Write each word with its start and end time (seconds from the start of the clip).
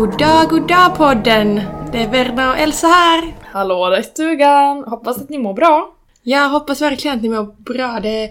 God 0.00 0.18
dag, 0.18 0.48
god 0.48 0.68
dag 0.68 0.96
podden! 0.96 1.60
Det 1.92 1.98
är 1.98 2.08
Verna 2.08 2.50
och 2.50 2.58
Elsa 2.58 2.86
här. 2.86 3.34
Hallå 3.42 3.88
där 3.88 4.00
i 4.00 4.02
stugan! 4.02 4.84
Hoppas 4.84 5.18
att 5.18 5.28
ni 5.28 5.38
mår 5.38 5.54
bra. 5.54 5.94
Jag 6.22 6.48
hoppas 6.48 6.82
verkligen 6.82 7.16
att 7.16 7.22
ni 7.22 7.28
mår 7.28 7.54
bra. 7.58 8.00
Det 8.02 8.24
är 8.24 8.30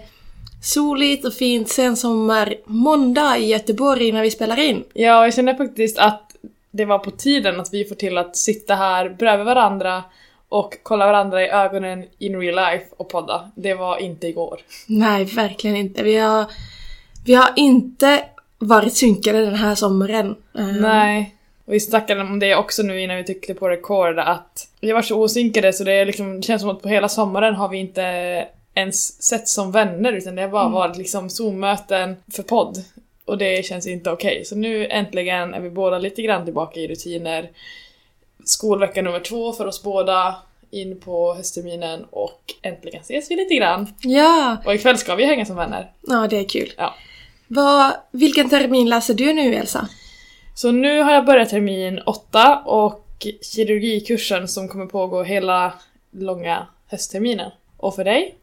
soligt 0.62 1.24
och 1.24 1.34
fint 1.34 1.68
sen 1.68 1.96
sommar 1.96 2.54
måndag 2.66 3.38
i 3.38 3.46
Göteborg 3.46 4.12
när 4.12 4.22
vi 4.22 4.30
spelar 4.30 4.60
in. 4.60 4.84
Ja, 4.92 5.24
jag 5.24 5.34
känner 5.34 5.54
faktiskt 5.54 5.98
att 5.98 6.36
det 6.70 6.84
var 6.84 6.98
på 6.98 7.10
tiden 7.10 7.60
att 7.60 7.72
vi 7.72 7.84
får 7.84 7.94
till 7.94 8.18
att 8.18 8.36
sitta 8.36 8.74
här 8.74 9.08
bredvid 9.08 9.46
varandra 9.46 10.04
och 10.48 10.74
kolla 10.82 11.06
varandra 11.06 11.42
i 11.42 11.48
ögonen 11.48 12.04
in 12.18 12.40
real 12.40 12.72
life 12.72 12.86
och 12.96 13.08
podda. 13.08 13.50
Det 13.54 13.74
var 13.74 13.98
inte 13.98 14.26
igår. 14.26 14.60
Nej, 14.86 15.24
verkligen 15.24 15.76
inte. 15.76 16.02
Vi 16.02 16.16
har, 16.16 16.44
vi 17.24 17.34
har 17.34 17.50
inte 17.56 18.24
varit 18.58 18.96
synkade 18.96 19.44
den 19.44 19.54
här 19.54 19.74
sommaren. 19.74 20.36
Nej. 20.80 21.36
Och 21.70 21.74
vi 21.74 21.80
snackade 21.80 22.20
om 22.20 22.38
det 22.38 22.54
också 22.56 22.82
nu 22.82 23.00
innan 23.00 23.16
vi 23.16 23.24
tryckte 23.24 23.54
på 23.54 23.68
record 23.68 24.18
att 24.18 24.68
vi 24.80 24.92
var 24.92 25.02
så 25.02 25.22
osynkade 25.22 25.72
så 25.72 25.84
det, 25.84 26.04
liksom, 26.04 26.42
känns 26.42 26.62
som 26.62 26.70
att 26.70 26.82
på 26.82 26.88
hela 26.88 27.08
sommaren 27.08 27.54
har 27.54 27.68
vi 27.68 27.78
inte 27.78 28.02
ens 28.74 29.22
sett 29.22 29.48
som 29.48 29.72
vänner 29.72 30.12
utan 30.12 30.34
det 30.34 30.42
har 30.42 30.48
bara 30.48 30.68
varit 30.68 30.96
liksom 30.96 31.30
Zoom-möten 31.30 32.16
för 32.32 32.42
podd. 32.42 32.84
Och 33.24 33.38
det 33.38 33.66
känns 33.66 33.86
inte 33.86 34.10
okej. 34.10 34.44
Så 34.44 34.56
nu 34.56 34.86
äntligen 34.86 35.54
är 35.54 35.60
vi 35.60 35.70
båda 35.70 35.98
lite 35.98 36.22
grann 36.22 36.44
tillbaka 36.44 36.80
i 36.80 36.88
rutiner. 36.88 37.50
Skolvecka 38.44 39.02
nummer 39.02 39.20
två 39.20 39.52
för 39.52 39.66
oss 39.66 39.82
båda 39.82 40.34
in 40.70 41.00
på 41.00 41.34
höstterminen 41.34 42.04
och 42.10 42.42
äntligen 42.62 43.00
ses 43.00 43.30
vi 43.30 43.36
lite 43.36 43.54
grann. 43.54 43.94
Ja, 44.02 44.56
Och 44.66 44.74
ikväll 44.74 44.98
ska 44.98 45.14
vi 45.14 45.24
hänga 45.24 45.46
som 45.46 45.56
vänner. 45.56 45.90
ja 46.06 46.26
det 46.30 46.38
är 46.38 46.48
kul. 46.48 46.72
Ja. 46.76 46.94
Vad, 47.48 47.92
vilken 48.10 48.50
termin 48.50 48.88
läser 48.88 49.14
du 49.14 49.32
nu 49.32 49.54
Elsa? 49.54 49.88
Så 50.60 50.72
nu 50.72 51.02
har 51.02 51.12
jag 51.12 51.26
börjat 51.26 51.48
termin 51.48 52.00
åtta 52.06 52.58
och 52.58 53.26
kirurgikursen 53.42 54.48
som 54.48 54.68
kommer 54.68 54.86
pågå 54.86 55.22
hela 55.22 55.72
långa 56.10 56.66
höstterminen. 56.86 57.50
Och 57.76 57.94
för 57.94 58.04
dig? 58.04 58.34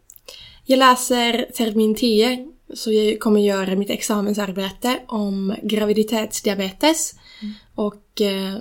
Jag 0.65 0.79
läser 0.79 1.51
termin 1.57 1.95
10, 1.95 2.47
så 2.73 2.91
jag 2.91 3.19
kommer 3.19 3.39
göra 3.39 3.75
mitt 3.75 3.89
examensarbete 3.89 4.99
om 5.07 5.55
graviditetsdiabetes. 5.63 7.13
Och 7.75 8.21
eh, 8.21 8.55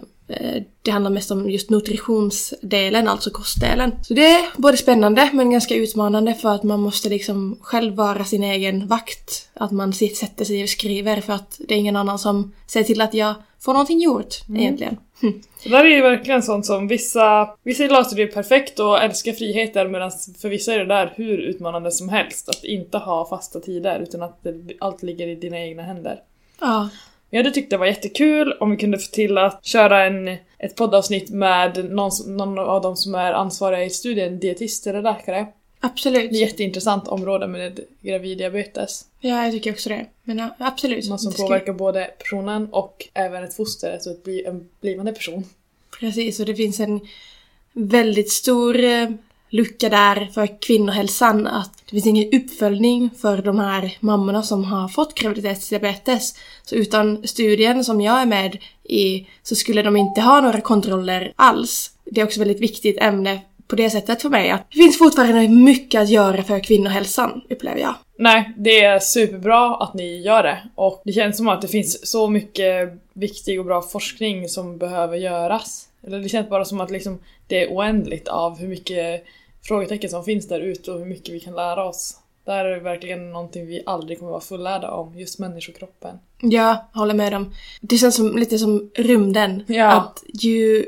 det 0.83 0.91
handlar 0.91 1.11
mest 1.11 1.31
om 1.31 1.51
just 1.51 1.71
nutritionsdelen, 1.71 3.09
alltså 3.09 3.31
kostdelen. 3.31 3.93
Så 4.03 4.15
det 4.15 4.27
är 4.27 4.45
både 4.57 4.77
spännande 4.77 5.31
men 5.33 5.51
ganska 5.51 5.75
utmanande 5.75 6.35
för 6.35 6.55
att 6.55 6.63
man 6.63 6.81
måste 6.81 7.09
liksom 7.09 7.59
själv 7.61 7.95
vara 7.95 8.25
sin 8.25 8.45
egen 8.45 8.87
vakt. 8.87 9.49
Att 9.55 9.71
man 9.71 9.93
sätter 9.93 10.45
sig 10.45 10.63
och 10.63 10.69
skriver 10.69 11.21
för 11.21 11.33
att 11.33 11.61
det 11.69 11.75
är 11.75 11.79
ingen 11.79 11.97
annan 11.97 12.19
som 12.19 12.53
ser 12.67 12.83
till 12.83 13.01
att 13.01 13.15
jag 13.15 13.35
får 13.61 13.73
någonting 13.73 14.01
gjort 14.01 14.35
egentligen. 14.55 14.97
Hm. 15.23 15.43
Det 15.63 15.69
där 15.69 15.85
är 15.85 15.97
ju 15.97 16.03
verkligen 16.03 16.43
sånt 16.43 16.67
som 16.67 16.89
vissa, 16.89 17.49
vissa 17.63 17.85
löser 17.85 18.17
det 18.17 18.27
perfekt 18.27 18.81
och 18.81 19.03
älskar 19.03 19.33
friheter 19.33 19.89
medan 19.89 20.11
för 20.41 20.49
vissa 20.49 20.75
är 20.75 20.79
det 20.79 20.85
där 20.85 21.13
hur 21.17 21.39
utmanande 21.39 21.91
som 21.91 22.09
helst. 22.09 22.49
Att 22.49 22.65
inte 22.65 22.99
ha 22.99 23.29
fasta 23.29 23.61
tider 23.61 24.01
utan 24.01 24.23
att 24.23 24.43
det, 24.43 24.55
allt 24.81 25.03
ligger 25.03 25.29
i 25.29 25.35
dina 25.35 25.59
egna 25.59 25.83
händer. 25.83 26.21
Ja, 26.61 26.89
Jag 27.31 27.39
hade 27.39 27.51
tyckt 27.51 27.71
det 27.71 27.77
var 27.77 27.87
jättekul 27.87 28.53
om 28.61 28.71
vi 28.71 28.77
kunde 28.77 28.99
få 28.99 29.11
till 29.11 29.39
att 29.39 29.65
köra 29.65 30.05
en, 30.05 30.29
ett 30.59 30.77
poddavsnitt 30.77 31.31
med 31.31 31.91
någon, 31.91 32.11
någon 32.27 32.59
av 32.59 32.83
de 32.83 32.97
som 32.97 33.15
är 33.15 33.33
ansvariga 33.33 33.85
i 33.85 33.91
studien, 33.91 34.39
dietist 34.41 34.87
eller 34.87 35.03
läkare. 35.03 35.47
Absolut. 35.87 36.31
Det 36.31 36.37
är 36.39 36.43
ett 36.45 36.51
jätteintressant 36.51 37.09
område 37.09 37.47
med 37.47 37.81
graviddiabetes. 38.01 39.05
Ja, 39.21 39.45
jag 39.45 39.53
tycker 39.53 39.73
också 39.73 39.89
det. 39.89 40.07
Men 40.25 40.39
ja, 40.39 40.55
absolut. 40.59 41.09
Något 41.09 41.21
som 41.21 41.33
ska- 41.33 41.43
påverkar 41.43 41.73
både 41.73 42.11
personen 42.19 42.69
och 42.73 43.09
även 43.15 43.45
ett 43.45 43.55
foster, 43.57 43.93
alltså 43.93 44.11
ett 44.11 44.25
bli, 44.25 44.45
en 44.45 44.69
blivande 44.81 45.13
person. 45.13 45.45
Precis, 46.01 46.41
och 46.41 46.47
det 46.47 46.55
finns 46.55 46.81
en 46.81 47.01
väldigt 47.73 48.33
stor 48.33 48.85
eh, 48.85 49.09
lucka 49.51 49.89
där 49.89 50.27
för 50.35 50.61
kvinnohälsan. 50.63 51.47
Att 51.47 51.73
det 51.85 51.91
finns 51.91 52.07
ingen 52.07 52.41
uppföljning 52.43 53.11
för 53.19 53.43
de 53.43 53.59
här 53.59 53.97
mammorna 54.01 54.43
som 54.43 54.65
har 54.65 54.89
fått 54.89 55.15
graviditetsdiabetes. 55.15 56.35
Så 56.65 56.75
utan 56.75 57.27
studien 57.27 57.85
som 57.85 58.01
jag 58.01 58.21
är 58.23 58.27
med 58.27 58.59
i 58.85 59.27
så 59.43 59.55
skulle 59.55 59.83
de 59.83 59.97
inte 59.97 60.21
ha 60.21 60.41
några 60.41 60.61
kontroller 60.61 61.33
alls. 61.37 61.91
Det 62.05 62.21
är 62.21 62.25
också 62.25 62.35
ett 62.41 62.41
väldigt 62.47 62.63
viktigt 62.63 62.99
ämne 63.01 63.41
på 63.69 63.77
det 63.77 63.91
sättet 63.91 64.23
för 64.23 64.29
mig. 64.29 64.51
Att 64.51 64.71
det 64.71 64.77
finns 64.77 64.99
fortfarande 64.99 65.49
mycket 65.49 66.01
att 66.01 66.09
göra 66.09 66.43
för 66.43 66.61
kvinnohälsan, 66.61 67.41
upplever 67.51 67.81
jag. 67.81 67.95
Nej, 68.19 68.55
det 68.57 68.85
är 68.85 68.99
superbra 68.99 69.77
att 69.77 69.95
ni 69.95 70.21
gör 70.23 70.43
det. 70.43 70.59
Och 70.75 71.03
det 71.05 71.13
känns 71.13 71.37
som 71.37 71.49
att 71.49 71.63
det 71.63 71.69
finns 71.69 72.11
så 72.11 72.29
mycket 72.29 72.93
viktig 73.13 73.61
och 73.61 73.67
bra 73.67 73.83
forskning 73.83 74.49
som 74.49 74.79
behöver 74.79 75.17
göras. 75.17 75.89
Eller 76.07 76.19
det 76.19 76.29
känns 76.29 76.49
bara 76.49 76.65
som 76.65 76.81
att 76.81 76.91
liksom 76.91 77.19
det 77.47 77.63
är 77.63 77.69
oändligt 77.69 78.29
av 78.29 78.59
hur 78.59 78.69
mycket 78.69 79.25
frågetecken 79.63 80.11
som 80.11 80.25
finns 80.25 80.49
där 80.49 80.61
ute 80.61 80.93
och 80.93 80.99
hur 80.99 81.07
mycket 81.07 81.35
vi 81.35 81.41
kan 81.41 81.55
lära 81.55 81.85
oss. 81.85 82.17
Det 82.45 82.53
här 82.53 82.65
är 82.65 82.81
verkligen 82.81 83.33
någonting 83.33 83.67
vi 83.67 83.83
aldrig 83.87 84.19
kommer 84.19 84.31
vara 84.31 84.41
fullärda 84.41 84.91
om, 84.91 85.19
just 85.19 85.39
människokroppen. 85.39 86.19
Jag 86.41 86.77
håller 86.93 87.15
med 87.15 87.33
dem. 87.33 87.55
Det 87.81 87.97
känns 87.97 88.15
som, 88.15 88.37
lite 88.39 88.59
som 88.59 88.91
rymden. 88.95 89.65
Ja. 89.67 89.93
Att 89.93 90.25
ju 90.33 90.87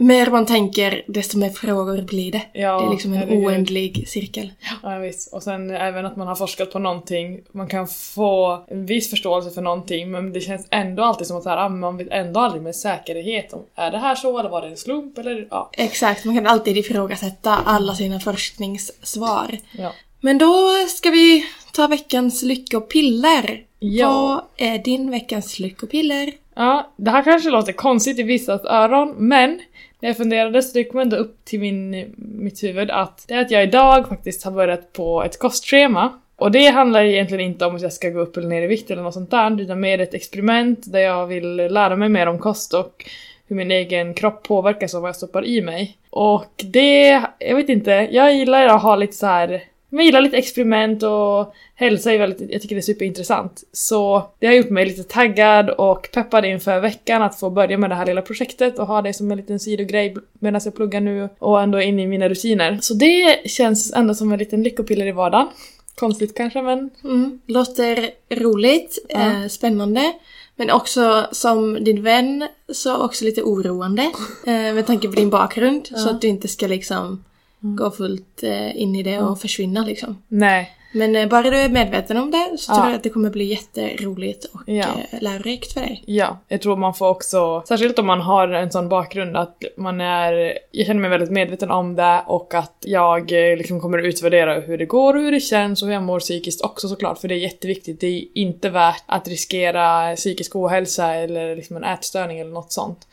mer 0.00 0.30
man 0.30 0.46
tänker, 0.46 1.02
desto 1.06 1.38
mer 1.38 1.50
frågor 1.50 2.02
blir 2.02 2.32
det. 2.32 2.42
Ja, 2.52 2.80
det 2.80 2.86
är 2.86 2.90
liksom 2.90 3.12
en 3.12 3.18
herregud. 3.18 3.46
oändlig 3.46 4.08
cirkel. 4.08 4.52
Ja, 4.82 4.98
visst. 4.98 5.32
Och 5.34 5.42
sen 5.42 5.70
även 5.70 6.06
att 6.06 6.16
man 6.16 6.26
har 6.28 6.34
forskat 6.34 6.72
på 6.72 6.78
någonting, 6.78 7.40
man 7.52 7.68
kan 7.68 7.88
få 7.88 8.64
en 8.68 8.86
viss 8.86 9.10
förståelse 9.10 9.50
för 9.50 9.62
någonting 9.62 10.10
men 10.10 10.32
det 10.32 10.40
känns 10.40 10.66
ändå 10.70 11.02
alltid 11.02 11.26
som 11.26 11.36
att 11.36 11.44
här, 11.44 11.56
ah, 11.56 11.68
man 11.68 11.96
vet 11.96 12.08
ändå 12.10 12.40
aldrig 12.40 12.62
med 12.62 12.76
säkerhet 12.76 13.52
om 13.52 13.62
är 13.74 13.90
det 13.90 13.98
här 13.98 14.14
så 14.14 14.38
eller 14.38 14.50
var 14.50 14.62
det 14.62 14.68
en 14.68 14.76
slump 14.76 15.18
eller 15.18 15.46
ja. 15.50 15.70
Exakt, 15.72 16.24
man 16.24 16.34
kan 16.34 16.46
alltid 16.46 16.76
ifrågasätta 16.76 17.56
alla 17.64 17.94
sina 17.94 18.20
forskningssvar. 18.20 19.58
ja. 19.72 19.92
Men 20.20 20.38
då 20.38 20.68
ska 20.88 21.10
vi 21.10 21.44
ta 21.72 21.86
veckans 21.86 22.42
lyckopiller. 22.42 23.62
Ja. 23.78 24.12
Vad 24.12 24.68
är 24.68 24.78
din 24.78 25.10
veckans 25.10 25.58
lyckopiller? 25.58 26.32
Ja, 26.54 26.90
det 26.96 27.10
här 27.10 27.22
kanske 27.22 27.50
låter 27.50 27.72
konstigt 27.72 28.18
i 28.18 28.22
vissas 28.22 28.64
öron, 28.64 29.14
men 29.18 29.60
när 30.00 30.08
jag 30.08 30.16
funderade 30.16 30.62
så 30.62 30.78
det 30.78 30.84
kom 30.84 31.00
ändå 31.00 31.16
upp 31.16 31.44
till 31.44 31.60
min, 31.60 32.14
mitt 32.16 32.62
huvud 32.62 32.90
att 32.90 33.24
det 33.28 33.34
är 33.34 33.40
att 33.40 33.50
jag 33.50 33.62
idag 33.62 34.08
faktiskt 34.08 34.44
har 34.44 34.52
börjat 34.52 34.92
på 34.92 35.24
ett 35.24 35.38
kostschema. 35.38 36.20
Och 36.36 36.50
det 36.50 36.66
handlar 36.66 37.02
egentligen 37.02 37.44
inte 37.46 37.66
om 37.66 37.76
att 37.76 37.82
jag 37.82 37.92
ska 37.92 38.08
gå 38.08 38.20
upp 38.20 38.36
eller 38.36 38.48
ner 38.48 38.62
i 38.62 38.66
vikt 38.66 38.90
eller 38.90 39.02
något 39.02 39.14
sånt 39.14 39.30
där, 39.30 39.60
utan 39.60 39.80
mer 39.80 40.00
ett 40.00 40.14
experiment 40.14 40.92
där 40.92 41.00
jag 41.00 41.26
vill 41.26 41.56
lära 41.56 41.96
mig 41.96 42.08
mer 42.08 42.26
om 42.26 42.38
kost 42.38 42.74
och 42.74 43.04
hur 43.48 43.56
min 43.56 43.70
egen 43.70 44.14
kropp 44.14 44.42
påverkas 44.42 44.94
av 44.94 45.02
vad 45.02 45.08
jag 45.08 45.16
stoppar 45.16 45.46
i 45.46 45.62
mig. 45.62 45.96
Och 46.10 46.64
det, 46.64 47.22
jag 47.38 47.56
vet 47.56 47.68
inte, 47.68 47.90
jag 48.10 48.34
gillar 48.34 48.66
att 48.66 48.82
ha 48.82 48.96
lite 48.96 49.16
så 49.16 49.26
här 49.26 49.62
jag 49.90 50.04
gillar 50.04 50.20
lite 50.20 50.36
experiment 50.36 51.02
och 51.02 51.54
hälsa 51.74 52.12
är 52.12 52.18
väldigt, 52.18 52.50
jag 52.52 52.62
tycker 52.62 52.74
det 52.74 52.80
är 52.80 52.82
superintressant. 52.82 53.62
Så 53.72 54.22
det 54.38 54.46
har 54.46 54.54
gjort 54.54 54.70
mig 54.70 54.86
lite 54.86 55.02
taggad 55.02 55.70
och 55.70 56.08
peppad 56.12 56.44
inför 56.44 56.80
veckan 56.80 57.22
att 57.22 57.40
få 57.40 57.50
börja 57.50 57.78
med 57.78 57.90
det 57.90 57.94
här 57.96 58.06
lilla 58.06 58.22
projektet 58.22 58.78
och 58.78 58.86
ha 58.86 59.02
det 59.02 59.12
som 59.12 59.30
en 59.30 59.36
liten 59.36 59.60
sidogrej 59.60 60.16
medan 60.38 60.60
jag 60.64 60.74
pluggar 60.76 61.00
nu 61.00 61.28
och 61.38 61.62
ändå 61.62 61.80
in 61.80 61.98
i 62.00 62.06
mina 62.06 62.28
rutiner. 62.28 62.78
Så 62.82 62.94
det 62.94 63.50
känns 63.50 63.92
ändå 63.92 64.14
som 64.14 64.32
en 64.32 64.38
liten 64.38 64.62
lyckopiller 64.62 65.06
i 65.06 65.12
vardagen. 65.12 65.48
Konstigt 65.94 66.36
kanske 66.36 66.62
men 66.62 66.90
Mm. 67.04 67.40
Låter 67.46 68.10
roligt, 68.30 68.98
Ja. 69.08 69.20
eh, 69.20 69.48
spännande. 69.48 70.12
Men 70.56 70.70
också 70.70 71.26
som 71.32 71.84
din 71.84 72.02
vän 72.02 72.48
så 72.72 72.96
också 73.04 73.24
lite 73.24 73.42
oroande. 73.42 74.02
Eh, 74.46 74.52
med 74.74 74.86
tanke 74.86 75.08
på 75.08 75.14
din 75.14 75.30
bakgrund. 75.30 75.86
Så 75.94 76.10
att 76.10 76.20
du 76.20 76.28
inte 76.28 76.48
ska 76.48 76.66
liksom 76.66 77.24
gå 77.60 77.90
fullt 77.90 78.42
eh, 78.42 78.80
in 78.82 78.94
i 78.94 79.02
det 79.02 79.18
och 79.18 79.40
försvinna 79.40 79.84
liksom. 79.84 80.22
nej. 80.28 80.76
Men 80.92 81.16
eh, 81.16 81.28
bara 81.28 81.42
du 81.42 81.56
är 81.56 81.68
medveten 81.68 82.16
om 82.16 82.30
det 82.30 82.58
så 82.58 82.74
tror 82.74 82.86
jag 82.86 82.94
att 82.96 83.02
det 83.02 83.08
kommer 83.08 83.30
bli 83.30 83.44
jätteroligt 83.44 84.44
och 84.44 84.60
Ja. 84.66 84.86
eh, 85.10 85.20
lärorikt 85.22 85.72
för 85.72 85.80
dig. 85.80 86.02
Ja, 86.06 86.38
jag 86.48 86.62
tror 86.62 86.76
man 86.76 86.94
får 86.94 87.08
också, 87.08 87.62
särskilt 87.68 87.98
om 87.98 88.06
man 88.06 88.20
har 88.20 88.48
en 88.48 88.70
sån 88.70 88.88
bakgrund 88.88 89.36
att 89.36 89.62
man 89.76 90.00
är, 90.00 90.58
jag 90.70 90.86
känner 90.86 91.00
mig 91.00 91.10
väldigt 91.10 91.30
medveten 91.30 91.70
om 91.70 91.96
det 91.96 92.22
och 92.26 92.54
att 92.54 92.76
jag 92.80 93.30
liksom 93.30 93.80
kommer 93.80 93.98
att 93.98 94.04
utvärdera 94.04 94.60
hur 94.60 94.78
det 94.78 94.86
går 94.86 95.14
och 95.16 95.22
hur 95.22 95.32
det 95.32 95.40
känns 95.40 95.82
och 95.82 95.88
hur 95.88 95.94
jag 95.94 96.02
mår 96.02 96.20
psykiskt 96.20 96.64
också 96.64 96.88
såklart 96.88 97.18
för 97.18 97.28
det 97.28 97.34
är 97.34 97.38
jätteviktigt. 97.38 98.00
Det 98.00 98.06
är 98.06 98.24
inte 98.34 98.70
värt 98.70 99.02
att 99.06 99.28
riskera 99.28 100.16
psykisk 100.16 100.56
ohälsa 100.56 101.14
eller 101.14 101.56
liksom 101.56 101.76
en 101.76 101.84
ätstörning 101.84 102.38
eller 102.38 102.52
något 102.52 102.72
sånt. 102.72 103.06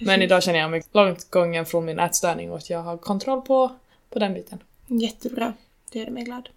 Men 0.00 0.22
idag 0.22 0.42
känner 0.42 0.58
jag 0.58 0.70
mig 0.70 0.82
långt 0.92 1.30
gången 1.30 1.66
från 1.66 1.84
min 1.84 1.98
ätstörning 1.98 2.50
och 2.50 2.56
att 2.56 2.70
jag 2.70 2.82
har 2.82 2.96
kontroll 2.96 3.40
på, 3.40 3.70
på 4.14 4.18
den 4.18 4.34
biten. 4.34 4.58
Jättebra. 4.86 5.52
Det 5.92 5.98
gör 5.98 6.10
mig 6.10 6.24
glad. 6.24 6.48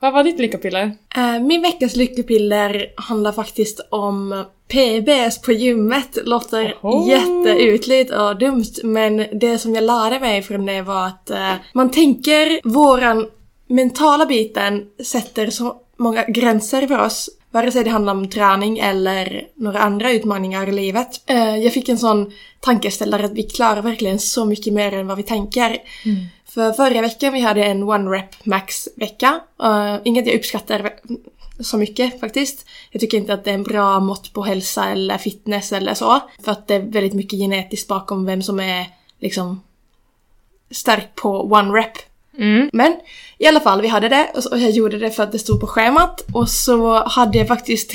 Vad 0.00 0.12
var 0.12 0.24
ditt 0.24 0.38
lyckopiller? 0.38 0.92
Eh, 1.16 1.40
min 1.40 1.62
veckas 1.62 1.96
lyckopiller 1.96 2.86
handlar 2.96 3.32
faktiskt 3.32 3.80
om 3.90 4.44
PBS 4.68 5.42
på 5.42 5.52
gymmet. 5.52 6.18
Låter 6.24 6.74
Oho. 6.82 7.08
jätteytligt 7.08 8.10
och 8.10 8.38
dumt 8.38 8.72
men 8.82 9.26
det 9.32 9.58
som 9.58 9.74
jag 9.74 9.84
lärde 9.84 10.20
mig 10.20 10.42
från 10.42 10.66
det 10.66 10.82
var 10.82 11.06
att 11.06 11.30
eh, 11.30 11.52
man 11.72 11.90
tänker 11.90 12.68
våran 12.68 13.26
mentala 13.66 14.26
biten 14.26 14.86
sätter 15.04 15.50
så 15.50 15.76
många 15.96 16.24
gränser 16.24 16.86
för 16.86 16.98
oss. 16.98 17.30
Vare 17.50 17.72
sig 17.72 17.84
det 17.84 17.90
handlar 17.90 18.12
om 18.12 18.28
träning 18.28 18.78
eller 18.78 19.42
några 19.54 19.78
andra 19.78 20.12
utmaningar 20.12 20.68
i 20.68 20.72
livet. 20.72 21.20
Eh, 21.26 21.56
jag 21.56 21.72
fick 21.72 21.88
en 21.88 21.98
sån 21.98 22.32
tankeställare 22.60 23.24
att 23.24 23.32
vi 23.32 23.42
klarar 23.42 23.82
verkligen 23.82 24.18
så 24.18 24.44
mycket 24.44 24.72
mer 24.72 24.92
än 24.94 25.06
vad 25.06 25.16
vi 25.16 25.22
tänker. 25.22 25.76
Mm. 26.04 26.26
För 26.58 26.72
förra 26.72 27.00
veckan 27.00 27.32
vi 27.32 27.40
hade 27.40 27.64
en 27.64 27.82
one 27.82 28.10
rep 28.10 28.46
max 28.46 28.88
vecka. 28.96 29.40
Uh, 29.62 29.96
inget 30.04 30.26
jag 30.26 30.34
uppskattar 30.34 30.90
så 31.60 31.76
mycket 31.76 32.20
faktiskt. 32.20 32.66
Jag 32.90 33.00
tycker 33.00 33.18
inte 33.18 33.34
att 33.34 33.44
det 33.44 33.50
är 33.50 33.54
en 33.54 33.62
bra 33.62 34.00
mått 34.00 34.32
på 34.32 34.42
hälsa 34.42 34.88
eller 34.88 35.18
fitness 35.18 35.72
eller 35.72 35.94
så. 35.94 36.20
För 36.44 36.52
att 36.52 36.68
det 36.68 36.74
är 36.74 36.80
väldigt 36.80 37.12
mycket 37.12 37.38
genetiskt 37.38 37.88
bakom 37.88 38.26
vem 38.26 38.42
som 38.42 38.60
är 38.60 38.86
liksom 39.20 39.62
stark 40.70 41.14
på 41.14 41.42
one 41.42 41.78
rep. 41.78 41.92
Mm. 42.38 42.70
Men 42.72 42.96
i 43.38 43.46
alla 43.46 43.60
fall, 43.60 43.82
vi 43.82 43.88
hade 43.88 44.08
det 44.08 44.32
och 44.52 44.58
jag 44.58 44.70
gjorde 44.70 44.98
det 44.98 45.10
för 45.10 45.22
att 45.22 45.32
det 45.32 45.38
stod 45.38 45.60
på 45.60 45.66
schemat 45.66 46.24
och 46.32 46.48
så 46.48 47.04
hade 47.08 47.38
jag 47.38 47.48
faktiskt 47.48 47.92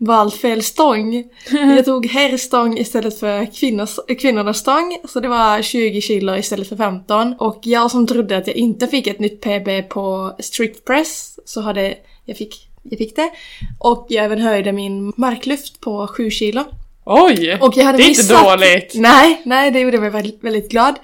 valt 0.00 0.34
fel 0.34 0.62
stång. 0.62 1.24
Jag 1.50 1.84
tog 1.84 2.06
herrstång 2.06 2.78
istället 2.78 3.20
för 3.20 3.54
kvinnors, 3.54 3.98
kvinnornas 4.20 4.58
stång, 4.58 4.98
så 5.08 5.20
det 5.20 5.28
var 5.28 5.62
20 5.62 6.00
kilo 6.00 6.36
istället 6.36 6.68
för 6.68 6.76
15. 6.76 7.34
Och 7.38 7.60
jag 7.62 7.90
som 7.90 8.06
trodde 8.06 8.36
att 8.36 8.46
jag 8.46 8.56
inte 8.56 8.86
fick 8.86 9.06
ett 9.06 9.20
nytt 9.20 9.40
PB 9.40 9.88
på 9.88 10.36
strict 10.38 10.84
press, 10.84 11.38
så 11.44 11.60
hade 11.60 11.94
jag 12.24 12.36
fick, 12.36 12.68
jag 12.82 12.98
fick 12.98 13.16
det. 13.16 13.30
Och 13.78 14.06
jag 14.08 14.24
även 14.24 14.40
höjde 14.40 14.72
min 14.72 15.12
marklyft 15.16 15.80
på 15.80 16.06
7 16.06 16.30
kilo. 16.30 16.64
Oj! 17.04 17.58
Och 17.60 17.76
jag 17.76 17.84
hade 17.84 17.98
det 17.98 18.04
är 18.04 18.08
missat... 18.08 18.30
inte 18.30 18.50
dåligt! 18.50 18.92
Nej, 18.94 19.42
nej, 19.44 19.70
det 19.70 19.80
gjorde 19.80 20.00
mig 20.00 20.10
väldigt, 20.10 20.44
väldigt 20.44 20.70
glad. 20.70 20.94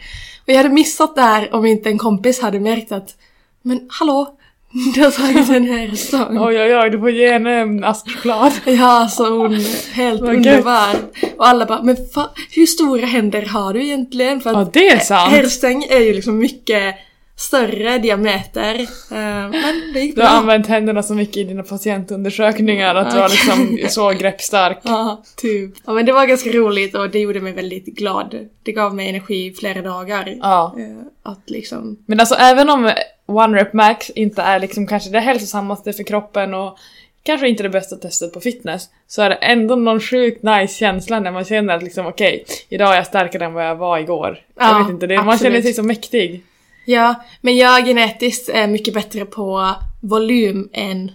Och 0.47 0.53
jag 0.53 0.57
hade 0.57 0.69
missat 0.69 1.15
det 1.15 1.23
här 1.23 1.55
om 1.55 1.67
inte 1.67 1.89
en 1.89 1.99
kompis 1.99 2.41
hade 2.41 2.61
märkt 2.61 2.93
att 2.93 3.17
Men 3.63 3.89
hallå, 3.89 4.37
du 4.95 5.01
har 5.05 5.11
tagit 5.11 5.49
en 5.51 5.65
här 5.67 5.95
stång. 5.97 6.39
Oj 6.39 6.61
oj 6.61 6.77
oj, 6.77 6.91
du 6.91 6.99
får 6.99 7.11
ge 7.11 7.33
henne 7.33 7.55
en 7.55 7.85
ask 7.85 8.11
choklad. 8.11 8.53
Ja, 8.65 9.09
så 9.11 9.39
hon 9.39 9.61
helt 9.93 10.21
Vad 10.21 10.35
underbar. 10.35 10.95
Och 11.37 11.49
alla 11.49 11.67
bara, 11.67 11.83
men 11.83 11.97
fa- 11.97 12.29
hur 12.51 12.67
stora 12.67 13.07
händer 13.07 13.43
har 13.43 13.75
du 13.75 13.85
egentligen? 13.85 14.41
För 14.41 14.51
Ja, 14.53 14.61
att 14.61 14.73
det 14.73 14.89
är 14.89 14.99
sant. 14.99 15.33
herrstäng 15.33 15.85
är 15.91 15.99
ju 16.01 16.13
liksom 16.15 16.39
mycket 16.39 16.95
större 17.39 17.99
diameter. 17.99 18.75
Eh, 19.11 19.51
men 19.51 19.93
det 19.95 20.01
gick 20.01 20.15
Du 20.17 20.21
har 20.23 20.29
bra. 20.29 20.39
använt 20.39 20.67
händerna 20.67 21.03
så 21.03 21.15
mycket 21.15 21.37
i 21.37 21.45
dina 21.45 21.63
patientundersökningar 21.63 22.95
att 22.95 23.11
du 23.11 23.17
har 23.21 23.29
liksom 23.29 23.79
så 23.89 24.11
greppstark. 24.11 24.79
Ja, 24.83 25.23
typ. 25.37 25.75
Ja, 25.87 25.93
men 25.93 26.07
det 26.07 26.13
var 26.13 26.27
ganska 26.27 26.51
roligt 26.51 26.95
och 26.97 27.11
det 27.11 27.19
gjorde 27.19 27.41
mig 27.41 27.53
väldigt 27.53 27.85
glad. 27.87 28.35
Det 28.63 28.73
gav 28.73 28.95
mig 28.95 29.09
energi 29.09 29.47
i 29.47 29.53
flera 29.55 29.83
dagar. 29.83 30.35
Ja. 30.41 30.75
Eh, 30.79 31.31
Att 31.33 31.51
liksom... 31.51 31.99
Men 32.07 32.21
alltså 32.21 32.35
även 32.35 32.71
om 32.71 32.91
One 33.27 33.59
Rep 33.61 33.73
Max 33.73 34.11
inte 34.11 34.43
är 34.43 34.59
liksom 34.61 34.87
kanske 34.87 35.11
det 35.11 35.21
hälsosammaste 35.21 35.93
för 35.93 36.03
kroppen 36.03 36.55
och 36.55 36.79
kanske 37.23 37.49
inte 37.49 37.63
det 37.63 37.69
bästa 37.69 37.97
testet 37.97 38.33
på 38.33 38.41
fitness 38.41 38.89
så 39.07 39.23
är 39.23 39.29
det 39.29 39.35
ändå 39.35 39.77
någon 39.77 40.01
sjukt 40.01 40.43
nice 40.43 40.75
känsla 40.75 41.21
när 41.21 41.31
man 41.31 41.45
känner 41.45 41.77
att 41.77 41.83
liksom 41.83 42.07
okej, 42.07 42.45
idag 42.69 42.93
är 42.93 42.97
jag 42.97 43.07
starkare 43.07 43.45
än 43.45 43.53
vad 43.53 43.67
jag 43.67 43.77
var 43.77 43.99
igår. 43.99 44.39
jag 44.57 44.69
Ja, 44.69 44.79
vet 44.79 44.89
inte, 44.91 45.07
det, 45.07 45.17
man 45.17 45.29
absolut. 45.29 45.53
känner 45.53 45.63
sig 45.63 45.73
så 45.73 45.83
mäktig. 45.83 46.45
Ja, 46.85 47.15
men 47.41 47.57
jag 47.57 47.85
genetiskt 47.87 48.49
är 48.49 48.67
mycket 48.67 48.95
bättre 48.95 49.25
på 49.25 49.75
volym 50.01 50.69
än 50.73 51.13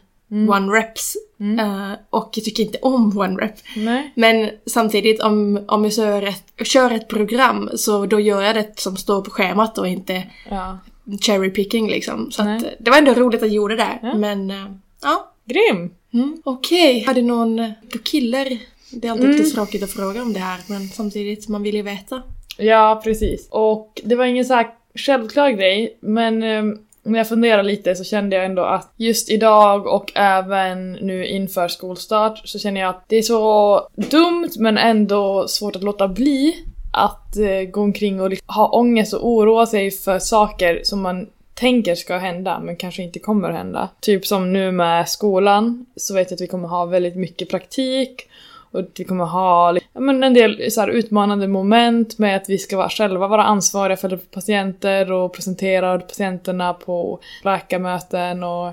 one 0.50 0.74
reps. 0.80 1.16
Eh, 1.60 1.92
och 2.10 2.30
jag 2.36 2.46
tycker 2.46 2.63
inte 2.63 2.78
om 2.81 3.18
one 3.18 3.42
rep. 3.44 3.54
Nej. 3.75 4.12
Men 4.16 4.50
samtidigt 4.66 5.22
om, 5.22 5.66
om 5.68 5.84
jag 5.84 5.94
kör 5.94 6.22
ett, 6.28 6.44
kör 6.68 6.92
ett 6.92 7.08
program 7.08 7.69
så 7.75 8.06
då 8.06 8.19
gör 8.19 8.42
jag 8.42 8.56
det 8.56 8.80
som 8.80 8.98
står 8.98 9.22
på 9.22 9.31
schemat 9.31 9.78
och 9.78 9.88
inte 9.88 10.24
Ja. 10.50 10.78
Cherry 11.22 11.50
picking 11.50 11.88
liksom. 11.90 12.31
Så 12.31 12.42
att, 12.42 12.63
det 12.80 12.92
var 12.92 12.98
ändå 12.98 13.13
roligt 13.13 13.42
att 13.42 13.48
jag 13.48 13.56
gjorde 13.56 13.75
det. 13.75 14.00
Ja. 14.02 14.13
Men 14.18 14.52
eh, 14.52 14.66
ja. 15.02 15.31
Grym! 15.46 15.90
Mm. 16.13 16.42
Okej, 16.44 17.04
hade 17.08 17.22
någon 17.22 17.60
eh, 17.60 17.69
på 17.92 17.98
killer? 17.98 18.58
Det 18.94 19.08
är 19.08 19.12
alltid 19.12 19.25
Mm. 19.25 19.38
lite 19.38 19.50
tråkigt 19.56 19.84
att 19.84 19.92
fråga 19.92 20.22
om 20.22 20.34
det 20.34 20.40
här 20.40 20.60
men 20.68 20.88
samtidigt, 20.90 21.48
man 21.48 21.63
vill 21.63 21.75
ju 21.75 21.81
veta. 21.81 22.22
Ja, 22.58 23.02
precis. 23.04 23.48
Och 23.50 24.02
det 24.04 24.16
var 24.16 24.25
ingen 24.25 24.46
så 24.46 24.54
här 24.54 24.68
självklar 24.96 25.50
grej, 25.50 25.98
men 26.00 26.44
eh, 26.44 26.63
när 27.04 27.19
jag 27.19 27.30
funderade 27.30 27.63
lite 27.63 27.96
så 27.96 28.04
kände 28.04 28.36
jag 28.36 28.46
ändå 28.46 28.63
att 28.63 28.94
just 28.98 29.30
idag 29.31 29.88
och 29.88 30.12
även 30.16 30.92
nu 30.94 31.28
inför 31.28 31.68
skolstart 31.68 32.42
så 32.46 32.60
känner 32.60 32.81
jag 32.81 32.90
att 32.90 33.06
det 33.08 33.16
är 33.16 33.22
så 33.22 33.81
dumt 33.96 34.50
men 34.60 34.78
ändå 34.78 35.48
svårt 35.48 35.75
att 35.75 35.84
låta 35.84 36.08
bli 36.08 36.66
att 36.91 37.38
eh, 37.38 37.61
gå 37.71 37.81
omkring 37.81 38.21
och 38.21 38.29
liksom 38.29 38.45
ha 38.55 38.69
ångest 38.69 39.13
och 39.13 39.27
oroa 39.27 39.65
sig 39.65 39.91
för 39.91 40.19
saker 40.19 40.81
som 40.83 41.01
man 41.01 41.27
tänker 41.53 41.95
ska 41.95 42.17
hända 42.17 42.59
men 42.59 42.75
kanske 42.75 43.03
inte 43.03 43.19
kommer 43.19 43.49
att 43.49 43.55
hända. 43.55 43.89
Typ 43.99 44.27
som 44.27 44.53
nu 44.53 44.71
med 44.71 45.09
skolan 45.09 45.85
så 45.95 46.13
vet 46.13 46.31
jag 46.31 46.35
att 46.38 46.41
vi 46.41 46.47
kommer 46.47 46.67
ha 46.67 46.85
väldigt 46.85 47.15
mycket 47.15 47.49
praktik 47.49 48.27
och 48.71 48.79
att 48.79 48.99
vi 48.99 49.03
kommer 49.03 49.25
ha 49.25 49.77
men 49.93 50.23
en 50.23 50.33
del 50.33 50.71
så 50.71 50.81
här, 50.81 50.88
utmanande 50.88 51.47
moment 51.47 52.17
med 52.17 52.38
att 52.38 52.49
vi 52.49 52.57
ska 52.57 52.77
vara, 52.77 52.89
själva 52.89 53.27
vara 53.27 53.43
ansvariga 53.43 53.97
för 53.97 54.17
patienter 54.17 55.11
och 55.11 55.33
presentera 55.33 55.99
patienterna 55.99 56.73
på 56.73 57.19
läkarmöten 57.43 58.43
och 58.43 58.67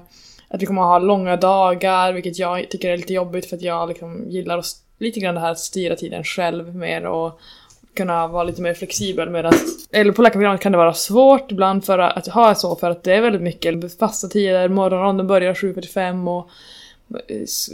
att 0.48 0.62
vi 0.62 0.66
kommer 0.66 0.82
ha 0.82 0.98
långa 0.98 1.36
dagar, 1.36 2.12
vilket 2.12 2.38
jag 2.38 2.70
tycker 2.70 2.90
är 2.90 2.96
lite 2.96 3.12
jobbigt 3.12 3.46
för 3.46 3.56
att 3.56 3.62
jag 3.62 3.88
liksom 3.88 4.30
gillar 4.30 4.58
att, 4.58 4.66
lite 4.98 5.20
grann 5.20 5.34
det 5.34 5.40
här 5.40 5.50
att 5.50 5.58
styra 5.58 5.96
tiden 5.96 6.24
själv 6.24 6.74
mer 6.76 7.06
och 7.06 7.40
kunna 7.94 8.26
vara 8.26 8.44
lite 8.44 8.62
mer 8.62 8.74
flexibel 8.74 9.30
medan, 9.30 9.52
eller 9.92 10.12
på 10.12 10.22
läkarprogrammet 10.22 10.60
kan 10.60 10.72
det 10.72 10.78
vara 10.78 10.94
svårt 10.94 11.52
ibland 11.52 11.84
för 11.84 11.98
att 11.98 12.26
ha 12.26 12.54
så 12.54 12.76
för 12.76 12.90
att 12.90 13.02
det 13.02 13.12
är 13.12 13.20
väldigt 13.20 13.42
mycket 13.42 13.98
fasta 13.98 14.28
tider, 14.28 14.68
morgonronden 14.68 15.26
börjar 15.26 15.54
7.45 15.54 16.38
och 16.38 16.50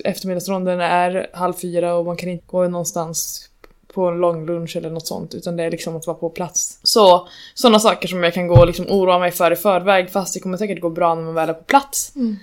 eftermiddagsronden 0.04 0.80
är 0.80 1.26
halv 1.32 1.52
fyra 1.52 1.94
och 1.94 2.04
man 2.04 2.16
kan 2.16 2.28
inte 2.28 2.44
gå 2.46 2.68
någonstans 2.68 3.48
på 3.94 4.08
en 4.08 4.18
lång 4.18 4.46
lunch 4.46 4.76
eller 4.76 4.90
något 4.90 5.06
sånt 5.06 5.34
utan 5.34 5.56
det 5.56 5.64
är 5.64 5.70
liksom 5.70 5.96
att 5.96 6.06
vara 6.06 6.16
på 6.16 6.30
plats. 6.30 6.78
Så 6.82 7.28
sådana 7.54 7.78
saker 7.78 8.08
som 8.08 8.22
jag 8.22 8.34
kan 8.34 8.46
gå 8.46 8.60
och 8.60 8.66
liksom 8.66 8.86
oroa 8.88 9.18
mig 9.18 9.30
för 9.30 9.50
i 9.50 9.56
förväg 9.56 10.10
fast 10.10 10.34
det 10.34 10.40
kommer 10.40 10.56
säkert 10.56 10.80
gå 10.80 10.90
bra 10.90 11.14
när 11.14 11.22
man 11.22 11.34
väl 11.34 11.48
är 11.48 11.54
på 11.54 11.64
plats. 11.64 12.16
Mm. 12.16 12.36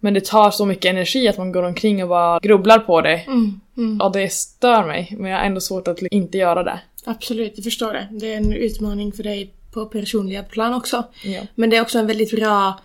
Men 0.00 0.14
det 0.14 0.24
tar 0.24 0.50
så 0.50 0.66
mycket 0.66 0.90
energi 0.90 1.28
att 1.28 1.38
man 1.38 1.52
går 1.52 1.62
omkring 1.62 2.02
och 2.02 2.08
bara 2.08 2.38
grubblar 2.38 2.78
på 2.78 3.00
det. 3.00 3.16
Mm, 3.26 3.60
mm. 3.76 4.00
Och 4.00 4.12
det 4.12 4.32
stör 4.32 4.84
mig, 4.84 5.14
men 5.18 5.30
jag 5.30 5.38
har 5.38 5.44
ändå 5.44 5.60
svårt 5.60 5.88
att 5.88 6.02
inte 6.02 6.38
göra 6.38 6.62
det. 6.62 6.80
Absolut, 7.08 7.52
jag 7.56 7.64
förstår 7.64 7.92
det. 7.92 8.08
Det 8.10 8.32
är 8.32 8.36
en 8.36 8.52
utmaning 8.52 9.12
för 9.12 9.22
dig 9.22 9.50
på 9.72 9.86
personliga 9.86 10.42
plan 10.42 10.74
också. 10.74 11.04
Ja. 11.24 11.40
Men 11.54 11.70
det 11.70 11.76
är 11.76 11.80
också 11.82 11.98
en 11.98 12.06
väldigt 12.06 12.30
bra 12.36 12.80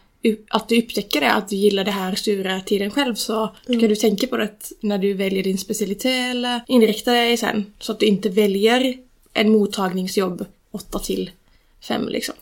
att 0.49 0.69
du 0.69 0.77
upptäcker 0.79 1.21
det, 1.21 1.31
att 1.31 1.49
du 1.49 1.55
gillar 1.55 1.83
det 1.83 1.91
här 1.91 2.15
styra 2.15 2.61
tiden 2.61 2.91
själv 2.91 3.15
så 3.15 3.55
ska 3.63 3.87
du 3.87 3.95
tänka 3.95 4.27
på 4.27 4.37
det 4.37 4.49
när 4.81 4.97
du 4.97 5.13
väljer 5.13 5.43
din 5.43 5.57
specialitet 5.57 6.31
eller 6.31 6.61
inrikta 6.67 7.11
dig 7.11 7.37
sen. 7.37 7.73
Så 7.79 7.91
att 7.91 7.99
du 7.99 8.05
inte 8.05 8.29
väljer 8.29 8.97
en 9.33 9.51
mottagningsjobb 9.51 10.45
8 10.71 10.99
till 10.99 11.31
5 11.87 12.07
liksom. 12.09 12.35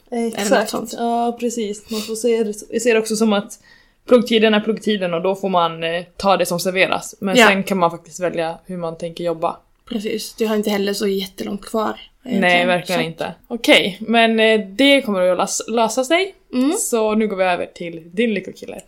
Sånt. 0.67 0.93
Ja, 0.97 1.37
precis. 1.39 1.89
Man 1.89 2.01
får 2.01 2.15
se 2.15 2.43
det, 2.43 2.53
jag 2.69 2.81
ser 2.81 2.93
det 2.93 2.99
också 2.99 3.15
som 3.15 3.33
att 3.33 3.59
pluggtiden 4.07 4.53
är 4.53 4.59
pluggtiden 4.59 5.13
och 5.13 5.21
då 5.21 5.35
får 5.35 5.49
man 5.49 5.83
eh, 5.83 6.03
ta 6.17 6.37
det 6.37 6.45
som 6.45 6.59
serveras. 6.59 7.15
Men 7.19 7.35
Ja. 7.37 7.47
sen 7.47 7.63
kan 7.63 7.77
man 7.77 7.91
faktiskt 7.91 8.19
välja 8.19 8.57
hur 8.65 8.77
man 8.77 8.97
tänker 8.97 9.23
jobba. 9.23 9.57
Precis, 9.89 10.33
du 10.33 10.47
har 10.47 10.55
inte 10.55 10.69
heller 10.69 10.93
så 10.93 11.07
jättelångt 11.07 11.65
kvar. 11.65 11.99
egentligen. 12.25 12.41
Nej, 12.41 12.65
verkligen 12.65 13.01
Så- 13.01 13.05
inte. 13.05 13.33
Okej, 13.47 13.97
men 14.01 14.39
eh, 14.39 14.59
det 14.69 15.01
kommer 15.01 15.21
att 15.21 15.37
lös- 15.39 15.71
lösa 15.71 16.03
sig. 16.03 16.35
Mm. 16.53 16.71
Så 16.79 17.15
nu 17.15 17.27
går 17.27 17.35
vi 17.37 17.43
över 17.43 17.65
till 17.65 18.01
din 18.13 18.33
lyckokille. 18.33 18.81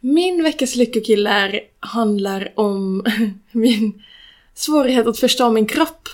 Min 0.00 0.42
veckas 0.42 0.76
lyckokiller 0.76 1.60
handlar 1.80 2.52
om 2.54 3.04
min 3.52 4.02
svårighet 4.54 5.06
att 5.06 5.18
förstå 5.18 5.50
min 5.50 5.66
kropp. 5.66 6.08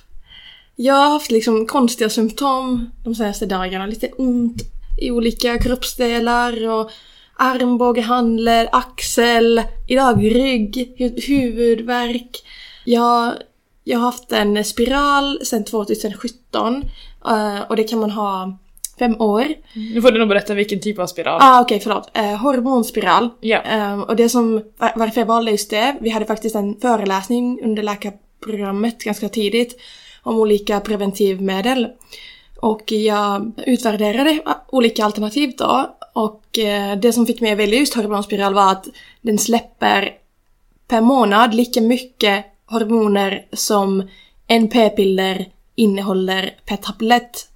Jag 0.77 0.95
har 0.95 1.11
haft 1.11 1.31
liksom 1.31 1.67
konstiga 1.67 2.11
symptom 2.11 2.91
de 3.05 3.15
senaste 3.15 3.47
dagarna. 3.47 3.87
Lite 3.87 4.09
ont 4.09 4.63
i 5.01 5.11
olika 5.11 5.59
kroppsdelar 5.59 6.69
och 6.69 6.91
armbåge, 7.37 8.01
handled, 8.01 8.69
axel, 8.73 9.63
idag 9.89 10.25
rygg, 10.35 10.95
hu- 10.99 11.21
huvudvärk. 11.27 12.43
Jag, 12.85 13.33
jag 13.85 13.99
har 13.99 14.05
haft 14.07 14.33
en 14.33 14.65
spiral 14.65 15.41
sedan 15.45 15.65
2017 15.65 16.85
eh, 17.29 17.61
och 17.69 17.77
det 17.77 17.85
kan 17.85 17.99
man 17.99 18.11
ha 18.11 18.59
fem 18.99 19.21
år. 19.21 19.45
Nu 19.95 20.03
får 20.03 20.11
du 20.11 20.19
nog 20.19 20.29
berätta 20.29 20.55
vilken 20.55 20.81
typ 20.81 20.99
av 20.99 21.07
spiral. 21.07 21.39
Ah, 21.43 21.61
okej, 21.61 21.81
förlåt. 21.81 22.11
Eh, 22.15 22.25
hormonspiral. 22.37 23.29
Ja. 23.41 23.59
Ehm, 23.61 24.03
och 24.03 24.17
det 24.17 24.29
som, 24.29 24.55
var- 24.79 24.93
varför 24.97 25.21
jag 25.21 25.27
valde 25.27 25.51
just 25.51 25.71
det, 25.71 25.97
vi 26.01 26.11
hade 26.11 26.27
faktiskt 26.27 26.55
en 26.57 26.81
föreläsning 26.81 27.61
under 27.65 27.83
läkarprogrammet 27.83 28.99
ganska 29.05 29.29
tidigt 29.29 29.81
om 30.23 30.39
olika 30.39 30.81
preventivmedel. 30.81 31.89
Och 32.61 32.93
jag 32.93 33.53
utvärderade 33.67 34.41
ah, 34.45 34.55
olika 34.69 35.05
alternativ 35.05 35.53
då 35.59 35.97
och 36.13 36.59
eh, 36.59 36.97
det 36.99 37.13
som 37.13 37.27
fick 37.27 37.41
mig 37.41 37.53
att 37.53 37.59
välja 37.59 37.79
just 37.79 37.95
hormonspiral 37.95 38.55
var 38.55 38.73
att 38.73 38.87
den 39.21 39.39
släpper 39.39 40.11
per 40.89 41.01
månad 41.01 41.55
lika 41.55 41.81
mycket 41.81 42.45
hormoner 42.67 43.45
som 43.53 44.09
en 44.47 44.69
p-piller 44.69 45.47
innehåller 45.75 46.51
per 46.67 46.77
tablett. 46.77 47.49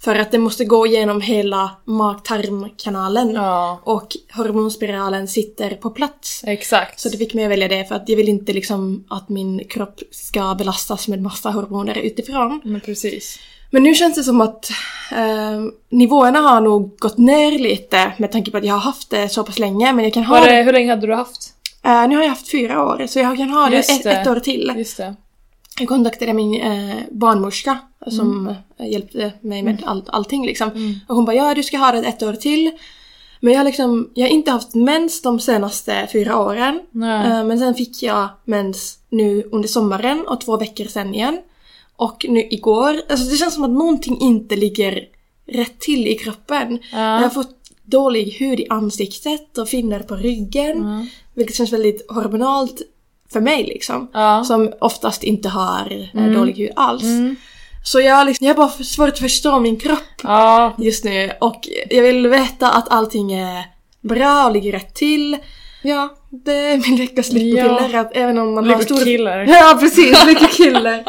För 0.00 0.14
att 0.14 0.30
det 0.32 0.38
måste 0.38 0.64
gå 0.64 0.86
igenom 0.86 1.20
hela 1.20 1.70
mag-tarmkanalen. 1.84 3.30
Ja, 3.34 3.80
Och 3.84 4.08
hormonspiralen 4.34 5.28
sitter 5.28 5.70
på 5.70 5.90
plats. 5.90 6.42
exakt. 6.46 7.00
Så 7.00 7.08
det 7.08 7.18
fick 7.18 7.34
mig 7.34 7.44
att 7.44 7.50
välja 7.50 7.68
det 7.68 7.84
för 7.84 7.94
att 7.94 8.08
jag 8.08 8.16
vill 8.16 8.28
inte 8.28 8.52
liksom 8.52 9.04
att 9.10 9.28
min 9.28 9.64
kropp 9.68 10.00
ska 10.10 10.54
belastas 10.54 11.08
med 11.08 11.22
massa 11.22 11.50
hormoner 11.50 11.98
utifrån. 11.98 12.60
Men 12.64 12.80
precis. 12.80 13.38
Men 13.70 13.82
nu 13.82 13.94
känns 13.94 14.14
det 14.14 14.22
som 14.24 14.40
att 14.40 14.70
eh, 15.12 15.60
nivåerna 15.88 16.38
har 16.38 16.60
nog 16.60 16.98
gått 16.98 17.18
ner 17.18 17.58
lite 17.58 18.12
med 18.18 18.32
tanke 18.32 18.50
på 18.50 18.56
att 18.56 18.64
jag 18.64 18.74
har 18.74 18.80
haft 18.80 19.10
det 19.10 19.28
så 19.28 19.44
pass 19.44 19.58
länge. 19.58 19.92
Men 19.92 20.04
jag 20.04 20.14
kan 20.14 20.24
ha 20.24 20.40
Var 20.40 20.46
det... 20.46 20.56
det, 20.56 20.62
hur 20.62 20.72
länge 20.72 20.90
hade 20.90 21.06
du 21.06 21.14
haft? 21.14 21.53
Eh, 21.84 22.08
nu 22.08 22.16
har 22.16 22.22
jag 22.22 22.30
haft 22.30 22.50
fyra 22.50 22.84
år 22.84 23.06
så 23.06 23.18
jag 23.18 23.36
kan 23.36 23.50
ha 23.50 23.68
det 23.70 23.76
ett, 23.78 24.02
det. 24.02 24.12
ett 24.12 24.26
år 24.26 24.40
till. 24.40 24.72
Just 24.76 24.96
det. 24.96 25.14
Jag 25.78 25.88
kontaktade 25.88 26.32
min 26.32 26.60
eh, 26.60 26.96
barnmorska 27.10 27.78
som 28.06 28.30
Mm. 28.48 28.54
eh, 28.78 28.92
hjälpte 28.92 29.32
mig 29.40 29.62
med 29.62 29.82
all, 29.86 30.02
allting 30.06 30.46
liksom. 30.46 30.70
Och 31.08 31.16
hon 31.16 31.24
bara 31.24 31.36
ja 31.36 31.54
du 31.54 31.62
ska 31.62 31.76
ha 31.78 31.92
det 31.92 31.98
ett 31.98 32.22
år 32.22 32.32
till. 32.32 32.70
Men 33.40 33.52
jag 33.52 33.60
har 33.60 33.64
liksom, 33.64 34.10
jag 34.14 34.24
har 34.24 34.30
inte 34.30 34.50
haft 34.50 34.74
mens 34.74 35.22
de 35.22 35.40
senaste 35.40 36.08
fyra 36.12 36.38
åren. 36.38 36.74
Eh, 36.92 37.44
men 37.44 37.58
sen 37.58 37.74
fick 37.74 38.02
jag 38.02 38.28
mens 38.44 38.98
nu 39.10 39.42
under 39.52 39.68
sommaren 39.68 40.24
och 40.26 40.40
två 40.40 40.56
veckor 40.56 40.84
sen 40.84 41.14
igen. 41.14 41.38
Och 41.96 42.26
nu 42.28 42.40
igår, 42.50 43.00
alltså 43.08 43.30
det 43.30 43.36
känns 43.36 43.54
som 43.54 43.64
att 43.64 43.70
någonting 43.70 44.20
inte 44.20 44.56
ligger 44.56 45.04
rätt 45.46 45.80
till 45.80 46.06
i 46.06 46.14
kroppen. 46.14 46.78
Ja. 46.92 46.98
Jag 46.98 47.20
har 47.22 47.30
fått 47.30 47.63
dålig 47.84 48.24
hud 48.38 48.60
i 48.60 48.66
ansiktet 48.70 49.58
och 49.58 49.68
finnar 49.68 50.00
på 50.00 50.16
ryggen. 50.16 50.76
Mm. 50.78 51.06
Vilket 51.34 51.56
känns 51.56 51.72
väldigt 51.72 52.10
hormonalt 52.10 52.82
för 53.32 53.40
mig 53.40 53.64
liksom. 53.64 54.08
Ja. 54.12 54.44
Som 54.44 54.72
oftast 54.80 55.22
inte 55.24 55.48
har 55.48 55.92
eh, 56.14 56.20
Mm. 56.22 56.34
dålig 56.34 56.54
hud 56.56 56.70
alls. 56.76 57.02
Mm. 57.02 57.36
Så 57.84 58.00
jag, 58.00 58.26
liksom, 58.26 58.46
jag 58.46 58.54
har 58.54 58.66
bara 58.66 58.84
svårt 58.84 59.08
att 59.08 59.18
förstå 59.18 59.58
min 59.60 59.76
kropp 59.76 59.98
Ja. 60.22 60.74
just 60.78 61.04
nu. 61.04 61.32
Och 61.40 61.68
jag 61.90 62.02
vill 62.02 62.28
veta 62.28 62.70
att 62.70 62.88
allting 62.92 63.32
är 63.32 63.64
bra 64.00 64.46
och 64.46 64.52
ligger 64.52 64.72
rätt 64.72 64.94
till. 64.94 65.36
Ja, 65.82 66.16
det 66.30 66.52
är 66.52 66.78
min 66.78 66.96
veckas 66.96 67.32
lyckopiller. 67.32 67.94
Att 67.98 68.16
även 68.16 68.38
om 68.38 68.54
man 68.54 68.70
har 68.70 68.80
stor... 68.82 68.94
Lyckokiller. 68.94 69.44
Ja, 69.48 69.76
precis. 69.80 70.26
Lyckokiller. 70.26 71.04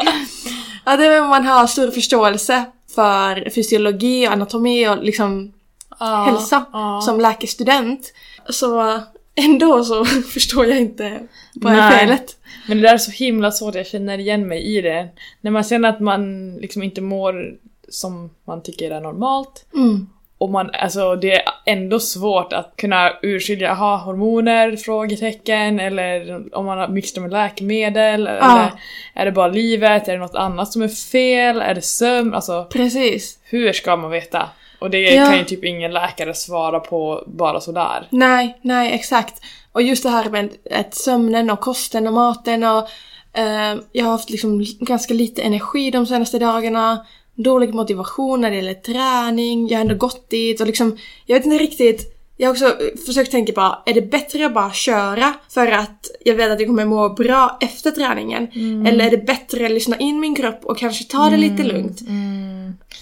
att 0.84 1.00
även 1.00 1.22
om 1.22 1.28
man 1.28 1.46
har 1.46 1.66
stor 1.66 1.90
förståelse 1.90 2.64
för 2.94 3.50
fysiologi 3.54 4.28
och 4.28 4.32
anatomi 4.32 4.88
och 4.88 5.02
liksom 5.04 5.52
Ja. 6.00 6.24
hälsa 6.24 6.64
Ja. 6.72 7.00
som 7.04 7.20
läkarstudent. 7.20 8.12
Så 8.48 9.00
ändå 9.34 9.84
så 9.84 10.04
förstår 10.34 10.66
jag 10.66 10.78
inte 10.78 11.20
vad 11.54 11.72
är 11.72 11.90
felet. 11.90 12.36
Men 12.68 12.76
det 12.76 12.82
där 12.88 12.94
är 12.94 12.98
så 12.98 13.10
himla 13.10 13.50
svårt, 13.50 13.74
jag 13.74 13.86
känner 13.86 14.18
igen 14.18 14.48
mig 14.48 14.62
i 14.76 14.80
det. 14.80 15.08
När 15.40 15.50
man 15.50 15.64
känner 15.64 15.88
att 15.88 16.00
man 16.00 16.54
liksom 16.56 16.82
inte 16.82 17.00
mår 17.00 17.54
som 17.88 18.30
man 18.44 18.62
tycker 18.62 18.90
är 18.90 19.00
normalt. 19.00 19.66
Mm. 19.74 20.06
Och 20.38 20.50
man, 20.50 20.70
alltså 20.72 21.16
det 21.16 21.32
är 21.32 21.42
ändå 21.66 22.00
svårt 22.00 22.52
att 22.52 22.72
kunna 22.76 23.12
urskilja, 23.22 23.70
aha, 23.72 23.96
hormoner? 23.96 24.76
Frågetecken. 24.76 25.80
Eller 25.80 26.42
om 26.56 26.66
man 26.66 26.78
har 26.78 26.88
mixat 26.88 27.22
med 27.22 27.32
läkemedel. 27.32 28.26
Eller 28.26 28.70
är 29.14 29.24
det 29.24 29.32
bara 29.32 29.48
livet? 29.48 30.08
Är 30.08 30.12
det 30.12 30.18
något 30.18 30.34
annat 30.34 30.72
som 30.72 30.82
är 30.82 30.88
fel? 30.88 31.60
Är 31.60 31.74
det 31.74 31.82
sömn? 31.82 32.34
Alltså, 32.34 32.64
Precis. 32.72 33.38
hur 33.44 33.72
ska 33.72 33.96
man 33.96 34.10
veta? 34.10 34.48
Och 34.78 34.90
det 34.90 34.98
Ja. 35.00 35.26
kan 35.26 35.38
ju 35.38 35.44
typ 35.44 35.64
ingen 35.64 35.92
läkare 35.92 36.34
svara 36.34 36.80
på 36.80 37.24
bara 37.26 37.60
sådär. 37.60 38.06
Nej, 38.10 38.58
nej 38.62 38.92
exakt. 38.94 39.40
Och 39.72 39.82
just 39.82 40.02
det 40.02 40.10
här 40.10 40.30
med 40.30 40.50
att 40.70 40.94
sömnen 40.94 41.50
och 41.50 41.60
kosten 41.60 42.06
och 42.06 42.12
maten 42.12 42.64
och 42.64 42.88
eh, 43.38 43.74
jag 43.92 44.04
har 44.04 44.12
haft 44.12 44.30
liksom 44.30 44.64
ganska 44.80 45.14
lite 45.14 45.42
energi 45.42 45.90
de 45.90 46.06
senaste 46.06 46.38
dagarna. 46.38 47.06
Dålig 47.34 47.74
motivation 47.74 48.40
när 48.40 48.50
det 48.50 48.56
gäller 48.56 48.74
träning. 48.74 49.68
Jag 49.68 49.76
har 49.76 49.80
ändå 49.80 49.94
gått 49.94 50.30
dit 50.30 50.60
och 50.60 50.66
liksom, 50.66 50.98
jag 51.26 51.36
vet 51.36 51.46
inte 51.46 51.58
riktigt. 51.58 52.15
Jag 52.36 52.48
har 52.48 52.52
också 52.52 52.66
eh, 52.66 52.98
försökt 53.06 53.30
tänka 53.30 53.52
på, 53.52 53.82
är 53.86 53.94
det 53.94 54.02
bättre 54.02 54.46
att 54.46 54.54
bara 54.54 54.72
köra 54.72 55.34
för 55.48 55.66
att 55.72 56.10
jag 56.24 56.34
vet 56.34 56.50
att 56.50 56.60
jag 56.60 56.68
kommer 56.68 56.84
må 56.84 57.08
bra 57.08 57.58
efter 57.60 57.90
träningen? 57.90 58.48
Eller 58.86 59.06
är 59.06 59.10
det 59.10 59.26
bättre 59.26 59.64
att 59.66 59.72
lyssna 59.72 59.96
in 59.96 60.20
min 60.20 60.34
kropp 60.34 60.60
och 60.64 60.78
kanske 60.78 61.04
ta 61.04 61.30
det 61.30 61.36
lite 61.36 61.62
lugnt? 61.62 61.98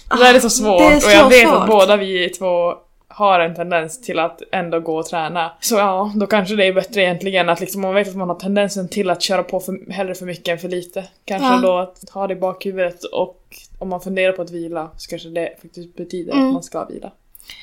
Det 0.09 0.17
där 0.23 0.33
är 0.35 0.39
så 0.39 0.49
svårt 0.49 0.79
det 0.79 0.85
är 0.85 0.95
och 0.95 1.11
jag 1.11 1.23
så 1.23 1.29
vet 1.29 1.47
att 1.47 1.57
svårt. 1.59 1.67
båda 1.67 1.97
vi 1.97 2.29
två 2.29 2.73
har 3.07 3.39
en 3.39 3.55
tendens 3.55 4.01
till 4.01 4.19
att 4.19 4.41
ändå 4.51 4.79
gå 4.79 4.97
och 4.97 5.05
träna. 5.05 5.51
Så 5.59 5.75
ja, 5.75 6.11
då 6.15 6.27
kanske 6.27 6.55
det 6.55 6.65
är 6.65 6.73
bättre 6.73 7.01
egentligen 7.01 7.49
att 7.49 7.59
liksom, 7.59 7.83
om 7.85 7.87
man 7.87 7.95
vet 7.95 8.07
att 8.09 8.15
man 8.15 8.29
har 8.29 8.35
tendensen 8.35 8.89
till 8.89 9.09
att 9.09 9.21
köra 9.21 9.43
på 9.43 9.59
för, 9.59 9.91
hellre 9.91 10.15
för 10.15 10.25
mycket 10.25 10.47
än 10.47 10.57
för 10.59 10.69
lite. 10.69 11.03
Kanske 11.25 11.47
Ja. 11.47 11.59
då 11.61 11.77
att 11.77 12.09
ha 12.09 12.27
det 12.27 12.33
i 12.33 12.37
bakhuvudet 12.37 13.03
och 13.03 13.41
om 13.79 13.89
man 13.89 14.01
funderar 14.01 14.31
på 14.31 14.41
att 14.41 14.51
vila 14.51 14.89
så 14.97 15.09
kanske 15.09 15.29
det 15.29 15.55
faktiskt 15.61 15.95
betyder 15.95 16.33
Mm. 16.33 16.47
att 16.47 16.53
man 16.53 16.63
ska 16.63 16.85
vila. 16.85 17.11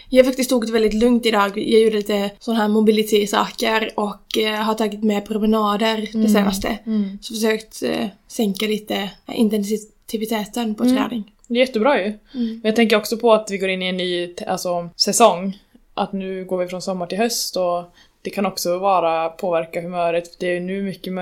Jag 0.08 0.24
har 0.24 0.30
faktiskt 0.30 0.50
tagit 0.50 0.70
väldigt 0.70 0.94
lugnt 0.94 1.26
idag. 1.26 1.58
Jag 1.58 1.80
gjorde 1.80 1.96
lite 1.96 2.30
sådana 2.38 2.60
här 2.60 2.68
mobility-saker 2.68 3.90
och 3.94 4.38
eh, 4.38 4.54
har 4.54 4.74
tagit 4.74 5.02
med 5.02 5.26
promenader 5.26 6.08
det 6.12 6.28
senaste. 6.28 6.78
Så 7.20 7.34
försökt 7.34 7.82
eh, 7.82 8.06
sänka 8.28 8.66
lite 8.66 9.10
intensiteten 9.34 10.74
på 10.74 10.84
Mm. 10.84 10.96
träning. 10.96 11.32
Det 11.46 11.54
är 11.54 11.58
jättebra 11.58 11.98
ju. 11.98 12.04
Mm. 12.04 12.18
Men 12.32 12.60
jag 12.62 12.76
tänker 12.76 12.96
också 12.96 13.16
på 13.16 13.32
att 13.32 13.50
vi 13.50 13.58
går 13.58 13.68
in 13.68 13.82
i 13.82 13.86
en 13.86 13.96
ny 13.96 14.34
alltså, 14.46 14.88
säsong. 14.96 15.58
Att 15.94 16.12
nu 16.12 16.44
går 16.44 16.58
vi 16.58 16.68
från 16.68 16.82
sommar 16.82 17.06
till 17.06 17.18
höst 17.18 17.56
och 17.56 17.84
det 18.22 18.30
kan 18.30 18.46
också 18.46 18.78
vara 18.78 19.28
påverka 19.28 19.80
humöret. 19.80 20.36
Det 20.38 20.56
är 20.56 20.60
nu 20.60 20.82
mycket 20.82 21.12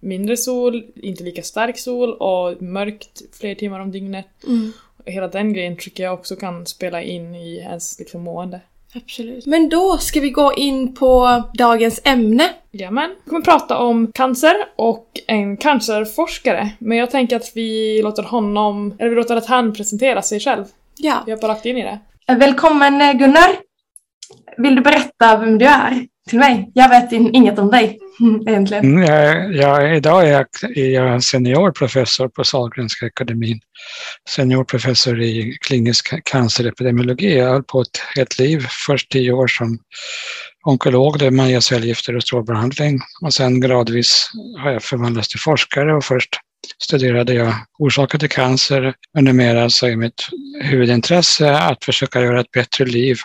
mindre 0.00 0.36
sol, 0.36 0.84
inte 0.94 1.24
lika 1.24 1.42
stark 1.42 1.78
sol 1.78 2.12
och 2.12 2.62
mörkt 2.62 3.22
fler 3.32 3.54
timmar 3.54 3.80
om 3.80 3.92
dygnet. 3.92 4.26
Mm. 4.46 4.72
Hela 5.08 5.28
den 5.28 5.52
grejen 5.52 5.76
tycker 5.76 6.02
jag 6.02 6.14
också 6.14 6.36
kan 6.36 6.66
spela 6.66 7.02
in 7.02 7.34
i 7.34 7.56
ens 7.56 7.98
liksom, 7.98 8.22
mående. 8.22 8.60
Absolut. 8.94 9.46
Men 9.46 9.68
då 9.68 9.98
ska 9.98 10.20
vi 10.20 10.30
gå 10.30 10.54
in 10.54 10.94
på 10.94 11.42
dagens 11.54 12.00
ämne. 12.04 12.50
Jajamän. 12.70 13.14
Vi 13.24 13.30
kommer 13.30 13.44
prata 13.44 13.78
om 13.78 14.12
cancer 14.12 14.54
och 14.76 15.06
en 15.26 15.56
cancerforskare. 15.56 16.70
Men 16.78 16.98
jag 16.98 17.10
tänker 17.10 17.36
att 17.36 17.52
vi 17.54 18.02
låter 18.02 18.22
honom, 18.22 18.94
eller 18.98 19.10
vi 19.10 19.16
låter 19.16 19.36
att 19.36 19.46
han 19.46 19.72
presenterar 19.74 20.20
sig 20.20 20.40
själv. 20.40 20.64
Ja. 20.96 21.22
Vi 21.26 21.32
hoppar 21.32 21.48
rakt 21.48 21.66
in 21.66 21.78
i 21.78 21.82
det. 21.82 21.98
Välkommen 22.34 23.00
eh, 23.00 23.12
Gunnar! 23.12 23.50
Vill 24.56 24.74
du 24.74 24.82
berätta 24.82 25.36
vem 25.36 25.58
du 25.58 25.64
är 25.66 26.06
till 26.28 26.38
mig? 26.38 26.70
Jag 26.74 26.88
vet 26.88 27.12
in- 27.12 27.34
inget 27.34 27.58
om 27.58 27.70
dig 27.70 27.98
egentligen. 28.46 28.84
Mm, 28.84 29.02
jag, 29.02 29.54
jag, 29.54 29.96
idag 29.96 30.28
är 30.28 30.32
jag, 30.32 30.76
är 30.76 30.90
jag 30.90 31.24
seniorprofessor 31.24 32.28
på 32.28 32.44
Sahlgrenska 32.44 33.06
akademin. 33.06 33.60
Seniorprofessor 34.28 35.22
i 35.22 35.58
klinisk 35.60 36.24
cancerepidemiologi. 36.24 37.38
Jag 37.38 37.44
har 37.44 37.52
hållit 37.52 37.66
på 37.66 37.80
ett 37.80 38.00
helt 38.16 38.38
liv. 38.38 38.66
Först 38.86 39.10
tio 39.10 39.32
år 39.32 39.46
som 39.46 39.78
onkolog 40.64 41.18
där 41.18 41.30
man 41.30 41.50
ger 41.50 41.60
cellgifter 41.60 42.16
och 42.16 42.22
strålbehandling. 42.22 43.00
Och 43.22 43.34
sen 43.34 43.60
gradvis 43.60 44.30
har 44.58 44.70
jag 44.70 44.82
förvandlats 44.82 45.28
till 45.28 45.40
forskare 45.40 45.94
och 45.94 46.04
först 46.04 46.36
studerade 46.82 47.34
jag 47.34 47.54
orsaker 47.78 48.18
till 48.18 48.28
cancer. 48.28 48.94
Men 49.14 49.24
numera 49.24 49.70
så 49.70 49.86
är 49.86 49.96
mitt 49.96 50.28
huvudintresse 50.62 51.58
att 51.58 51.84
försöka 51.84 52.20
göra 52.20 52.40
ett 52.40 52.50
bättre 52.50 52.84
liv 52.84 53.16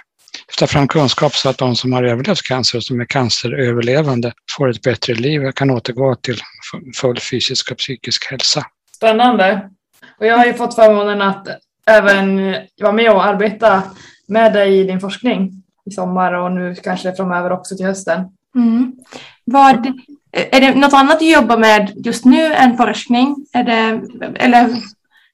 ta 0.59 0.67
fram 0.67 0.87
kunskap 0.87 1.35
så 1.35 1.49
att 1.49 1.57
de 1.57 1.75
som 1.75 1.93
har 1.93 2.03
överlevt 2.03 2.43
cancer 2.43 2.77
och 2.77 2.83
som 2.83 3.01
är 3.01 3.05
canceröverlevande 3.05 4.33
får 4.57 4.69
ett 4.69 4.81
bättre 4.81 5.13
liv 5.13 5.45
och 5.45 5.55
kan 5.55 5.71
återgå 5.71 6.15
till 6.15 6.35
fu- 6.35 6.93
full 6.95 7.19
fysisk 7.19 7.71
och 7.71 7.77
psykisk 7.77 8.31
hälsa. 8.31 8.65
Spännande. 8.95 9.69
Och 10.19 10.25
jag 10.25 10.37
har 10.37 10.45
ju 10.45 10.53
fått 10.53 10.75
förmånen 10.75 11.21
att 11.21 11.47
även 11.87 12.55
vara 12.81 12.91
med 12.91 13.11
och 13.11 13.25
arbeta 13.25 13.83
med 14.27 14.53
dig 14.53 14.79
i 14.79 14.83
din 14.83 14.99
forskning 14.99 15.63
i 15.85 15.91
sommar 15.91 16.33
och 16.33 16.51
nu 16.51 16.75
kanske 16.83 17.15
framöver 17.15 17.51
också 17.51 17.75
till 17.75 17.85
hösten. 17.85 18.21
Mm. 18.55 18.93
Vad, 19.45 19.93
är 20.31 20.61
det 20.61 20.75
något 20.75 20.93
annat 20.93 21.19
du 21.19 21.31
jobbar 21.31 21.57
med 21.57 21.91
just 21.95 22.25
nu 22.25 22.53
än 22.53 22.77
forskning? 22.77 23.35
Är 23.53 23.63
det, 23.63 24.01
eller 24.35 24.69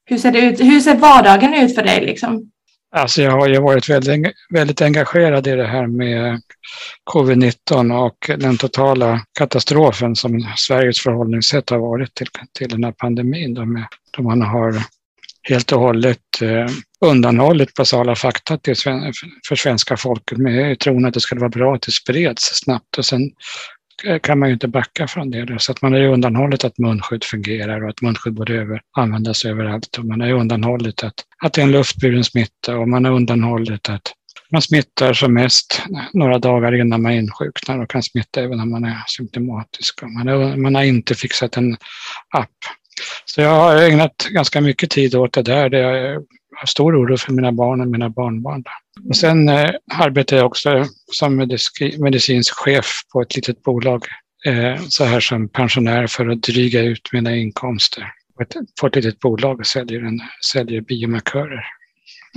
hur 0.04 0.18
ser 0.18 0.32
det 0.32 0.40
ut? 0.40 0.60
Hur 0.60 0.80
ser 0.80 0.94
vardagen 0.94 1.54
ut 1.54 1.74
för 1.74 1.82
dig 1.82 2.00
liksom? 2.00 2.50
Alltså 2.92 3.22
jag 3.22 3.30
har 3.30 3.48
ju 3.48 3.60
varit 3.60 3.88
väldigt, 3.88 4.34
väldigt 4.50 4.82
engagerad 4.82 5.46
i 5.46 5.56
det 5.56 5.66
här 5.66 5.86
med 5.86 6.40
covid-19 7.12 8.06
och 8.06 8.30
den 8.38 8.56
totala 8.56 9.20
katastrofen 9.38 10.16
som 10.16 10.52
Sveriges 10.56 11.00
förhållningssätt 11.00 11.70
har 11.70 11.78
varit 11.78 12.14
till, 12.14 12.26
till 12.58 12.68
den 12.68 12.84
här 12.84 12.92
pandemin. 12.92 13.54
Då, 13.54 13.64
med, 13.64 13.86
då 14.16 14.22
man 14.22 14.42
har 14.42 14.74
helt 15.42 15.72
och 15.72 15.80
hållet 15.80 16.42
eh, 16.42 16.66
undanhållit 17.04 17.74
basala 17.74 18.14
fakta 18.14 18.58
till, 18.58 18.76
för 19.48 19.56
svenska 19.56 19.96
folket 19.96 20.38
med 20.38 20.78
tron 20.78 21.04
att 21.04 21.14
det 21.14 21.20
skulle 21.20 21.40
vara 21.40 21.50
bra 21.50 21.74
att 21.74 21.82
det 21.82 21.92
spreds 21.92 22.42
snabbt 22.42 22.98
och 22.98 23.04
sen 23.04 23.30
Eh, 24.04 24.18
kan 24.18 24.38
man 24.38 24.48
ju 24.48 24.52
inte 24.52 24.68
backa 24.68 25.06
från 25.08 25.30
det. 25.30 25.44
då. 25.44 25.58
Så 25.58 25.72
att 25.72 25.82
man 25.82 25.92
har 25.92 26.00
ju 26.00 26.06
undanhållit 26.06 26.64
att 26.64 26.78
munskydd 26.78 27.24
fungerar 27.24 27.84
och 27.84 27.90
att 27.90 28.02
munskydd 28.02 28.34
borde 28.34 28.54
över, 28.54 28.80
användas 28.96 29.44
överallt. 29.44 29.98
Och 29.98 30.04
man 30.04 30.20
har 30.20 30.28
ju 30.28 30.34
undanhållit 30.34 31.04
att, 31.04 31.14
att 31.44 31.52
det 31.52 31.60
är 31.60 31.64
en 31.64 31.72
luftburen 31.72 32.24
smitta 32.24 32.78
och 32.78 32.88
man 32.88 33.04
har 33.04 33.12
undanhållit 33.12 33.88
att 33.88 34.12
man 34.52 34.62
smittar 34.62 35.12
som 35.12 35.34
mest 35.34 35.82
några 36.12 36.38
dagar 36.38 36.80
innan 36.80 37.02
man 37.02 37.12
insjuknar 37.12 37.82
och 37.82 37.90
kan 37.90 38.02
smitta 38.02 38.40
även 38.40 38.60
om 38.60 38.70
man 38.70 38.84
är 38.84 39.02
symptomatisk. 39.06 40.02
Och 40.02 40.10
Man 40.10 40.28
har, 40.28 40.56
man 40.56 40.74
har 40.74 40.82
inte 40.82 41.14
fixat 41.14 41.56
en 41.56 41.76
app. 42.36 42.48
Så 43.24 43.40
jag 43.40 43.50
har 43.50 43.76
ägnat 43.76 44.26
ganska 44.30 44.60
mycket 44.60 44.90
tid 44.90 45.14
åt 45.14 45.32
det 45.32 45.42
där. 45.42 45.68
Det 45.68 45.78
är 45.78 46.18
har 46.56 46.66
stor 46.66 47.04
oro 47.04 47.16
för 47.16 47.32
mina 47.32 47.52
barn 47.52 47.80
och 47.80 47.86
mina 47.86 48.08
barnbarn. 48.08 48.64
Och 49.08 49.16
sen 49.16 49.48
eh, 49.48 49.70
arbetar 49.98 50.36
jag 50.36 50.46
också 50.46 50.84
som 51.12 51.36
medicinsk 51.98 52.54
chef 52.54 52.86
på 53.12 53.22
ett 53.22 53.36
litet 53.36 53.62
bolag 53.62 54.04
eh, 54.46 54.80
så 54.88 55.04
här 55.04 55.20
som 55.20 55.48
pensionär 55.48 56.06
för 56.06 56.28
att 56.28 56.42
dryga 56.42 56.82
ut 56.82 57.12
mina 57.12 57.36
inkomster. 57.36 58.12
På 58.80 58.86
ett, 58.86 58.96
litet 58.96 59.20
bolag 59.20 59.60
och 59.60 59.66
säljer, 59.66 60.00
en, 60.00 60.20
säljer 60.52 60.80
biomarkörer. 60.80 61.64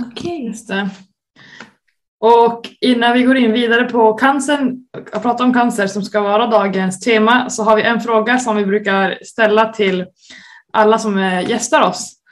Okej, 0.02 0.32
okay, 0.32 0.46
just 0.46 0.68
det. 0.68 0.90
Och 2.20 2.68
innan 2.80 3.12
vi 3.12 3.22
går 3.22 3.36
in 3.36 3.52
vidare 3.52 3.84
på 3.84 4.12
cancern 4.12 4.78
och 5.14 5.22
pratar 5.22 5.44
om 5.44 5.54
cancer 5.54 5.86
som 5.86 6.02
ska 6.02 6.20
vara 6.20 6.46
dagens 6.46 7.00
tema 7.00 7.50
så 7.50 7.62
har 7.62 7.76
vi 7.76 7.82
en 7.82 8.00
fråga 8.00 8.38
som 8.38 8.56
vi 8.56 8.66
brukar 8.66 9.18
ställa 9.22 9.72
till 9.72 10.06
alla 10.72 10.98
som 10.98 11.18
eh, 11.18 11.50
gästar 11.50 11.82
oss. 11.82 12.23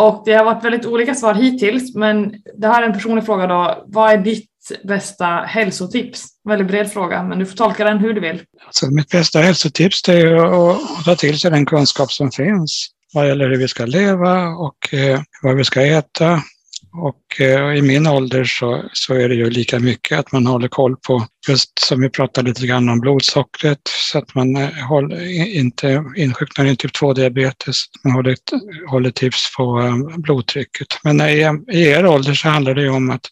Och 0.00 0.22
det 0.24 0.32
har 0.32 0.44
varit 0.44 0.64
väldigt 0.64 0.86
olika 0.86 1.14
svar 1.14 1.34
hittills 1.34 1.94
men 1.94 2.34
det 2.58 2.66
här 2.66 2.82
är 2.82 2.86
en 2.86 2.92
personlig 2.92 3.24
fråga 3.24 3.46
då. 3.46 3.84
Vad 3.86 4.12
är 4.12 4.18
ditt 4.18 4.48
bästa 4.84 5.26
hälsotips? 5.26 6.26
Väldigt 6.48 6.68
bred 6.68 6.92
fråga 6.92 7.22
men 7.22 7.38
du 7.38 7.46
får 7.46 7.56
tolka 7.56 7.84
den 7.84 7.98
hur 7.98 8.14
du 8.14 8.20
vill. 8.20 8.42
Alltså, 8.66 8.86
mitt 8.90 9.08
bästa 9.08 9.38
hälsotips 9.38 10.08
är 10.08 10.36
att 10.36 11.04
ta 11.04 11.16
till 11.16 11.40
sig 11.40 11.50
den 11.50 11.66
kunskap 11.66 12.12
som 12.12 12.30
finns 12.30 12.88
vad 13.12 13.28
gäller 13.28 13.48
hur 13.48 13.56
vi 13.56 13.68
ska 13.68 13.86
leva 13.86 14.48
och 14.48 14.94
eh, 14.94 15.20
vad 15.42 15.56
vi 15.56 15.64
ska 15.64 15.82
äta 15.82 16.42
och 16.92 17.40
eh, 17.40 17.74
i 17.74 17.82
min 17.82 18.06
ålder 18.06 18.44
så, 18.44 18.84
så 18.92 19.14
är 19.14 19.28
det 19.28 19.34
ju 19.34 19.50
lika 19.50 19.78
mycket 19.78 20.18
att 20.18 20.32
man 20.32 20.46
håller 20.46 20.68
koll 20.68 20.96
på, 20.96 21.26
just 21.48 21.78
som 21.78 22.00
vi 22.00 22.10
pratade 22.10 22.48
lite 22.48 22.66
grann 22.66 22.88
om 22.88 23.00
blodsockret, 23.00 23.80
så 24.12 24.18
att 24.18 24.34
man 24.34 24.56
eh, 24.56 24.68
håller, 24.88 25.56
inte 25.56 26.04
insjuknar 26.16 26.64
i 26.64 26.76
typ 26.76 26.96
2-diabetes. 26.96 27.76
Man 28.04 28.12
håller, 28.12 28.36
håller 28.88 29.10
tips 29.10 29.56
på 29.56 29.80
eh, 29.80 30.18
blodtrycket. 30.18 30.88
Men 31.04 31.20
i, 31.20 31.60
i 31.72 31.82
er 31.82 32.06
ålder 32.06 32.34
så 32.34 32.48
handlar 32.48 32.74
det 32.74 32.82
ju 32.82 32.90
om 32.90 33.10
att 33.10 33.26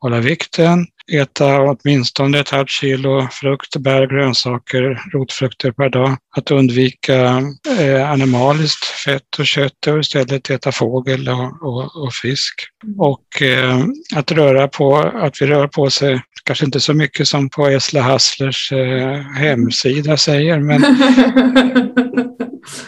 hålla 0.00 0.20
vikten, 0.20 0.86
äta 1.12 1.60
åtminstone 1.60 2.40
ett 2.40 2.50
halvt 2.50 2.70
kilo 2.70 3.28
frukt, 3.32 3.76
bär, 3.76 4.06
grönsaker, 4.06 5.02
rotfrukter 5.12 5.72
per 5.72 5.88
dag. 5.88 6.16
Att 6.36 6.50
undvika 6.50 7.42
eh, 7.80 8.10
animaliskt 8.10 8.84
fett 8.84 9.38
och 9.38 9.46
kött 9.46 9.86
och 9.86 9.98
istället 9.98 10.50
äta 10.50 10.72
fågel 10.72 11.28
och, 11.28 11.62
och, 11.62 12.04
och 12.04 12.14
fisk. 12.14 12.54
Och 12.98 13.42
eh, 13.42 13.84
att 14.14 14.32
röra 14.32 14.68
på, 14.68 14.96
att 14.96 15.42
vi 15.42 15.46
rör 15.46 15.68
på 15.68 15.90
sig, 15.90 16.20
kanske 16.44 16.64
inte 16.64 16.80
så 16.80 16.94
mycket 16.94 17.28
som 17.28 17.50
på 17.50 17.68
Esla 17.68 18.00
Hasslers 18.00 18.72
eh, 18.72 19.20
hemsida 19.20 20.16
säger, 20.16 20.58
men, 20.58 20.82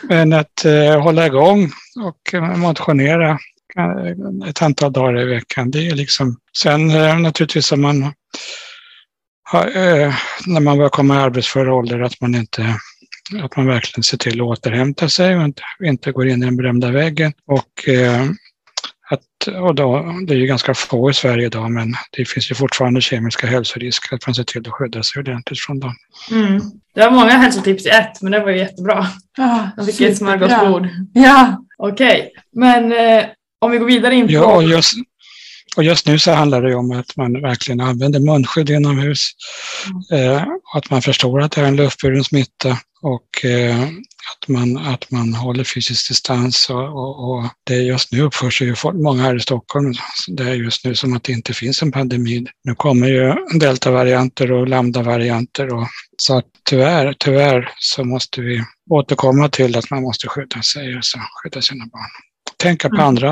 men 0.09 0.33
att 0.33 0.65
eh, 0.65 1.03
hålla 1.03 1.27
igång 1.27 1.71
och 2.05 2.59
motionera 2.59 3.39
ett 4.49 4.63
antal 4.63 4.93
dagar 4.93 5.21
i 5.21 5.25
veckan. 5.25 5.71
Det 5.71 5.89
är 5.89 5.95
liksom, 5.95 6.37
sen 6.59 6.91
eh, 6.91 7.19
naturligtvis 7.19 7.73
om 7.73 7.83
man 7.83 8.13
har, 9.45 9.67
eh, 9.67 10.15
när 10.47 10.61
man 10.61 10.77
börjar 10.77 10.91
komma 10.91 11.15
i 11.15 11.19
arbetsför 11.19 11.69
ålder 11.69 12.01
att 12.01 12.21
man 12.21 12.35
inte 12.35 12.77
att 13.43 13.57
man 13.57 13.67
verkligen 13.67 14.03
ser 14.03 14.19
till 14.19 14.41
att 14.41 14.47
återhämta 14.47 15.09
sig 15.09 15.37
och 15.37 15.45
inte, 15.45 15.63
inte 15.85 16.13
går 16.13 16.29
in 16.29 16.43
i 16.43 16.45
den 16.45 16.57
berömda 16.57 16.91
väggen. 16.91 17.33
Och, 17.47 17.89
eh, 17.89 18.25
att, 19.11 19.49
och 19.61 19.75
då, 19.75 20.15
det 20.27 20.35
är 20.35 20.39
ju 20.39 20.47
ganska 20.47 20.75
få 20.75 21.11
i 21.11 21.15
Sverige 21.15 21.47
idag, 21.47 21.71
men 21.71 21.95
det 22.17 22.29
finns 22.29 22.51
ju 22.51 22.55
fortfarande 22.55 23.01
kemiska 23.01 23.47
hälsorisker, 23.47 24.17
att 24.17 24.27
man 24.27 24.35
ser 24.35 24.45
till 24.45 24.61
att 24.61 24.73
skydda 24.73 25.03
sig 25.03 25.21
ordentligt 25.21 25.61
från 25.61 25.81
dem. 25.81 25.95
Mm. 26.31 26.61
Det 26.95 27.01
var 27.01 27.11
många 27.11 27.31
hälsotips 27.31 27.87
i 27.87 27.89
ett, 27.89 28.23
men 28.23 28.33
det 28.33 28.41
var 28.41 28.51
ju 28.51 28.59
jättebra. 28.59 29.07
Ja, 29.37 29.71
Jag 29.77 29.87
fick 29.87 30.01
ett 30.01 30.19
smörgåsbord. 30.19 30.89
Ja. 31.13 31.65
Okej, 31.79 32.07
okay. 32.07 32.31
men 32.53 32.93
eh, 32.93 33.25
om 33.65 33.71
vi 33.71 33.79
går 33.79 33.87
vidare 33.87 34.15
in 34.15 34.27
på... 34.27 34.33
Ja, 34.33 34.57
och 34.57 34.63
just, 34.63 34.95
och 35.77 35.85
just 35.85 36.07
nu 36.07 36.19
så 36.19 36.33
handlar 36.33 36.63
det 36.63 36.75
om 36.75 36.91
att 36.91 37.17
man 37.17 37.43
verkligen 37.43 37.81
använder 37.81 38.21
munskydd 38.21 38.71
inomhus. 38.71 39.31
Mm. 40.11 40.33
Eh, 40.33 40.43
att 40.75 40.91
man 40.91 41.03
förstår 41.03 41.41
att 41.41 41.53
det 41.53 41.61
är 41.61 41.65
en 41.65 41.77
luftburen 41.77 42.25
smitta 42.25 42.79
och 43.03 43.45
eh, 43.45 43.83
att, 44.33 44.49
man, 44.49 44.77
att 44.77 45.11
man 45.11 45.35
håller 45.35 45.65
fysisk 45.65 46.09
distans. 46.09 46.71
Och, 46.71 46.85
och, 46.85 47.31
och 47.31 47.45
det 47.65 47.75
just 47.75 48.13
nu 48.13 48.21
uppförs 48.23 48.63
ju 48.63 48.75
många 48.93 49.23
här 49.23 49.37
i 49.37 49.41
Stockholm. 49.41 49.95
Det 50.29 50.43
är 50.43 50.55
just 50.55 50.85
nu 50.85 50.95
som 50.95 51.17
att 51.17 51.25
det 51.25 51.33
inte 51.33 51.53
finns 51.53 51.83
en 51.83 51.93
pandemi. 51.93 52.47
Nu 52.65 52.75
kommer 52.75 53.09
ju 53.09 53.35
deltavarianter 53.59 54.53
och 54.53 54.69
lambda-varianter. 54.69 55.75
Och, 55.75 55.87
så 56.17 56.39
att 56.39 56.47
tyvärr, 56.71 57.15
tyvärr 57.19 57.73
så 57.79 58.05
måste 58.05 58.41
vi 58.41 58.65
återkomma 58.91 59.49
till 59.49 59.77
att 59.77 59.91
man 59.91 60.03
måste 60.03 60.29
skydda 60.29 60.63
sig 60.63 60.97
och 60.97 61.03
skydda 61.43 61.63
sina 61.63 61.85
barn 61.87 62.34
tänka 62.65 62.89
på 62.89 62.95
mm. 62.95 63.07
andra. 63.07 63.31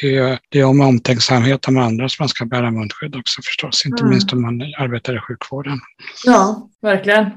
Det 0.00 0.16
är, 0.16 0.38
det 0.48 0.60
är 0.60 0.64
om 0.64 0.80
omtänksamhet 0.80 1.68
om 1.68 1.78
andra 1.78 2.08
som 2.08 2.22
man 2.22 2.28
ska 2.28 2.44
bära 2.44 2.70
munskydd 2.70 3.16
också 3.16 3.42
förstås, 3.42 3.86
inte 3.86 4.02
mm. 4.02 4.10
minst 4.10 4.32
om 4.32 4.42
man 4.42 4.62
arbetar 4.78 5.16
i 5.16 5.20
sjukvården. 5.20 5.78
Ja, 6.24 6.68
verkligen. 6.82 7.30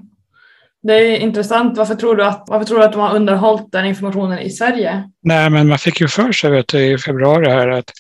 Det 0.84 0.94
är 0.94 1.18
intressant. 1.18 1.78
Varför 1.78 1.96
tror, 1.96 2.16
du 2.16 2.26
att, 2.26 2.44
varför 2.48 2.66
tror 2.66 2.80
du 2.80 2.86
att 2.86 2.92
de 2.92 3.02
har 3.02 3.16
underhållit 3.16 3.72
den 3.72 3.86
informationen 3.86 4.40
i 4.40 4.50
Sverige? 4.50 5.10
Nej, 5.24 5.50
men 5.50 5.68
man 5.68 5.78
fick 5.78 6.02
ju 6.02 6.08
för 6.08 6.32
sig 6.32 6.52
vet 6.52 6.68
du, 6.68 6.86
i 6.86 6.98
februari 6.98 7.50
här 7.50 7.68
att 7.68 7.92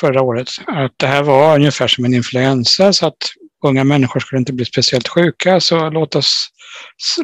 förra 0.00 0.22
året 0.22 0.48
att 0.66 0.92
det 0.96 1.06
här 1.06 1.22
var 1.22 1.54
ungefär 1.54 1.88
som 1.88 2.04
en 2.04 2.14
influensa 2.14 2.92
så 2.92 3.06
att 3.06 3.22
unga 3.64 3.84
människor 3.84 4.20
skulle 4.20 4.38
inte 4.38 4.52
bli 4.52 4.64
speciellt 4.64 5.08
sjuka 5.08 5.60
så 5.60 5.90
låt 5.90 6.14
oss 6.14 6.48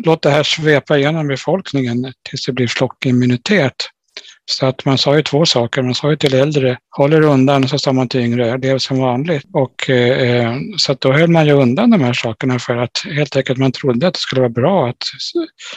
låt 0.05 0.23
det 0.23 0.31
här 0.31 0.43
svepa 0.43 0.99
igenom 0.99 1.29
befolkningen 1.29 2.13
tills 2.29 2.47
det 2.47 2.53
blir 2.53 2.69
flockimmunitet. 2.69 3.75
Så 4.51 4.67
att 4.67 4.85
man 4.85 4.99
sa 4.99 5.17
ju 5.17 5.23
två 5.23 5.47
saker. 5.47 5.83
Man 5.83 5.95
sa 5.95 6.11
ju 6.11 6.17
till 6.17 6.35
äldre, 6.35 6.79
håll 6.97 7.13
er 7.13 7.23
undan, 7.23 7.65
och 7.65 7.71
så 7.71 7.79
sa 7.79 7.93
man 7.93 8.09
till 8.09 8.21
yngre, 8.21 8.59
lev 8.59 8.79
som 8.79 8.99
vanligt. 8.99 9.45
Och, 9.53 9.91
eh, 9.91 10.55
så 10.77 10.93
att 10.93 11.01
då 11.01 11.13
höll 11.13 11.31
man 11.31 11.47
ju 11.47 11.53
undan 11.53 11.91
de 11.91 12.01
här 12.01 12.13
sakerna 12.13 12.59
för 12.59 12.77
att 12.77 13.05
helt 13.05 13.37
enkelt 13.37 13.59
man 13.59 13.73
trodde 13.73 14.07
att 14.07 14.15
det 14.15 14.21
skulle 14.21 14.41
vara 14.41 14.51
bra 14.51 14.89
att 14.89 15.03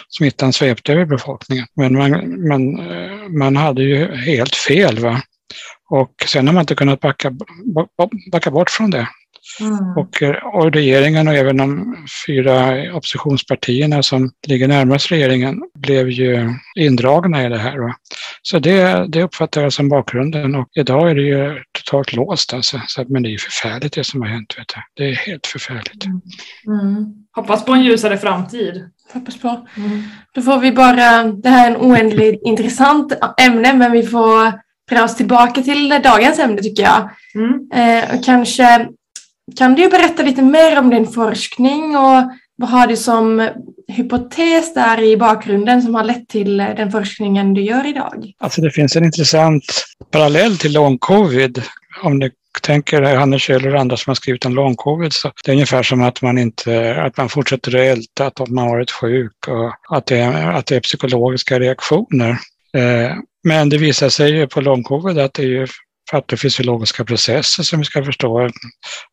smittan 0.10 0.53
svepte 0.53 0.93
över 0.93 1.05
befolkningen. 1.05 1.65
Men 1.75 1.97
man, 1.97 2.47
man, 2.47 2.79
eh, 2.91 3.29
man 3.39 3.55
hade 3.55 3.84
ju 3.84 4.15
helt 4.15 4.55
fel. 4.55 4.99
Va? 4.99 5.21
Och 5.89 6.13
sen 6.27 6.47
har 6.47 6.53
man 6.53 6.62
inte 6.62 6.75
kunnat 6.75 6.99
backa, 6.99 7.31
backa 8.31 8.51
bort 8.51 8.69
från 8.69 8.89
det. 8.89 9.07
Mm. 9.60 9.97
Och, 9.97 10.23
och, 10.54 10.73
regeringen 10.73 11.27
och 11.27 11.34
även 11.34 11.58
de 11.58 11.95
fyra 12.27 12.84
oppositionspartierna 12.95 14.04
som 14.04 14.32
ligger 14.47 14.67
närmast 14.67 15.12
regeringen 15.12 15.62
blev 15.80 16.10
ju 16.10 16.54
indragna 16.80 17.45
i 17.45 17.49
det 17.49 17.58
här. 17.58 17.77
Va? 17.77 17.95
Så 18.41 18.60
det, 18.60 19.06
det 19.08 19.23
uppfattar 19.23 19.62
jag 19.62 19.73
som 19.73 19.89
bakgrunden 19.89 20.56
och 20.56 20.67
idag 20.73 21.12
är 21.12 21.15
det 21.15 21.21
ju 21.21 21.63
totalt 21.71 22.13
låst 22.13 22.54
alltså. 22.54 22.82
Så, 22.88 23.06
men 23.08 23.23
det 23.23 23.30
är 23.30 23.32
ju 23.32 23.38
förfärligt 23.38 23.93
det 23.93 24.04
som 24.04 24.21
har 24.21 24.27
hänt. 24.27 24.56
Vet 24.58 24.67
du. 24.67 25.04
Det 25.04 25.10
är 25.10 25.15
helt 25.15 25.47
förfärligt. 25.47 26.06
Mm. 26.06 26.21
Mm. 26.67 27.06
Hoppas 27.36 27.65
på 27.65 27.71
en 27.71 27.84
ljusare 27.84 28.17
framtid. 28.17 28.89
Hoppas 29.13 29.39
på. 29.39 29.67
Mm. 29.77 30.04
Då 30.34 30.41
får 30.41 30.60
vi 30.60 30.71
bara, 30.71 31.23
det 31.23 31.49
här 31.49 31.71
är 31.71 31.75
en 31.75 31.82
oändligt 31.82 32.41
intressant 32.45 33.13
ämne 33.41 33.73
men 33.73 33.91
vi 33.91 34.04
får 34.04 34.54
dra 34.91 35.04
oss 35.04 35.15
tillbaka 35.15 35.62
till 35.62 35.89
dagens 35.89 36.39
ämne 36.39 36.62
tycker 36.62 36.84
jag. 36.84 37.10
Mm. 37.36 37.69
Eh, 37.73 38.15
och 38.15 38.25
kanske 38.25 38.88
kan 39.55 39.75
du 39.75 39.89
berätta 39.89 40.23
lite 40.23 40.41
mer 40.41 40.79
om 40.79 40.89
din 40.89 41.07
forskning 41.07 41.97
och 41.97 42.31
vad 42.55 42.69
har 42.69 42.87
du 42.87 42.97
som 42.97 43.49
hypotes 43.87 44.73
där 44.73 45.03
i 45.03 45.17
bakgrunden 45.17 45.81
som 45.81 45.95
har 45.95 46.03
lett 46.03 46.27
till 46.27 46.59
eh, 46.59 46.75
den 46.75 46.91
forskningen 46.91 47.53
du 47.53 47.61
gör 47.61 47.87
idag? 47.87 48.31
Alltså 48.39 48.61
det 48.61 48.71
finns 48.71 48.95
en 48.95 49.05
intressant 49.05 49.63
parallell 50.11 50.57
till 50.57 50.73
long 50.73 50.97
covid. 50.97 51.63
Om 52.03 52.19
du 52.19 52.31
tänker 52.61 53.01
Hannes 53.01 53.41
Kjöller 53.41 53.75
och 53.75 53.81
andra 53.81 53.97
som 53.97 54.09
har 54.09 54.15
skrivit 54.15 54.45
om 54.45 54.55
long 54.55 54.75
covid 54.75 55.13
så 55.13 55.31
det 55.45 55.51
är 55.51 55.53
ungefär 55.53 55.83
som 55.83 56.01
att 56.01 56.21
man 56.21 56.37
inte, 56.37 57.01
att 57.01 57.17
man 57.17 57.29
fortsätter 57.29 57.75
att 57.75 57.97
älta 57.97 58.27
att 58.27 58.49
man 58.49 58.67
varit 58.67 58.91
sjuk 58.91 59.47
och 59.47 59.97
att 59.97 60.05
det 60.05 60.17
är, 60.17 60.51
att 60.51 60.65
det 60.65 60.75
är 60.75 60.79
psykologiska 60.79 61.59
reaktioner. 61.59 62.29
Eh, 62.77 63.15
men 63.43 63.69
det 63.69 63.77
visar 63.77 64.09
sig 64.09 64.31
ju 64.31 64.47
på 64.47 64.61
long 64.61 64.83
covid 64.83 65.19
att 65.19 65.33
det 65.33 65.43
är 65.43 65.47
ju 65.47 65.67
patofysiologiska 66.12 67.06
processer 67.06 67.63
som 67.63 67.80
vi 67.80 67.86
ska 67.86 68.04
förstå, 68.04 68.50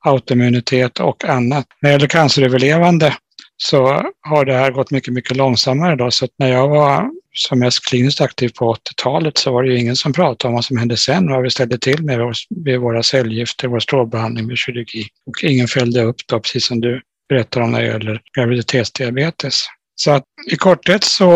autoimmunitet 0.04 1.00
och 1.00 1.24
annat. 1.24 1.66
När 1.82 1.90
det 1.90 1.92
gäller 1.92 2.06
canceröverlevande 2.06 3.14
så 3.56 4.02
har 4.28 4.44
det 4.44 4.54
här 4.54 4.70
gått 4.70 4.90
mycket, 4.90 5.14
mycket 5.14 5.36
långsammare. 5.36 5.96
Då. 5.96 6.10
Så 6.10 6.28
när 6.38 6.48
jag 6.48 6.68
var 6.68 7.10
som 7.32 7.58
mest 7.58 7.86
kliniskt 7.86 8.20
aktiv 8.20 8.50
på 8.58 8.74
80-talet 8.74 9.38
så 9.38 9.52
var 9.52 9.62
det 9.62 9.72
ju 9.72 9.78
ingen 9.78 9.96
som 9.96 10.12
pratade 10.12 10.48
om 10.48 10.54
vad 10.54 10.64
som 10.64 10.76
hände 10.76 10.96
sen, 10.96 11.30
vad 11.30 11.42
vi 11.42 11.50
ställde 11.50 11.78
till 11.78 12.02
med 12.02 12.34
vid 12.64 12.80
våra 12.80 13.02
cellgifter, 13.02 13.68
vår 13.68 13.80
strålbehandling 13.80 14.46
med 14.46 14.58
kirurgi. 14.58 15.06
Och 15.26 15.44
ingen 15.44 15.68
följde 15.68 16.02
upp 16.02 16.16
då, 16.28 16.40
precis 16.40 16.66
som 16.66 16.80
du 16.80 17.02
berättar 17.28 17.60
om 17.60 17.72
när 17.72 17.80
det 17.80 17.86
gäller 17.86 18.20
graviditetsdiabetes. 18.36 19.62
Så 19.94 20.10
att 20.10 20.24
i 20.50 20.56
korthet 20.56 21.04
så 21.04 21.30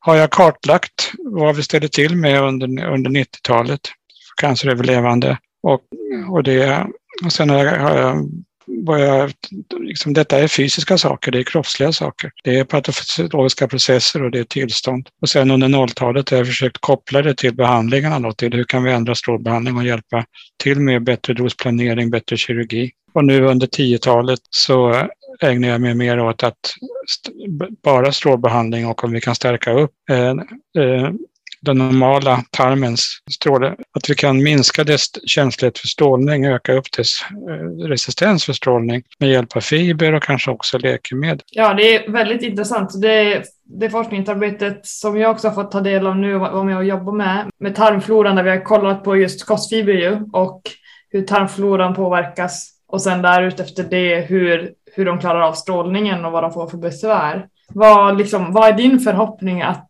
har 0.00 0.16
jag 0.16 0.30
kartlagt 0.30 1.12
vad 1.18 1.56
vi 1.56 1.62
ställde 1.62 1.88
till 1.88 2.16
med 2.16 2.42
under, 2.42 2.66
under 2.86 3.10
90-talet 3.10 3.80
canceröverlevande. 4.40 5.38
Och, 5.62 5.80
och, 6.30 6.42
det, 6.42 6.86
och 7.24 7.32
sen 7.32 7.50
har 7.50 7.64
jag, 7.64 8.28
börjat, 8.86 9.36
liksom, 9.78 10.12
detta 10.12 10.38
är 10.38 10.48
fysiska 10.48 10.98
saker, 10.98 11.32
det 11.32 11.38
är 11.38 11.42
kroppsliga 11.42 11.92
saker. 11.92 12.30
Det 12.44 12.58
är 12.58 12.64
patofysiologiska 12.64 13.68
processer 13.68 14.22
och 14.22 14.30
det 14.30 14.38
är 14.38 14.44
tillstånd. 14.44 15.08
Och 15.22 15.28
sen 15.28 15.50
under 15.50 15.68
0-talet 15.68 16.30
har 16.30 16.36
jag 16.36 16.46
försökt 16.46 16.78
koppla 16.80 17.22
det 17.22 17.34
till 17.34 17.54
behandlingarna 17.54 18.20
då, 18.20 18.32
till 18.32 18.52
hur 18.52 18.64
kan 18.64 18.84
vi 18.84 18.92
ändra 18.92 19.14
strålbehandling 19.14 19.76
och 19.76 19.84
hjälpa 19.84 20.24
till 20.62 20.80
med 20.80 21.04
bättre 21.04 21.34
dosplanering, 21.34 22.10
bättre 22.10 22.36
kirurgi. 22.36 22.90
Och 23.12 23.24
nu 23.24 23.44
under 23.44 23.66
10-talet 23.66 24.40
så 24.50 25.08
ägnar 25.40 25.68
jag 25.68 25.80
mig 25.80 25.94
mer 25.94 26.20
åt 26.20 26.42
att 26.42 26.58
bara 27.82 28.12
strålbehandling 28.12 28.86
och 28.86 29.04
om 29.04 29.12
vi 29.12 29.20
kan 29.20 29.34
stärka 29.34 29.72
upp 29.72 29.92
eh, 30.10 30.28
eh, 30.84 31.10
den 31.60 31.78
normala 31.78 32.42
tarmens 32.50 33.18
stråle, 33.30 33.68
att 33.68 34.10
vi 34.10 34.14
kan 34.14 34.42
minska 34.42 34.84
dess 34.84 35.06
känslighet 35.26 35.78
för 35.78 35.88
strålning, 35.88 36.46
öka 36.46 36.72
upp 36.72 36.92
dess 36.96 37.08
eh, 37.50 37.88
resistens 37.88 38.44
för 38.44 38.52
strålning 38.52 39.02
med 39.18 39.30
hjälp 39.30 39.56
av 39.56 39.60
fiber 39.60 40.12
och 40.12 40.22
kanske 40.22 40.50
också 40.50 40.78
läkemedel. 40.78 41.42
Ja, 41.50 41.74
det 41.74 41.94
är 41.94 42.12
väldigt 42.12 42.42
intressant. 42.42 43.02
Det, 43.02 43.42
det 43.64 43.90
forskningsarbetet 43.90 44.86
som 44.86 45.18
jag 45.18 45.30
också 45.30 45.48
har 45.48 45.54
fått 45.54 45.70
ta 45.70 45.80
del 45.80 46.06
av 46.06 46.16
nu 46.16 46.34
och 46.34 46.40
vara 46.40 46.64
med 46.64 46.76
och 46.76 46.84
jobba 46.84 47.12
med, 47.12 47.50
med 47.60 47.74
tarmfloran 47.74 48.36
där 48.36 48.42
vi 48.42 48.50
har 48.50 48.64
kollat 48.64 49.04
på 49.04 49.16
just 49.16 49.46
kostfiber 49.46 49.92
ju 49.92 50.18
och 50.32 50.62
hur 51.10 51.22
tarmfloran 51.22 51.94
påverkas 51.94 52.70
och 52.88 53.02
sen 53.02 53.22
där 53.22 53.42
utefter 53.42 53.84
det 53.90 54.20
hur, 54.20 54.72
hur 54.92 55.04
de 55.04 55.18
klarar 55.18 55.40
av 55.40 55.52
strålningen 55.52 56.24
och 56.24 56.32
vad 56.32 56.44
de 56.44 56.52
får 56.52 56.68
för 56.68 56.78
besvär. 56.78 57.46
Vad, 57.74 58.18
liksom, 58.18 58.52
vad 58.52 58.68
är 58.68 58.72
din 58.72 59.00
förhoppning 59.00 59.62
att, 59.62 59.88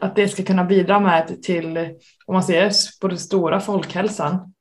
att 0.00 0.16
det 0.16 0.28
ska 0.28 0.42
kunna 0.42 0.64
bidra 0.64 1.00
med 1.00 1.42
till, 1.42 1.76
om 2.26 2.34
man 2.34 2.42
ser 2.42 2.72
på 3.00 3.08
den 3.08 3.18
stora 3.18 3.60
folkhälsan? 3.60 4.52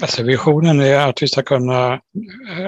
Alltså 0.00 0.22
visionen 0.22 0.80
är 0.80 1.08
att 1.08 1.22
vi 1.22 1.28
ska 1.28 1.42
kunna, 1.42 2.00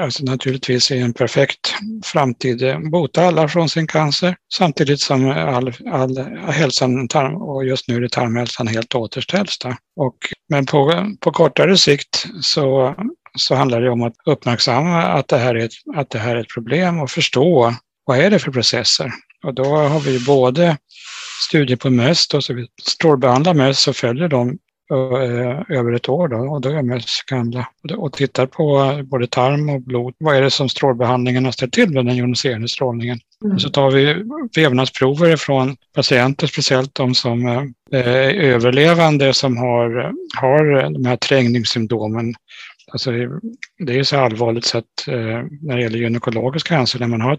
alltså 0.01 0.25
naturligtvis 0.25 0.91
i 0.91 0.99
en 0.99 1.13
perfekt 1.13 1.75
framtid, 2.05 2.63
eh, 2.63 2.79
bota 2.79 3.23
alla 3.23 3.49
från 3.49 3.69
sin 3.69 3.87
cancer 3.87 4.37
samtidigt 4.55 5.01
som 5.01 5.31
all, 5.31 5.73
all 5.93 6.19
hälsan 6.49 7.09
och 7.35 7.65
just 7.65 7.89
nu 7.89 7.97
är 7.97 8.01
det 8.01 8.13
tarmhälsan 8.13 8.67
helt 8.67 8.95
återställs. 8.95 9.59
Och, 9.97 10.17
men 10.49 10.67
på, 10.67 11.13
på 11.21 11.31
kortare 11.31 11.77
sikt 11.77 12.27
så, 12.41 12.95
så 13.39 13.55
handlar 13.55 13.81
det 13.81 13.91
om 13.91 14.03
att 14.03 14.15
uppmärksamma 14.27 15.03
att 15.03 15.29
det, 15.29 15.39
här 15.39 15.55
är 15.55 15.65
ett, 15.65 15.97
att 15.97 16.11
det 16.11 16.19
här 16.19 16.37
är 16.37 16.41
ett 16.41 16.55
problem 16.55 17.01
och 17.01 17.11
förstå 17.11 17.75
vad 18.05 18.19
är 18.19 18.31
det 18.31 18.39
för 18.39 18.53
processer? 18.53 19.11
Och 19.45 19.55
då 19.55 19.65
har 19.65 20.01
vi 20.01 20.25
både 20.25 20.77
studier 21.49 21.77
på 21.77 21.91
möss, 21.91 22.29
så 22.41 22.55
vi 22.55 22.67
strålbehandlar 22.83 23.55
möss 23.55 23.89
och 23.89 23.97
följer 23.97 24.29
dem 24.29 24.59
eh, 24.93 25.77
över 25.79 25.93
ett 25.93 26.09
år 26.09 26.29
då, 26.29 26.37
och 26.37 26.61
då 26.61 26.69
är 26.69 26.83
möss 26.83 27.23
gamla. 27.31 27.69
Och 27.97 28.13
tittar 28.13 28.47
på 28.47 28.93
både 29.05 29.27
tarm 29.27 29.69
och 29.69 29.81
blod. 29.81 30.15
Vad 30.19 30.37
är 30.37 30.43
det 30.43 30.51
som 30.51 30.69
strålbehandlingen 30.69 31.45
har 31.45 31.53
ställt 31.53 31.73
till 31.73 31.91
med 31.91 32.07
den 32.07 32.17
joniserande 32.17 32.69
strålningen? 32.69 33.19
Mm. 33.45 33.55
Och 33.55 33.63
så 33.63 33.71
tar 33.71 33.91
vi 33.91 34.25
vävnadsprover 34.57 35.37
från 35.37 35.77
patienter, 35.95 36.47
speciellt 36.47 36.95
de 36.95 37.15
som 37.15 37.47
är 37.93 38.35
överlevande 38.35 39.35
som 39.35 39.57
har, 39.57 40.13
har 40.37 40.91
de 40.91 41.05
här 41.05 41.17
trängningssymptomen 41.17 42.35
Alltså 42.95 43.13
det 43.79 43.99
är 43.99 44.03
så 44.03 44.17
allvarligt 44.17 44.65
så 44.65 44.79
att 44.79 45.09
eh, 45.09 45.43
när 45.63 45.77
det 45.77 45.83
gäller 45.83 45.99
gynekologisk 45.99 46.69
cancer, 46.69 46.99
när 46.99 47.07
man 47.07 47.21
har 47.21 47.37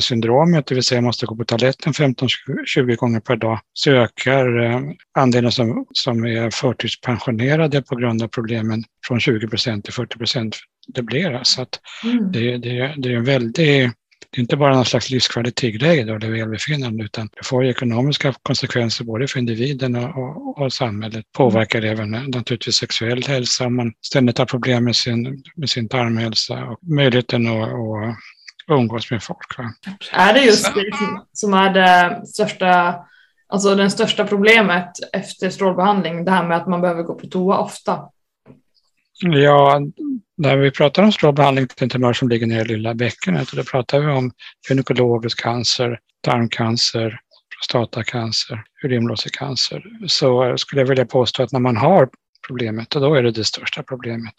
syndromet, 0.00 0.66
det 0.66 0.74
vill 0.74 0.84
säga 0.84 1.00
måste 1.00 1.26
gå 1.26 1.36
på 1.36 1.44
toaletten 1.44 1.92
15-20 1.92 2.96
gånger 2.96 3.20
per 3.20 3.36
dag, 3.36 3.60
så 3.72 3.90
ökar 3.90 4.62
eh, 4.62 4.80
andelen 5.18 5.52
som, 5.52 5.86
som 5.92 6.24
är 6.24 6.50
förtidspensionerade 6.50 7.82
på 7.82 7.96
grund 7.96 8.22
av 8.22 8.28
problemen 8.28 8.84
från 9.06 9.20
20 9.20 9.48
procent 9.48 9.84
till 9.84 9.94
40 9.94 10.18
procent 10.18 10.56
dubbleras. 10.94 11.54
Så 11.54 11.62
att 11.62 11.80
mm. 12.04 12.32
det, 12.32 12.58
det, 12.58 12.94
det 12.96 13.08
är 13.12 13.16
en 13.16 13.24
väldigt 13.24 13.58
det 14.30 14.38
är 14.38 14.40
inte 14.40 14.56
bara 14.56 14.74
någon 14.74 14.84
slags 14.84 15.10
livskvalitetgrej 15.10 16.04
då, 16.04 16.14
eller 16.14 16.30
välbefinnande, 16.30 17.04
utan 17.04 17.28
det 17.36 17.46
får 17.46 17.64
ekonomiska 17.64 18.34
konsekvenser 18.42 19.04
både 19.04 19.28
för 19.28 19.38
individen 19.38 19.96
och, 19.96 20.58
och, 20.58 20.72
samhället. 20.72 21.24
Påverkar 21.32 21.82
även 21.82 22.10
naturligtvis 22.10 22.76
sexuell 22.76 23.22
hälsa, 23.26 23.66
om 23.66 23.76
man 23.76 23.92
ständigt 24.00 24.38
har 24.38 24.46
problem 24.46 24.84
med 24.84 24.96
sin, 24.96 25.42
med 25.56 25.70
sin 25.70 25.88
tarmhälsa 25.88 26.64
och 26.64 26.78
möjligheten 26.82 27.46
att, 27.46 27.72
och, 27.72 28.14
umgås 28.68 29.10
med 29.10 29.22
folk. 29.22 29.58
Va? 29.58 29.72
Är 30.12 30.34
det 30.34 30.40
just 30.40 30.74
det 30.74 30.90
som 31.32 31.54
är 31.54 31.70
det 31.70 32.26
största, 32.26 32.96
alltså 33.48 33.74
den 33.74 33.90
största 33.90 34.26
problemet 34.26 34.90
efter 35.12 35.50
strålbehandling, 35.50 36.24
det 36.24 36.30
här 36.30 36.48
med 36.48 36.56
att 36.56 36.68
man 36.68 36.80
behöver 36.80 37.02
gå 37.02 37.14
på 37.14 37.26
toa 37.26 37.58
ofta? 37.58 37.98
Ja, 39.22 39.80
när 40.36 40.56
vi 40.56 40.70
pratar 40.70 41.02
om 41.02 41.12
strålbehandling 41.12 41.66
till 41.66 41.84
en 41.84 41.90
tumör 41.90 42.12
som 42.12 42.28
ligger 42.28 42.46
nere 42.46 42.62
i 42.62 42.64
lilla 42.64 42.94
bäckenet, 42.94 43.52
då 43.52 43.62
pratar 43.62 44.00
vi 44.00 44.06
om 44.06 44.30
gynekologisk 44.68 45.42
cancer, 45.42 45.98
tarmcancer, 46.22 47.20
prostatacancer, 47.56 48.62
urinblåsecancer, 48.84 49.84
så 50.06 50.58
skulle 50.58 50.80
jag 50.80 50.88
vilja 50.88 51.06
påstå 51.06 51.42
att 51.42 51.52
när 51.52 51.60
man 51.60 51.76
har 51.76 52.08
problemet, 52.46 52.90
då 52.90 53.14
är 53.14 53.22
det 53.22 53.30
det 53.30 53.44
största 53.44 53.82
problemet. 53.82 54.34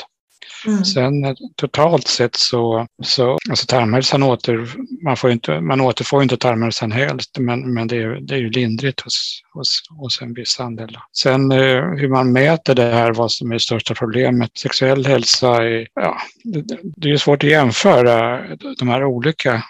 Mm. 0.67 0.85
Sen 0.85 1.25
eh, 1.25 1.33
totalt 1.55 2.07
sett 2.07 2.35
så, 2.35 2.87
så 3.03 3.37
alltså 3.49 3.65
tarmhälsan 3.65 4.23
åter, 4.23 4.69
man, 5.03 5.17
får 5.17 5.31
inte, 5.31 5.61
man 5.61 5.81
återfår 5.81 6.23
inte 6.23 6.37
tarmhälsan 6.37 6.91
helt, 6.91 7.37
men, 7.39 7.73
men 7.73 7.87
det, 7.87 7.97
är, 7.97 8.19
det 8.21 8.35
är 8.35 8.39
ju 8.39 8.49
lindrigt 8.49 9.01
hos, 9.01 9.41
hos, 9.53 9.81
hos 9.89 10.21
en 10.21 10.33
viss 10.33 10.59
andel. 10.59 10.97
Sen 11.17 11.51
eh, 11.51 11.83
hur 11.83 12.09
man 12.09 12.31
mäter 12.31 12.75
det 12.75 12.91
här, 12.91 13.13
vad 13.13 13.31
som 13.31 13.49
är 13.49 13.53
det 13.53 13.59
största 13.59 13.93
problemet, 13.93 14.57
sexuell 14.57 15.05
hälsa, 15.05 15.63
är, 15.63 15.87
ja, 15.93 16.17
det, 16.43 16.65
det 16.95 17.11
är 17.11 17.17
svårt 17.17 17.43
att 17.43 17.49
jämföra 17.49 18.41
de 18.79 18.89
här 18.89 19.03
olika 19.03 19.63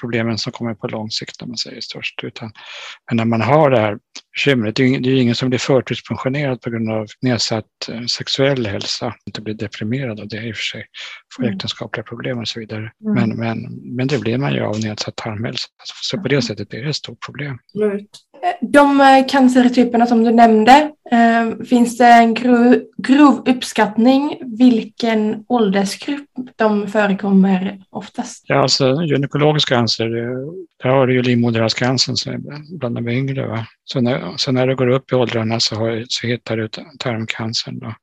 problemen 0.00 0.38
som 0.38 0.52
kommer 0.52 0.74
på 0.74 0.88
lång 0.88 1.10
sikt 1.10 1.40
när 1.40 1.48
man 1.48 1.56
säger 1.56 1.80
störst. 1.80 2.24
Utan, 2.24 2.52
men 3.06 3.16
när 3.16 3.24
man 3.24 3.40
har 3.40 3.70
det 3.70 3.80
här 3.80 3.98
bekymret, 4.38 4.76
det 4.76 4.82
är 4.82 5.00
ju 5.00 5.20
ingen 5.20 5.34
som 5.34 5.48
blir 5.48 5.58
förtidspensionerad 5.58 6.60
på 6.60 6.70
grund 6.70 6.90
av 6.90 7.06
nedsatt 7.22 7.64
eh, 7.88 8.04
sexuell 8.04 8.66
hälsa, 8.66 9.14
inte 9.26 9.40
blir 9.40 9.54
deprimerad 9.54 10.20
av 10.20 10.28
det 10.28 10.42
i 10.42 10.52
och 10.52 10.56
för 10.56 10.62
sig, 10.62 10.84
får 11.36 11.42
mm. 11.42 11.54
äktenskapliga 11.54 12.04
problem 12.04 12.38
och 12.38 12.48
så 12.48 12.60
vidare. 12.60 12.92
Mm. 13.04 13.14
Men, 13.14 13.36
men, 13.36 13.58
men 13.96 14.06
det 14.06 14.18
blir 14.18 14.38
man 14.38 14.54
ju 14.54 14.60
av 14.60 14.80
nedsatt 14.80 15.16
tarmhälsa. 15.16 15.68
Så 16.02 16.16
på 16.16 16.28
det 16.28 16.34
mm. 16.34 16.42
sättet 16.42 16.74
är 16.74 16.82
det 16.82 16.88
ett 16.88 16.96
stort 16.96 17.18
problem. 17.26 17.58
De 18.60 19.00
eh, 19.00 19.26
cancertyperna 19.28 20.06
som 20.06 20.24
du 20.24 20.30
nämnde, 20.30 20.90
eh, 21.10 21.64
finns 21.64 21.98
det 21.98 22.06
en 22.06 22.34
grov, 22.34 22.76
grov 22.98 23.48
uppskattning 23.48 24.38
vilken 24.58 25.44
åldersgrupp 25.48 26.28
de 26.56 26.88
förekommer 26.88 27.80
oftast? 27.90 28.44
Ja, 28.46 28.62
alltså 28.62 29.02
gynekologisk 29.02 29.68
cancer, 29.68 30.08
där 30.82 30.90
har 30.90 31.06
du 31.06 31.14
ju 31.14 31.22
livmoderhalscancern 31.22 32.16
som 32.16 32.32
är 32.32 32.38
bland 32.78 32.94
de 32.94 33.08
yngre. 33.08 33.46
Va? 33.46 33.66
Så, 33.92 34.00
när, 34.00 34.36
så 34.36 34.52
när 34.52 34.66
du 34.66 34.76
går 34.76 34.88
upp 34.88 35.12
i 35.12 35.14
åldrarna 35.14 35.60
så, 35.60 35.74
har, 35.76 36.04
så 36.08 36.26
hittar 36.26 36.56
du 36.56 36.68
tarmcancern. 36.98 37.78
Då. 37.78 37.94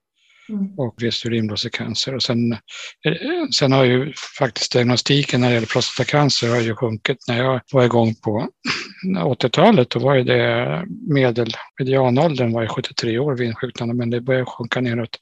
Mm. 0.49 0.79
och 0.79 0.95
visst 0.97 1.25
urinblåsecancer. 1.25 2.15
Och 2.15 2.23
sen, 2.23 2.51
eh, 2.51 3.47
sen 3.59 3.71
har 3.71 3.83
ju 3.83 4.13
faktiskt 4.39 4.71
diagnostiken 4.71 5.41
när 5.41 5.47
det 5.47 5.53
gäller 5.53 5.67
prostatacancer 5.67 6.49
har 6.49 6.61
ju 6.61 6.75
sjunkit. 6.75 7.17
När 7.27 7.37
jag 7.37 7.61
var 7.73 7.85
igång 7.85 8.15
på 8.15 8.47
80-talet 9.17 9.89
då 9.89 9.99
var 9.99 10.15
ju 10.15 10.23
det 10.23 10.85
medel, 11.07 11.53
medianåldern 11.79 12.53
var 12.53 12.61
ju 12.61 12.67
73 12.67 13.19
år 13.19 13.37
vid 13.37 13.47
insjuknande 13.47 13.93
men 13.93 14.09
det 14.09 14.21
började 14.21 14.45
sjunka 14.45 14.81
neråt 14.81 15.19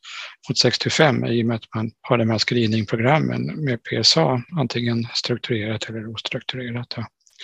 mot 0.49 0.58
65 0.58 1.26
i 1.26 1.43
och 1.43 1.45
med 1.45 1.56
att 1.56 1.76
man 1.76 1.91
har 2.02 2.17
de 2.17 2.30
här 2.30 2.39
screeningprogrammen 2.39 3.65
med 3.65 3.80
PSA, 3.84 4.43
antingen 4.60 5.08
strukturerat 5.13 5.89
eller 5.89 6.13
ostrukturerat. 6.13 6.95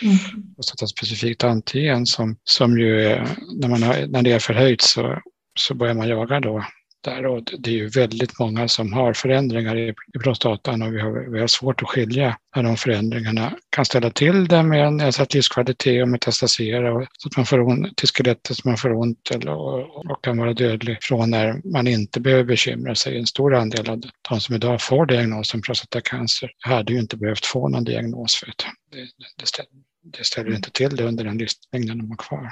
Mm. 0.02 0.17
Och 0.58 0.65
specifikt 0.88 1.43
antigen 1.43 2.06
som, 2.06 2.38
som 2.43 2.80
ju, 2.80 2.97
när, 3.62 3.67
man 3.67 3.84
har, 3.84 4.08
när 4.08 4.21
det 4.21 4.32
är 4.32 4.39
förhöjt 4.39 4.82
så, 4.82 5.21
så 5.60 5.73
börjar 5.73 5.93
man 5.93 6.08
jaga 6.08 6.39
då 6.39 6.65
där 7.01 7.25
och 7.25 7.43
det 7.59 7.69
är 7.69 7.73
ju 7.75 7.88
väldigt 7.88 8.39
många 8.39 8.67
som 8.67 8.93
har 8.93 9.13
förändringar 9.13 9.77
i, 9.77 9.89
i 9.89 10.19
prostatan 10.23 10.81
och 10.81 10.93
vi 10.93 10.99
har, 11.01 11.31
vi 11.31 11.39
har 11.39 11.47
svårt 11.47 11.81
att 11.81 11.89
skilja 11.89 12.38
när 12.55 12.63
de 12.63 12.77
förändringarna 12.77 13.53
kan 13.69 13.85
ställa 13.85 14.09
till 14.09 14.47
det 14.47 14.63
med 14.63 14.88
en 14.88 14.97
nedsatt 14.97 15.33
livskvalitet 15.33 16.01
och 16.01 16.07
metastasera 16.07 16.93
och, 16.93 17.07
så 17.17 17.27
att 17.27 17.38
man 17.38 17.45
får 17.45 17.59
ont 17.59 17.97
till 17.97 18.07
skelettet 18.07 18.57
så 18.57 18.67
man 18.67 18.77
får 18.77 18.93
ont 18.93 19.31
eller, 19.31 19.51
och, 19.51 19.95
och, 19.95 20.23
kan 20.23 20.38
vara 20.38 20.53
dödlig 20.53 20.97
från 21.01 21.29
när 21.29 21.62
man 21.73 21.88
inte 21.88 22.19
behöver 22.19 22.43
bekymra 22.43 22.95
sig. 22.95 23.17
En 23.17 23.27
stor 23.27 23.55
andel 23.55 23.89
av 23.89 24.01
de 24.29 24.39
som 24.39 24.55
idag 24.55 24.81
får 24.81 25.05
diagnosen 25.05 25.62
prostatacancer 25.62 26.51
hade 26.59 26.93
ju 26.93 26.99
inte 26.99 27.17
behövt 27.17 27.45
få 27.45 27.67
någon 27.69 27.83
diagnos 27.83 28.35
för 28.35 28.47
det. 28.47 28.97
Det, 28.97 29.07
det, 29.38 29.45
ställer, 29.45 29.69
det 30.17 30.25
ställer 30.25 30.55
inte 30.55 30.71
till 30.71 30.95
det 30.95 31.03
under 31.03 31.23
den 31.23 31.38
livslängden 31.38 31.97
de 31.97 32.09
har 32.09 32.17
kvar. 32.17 32.51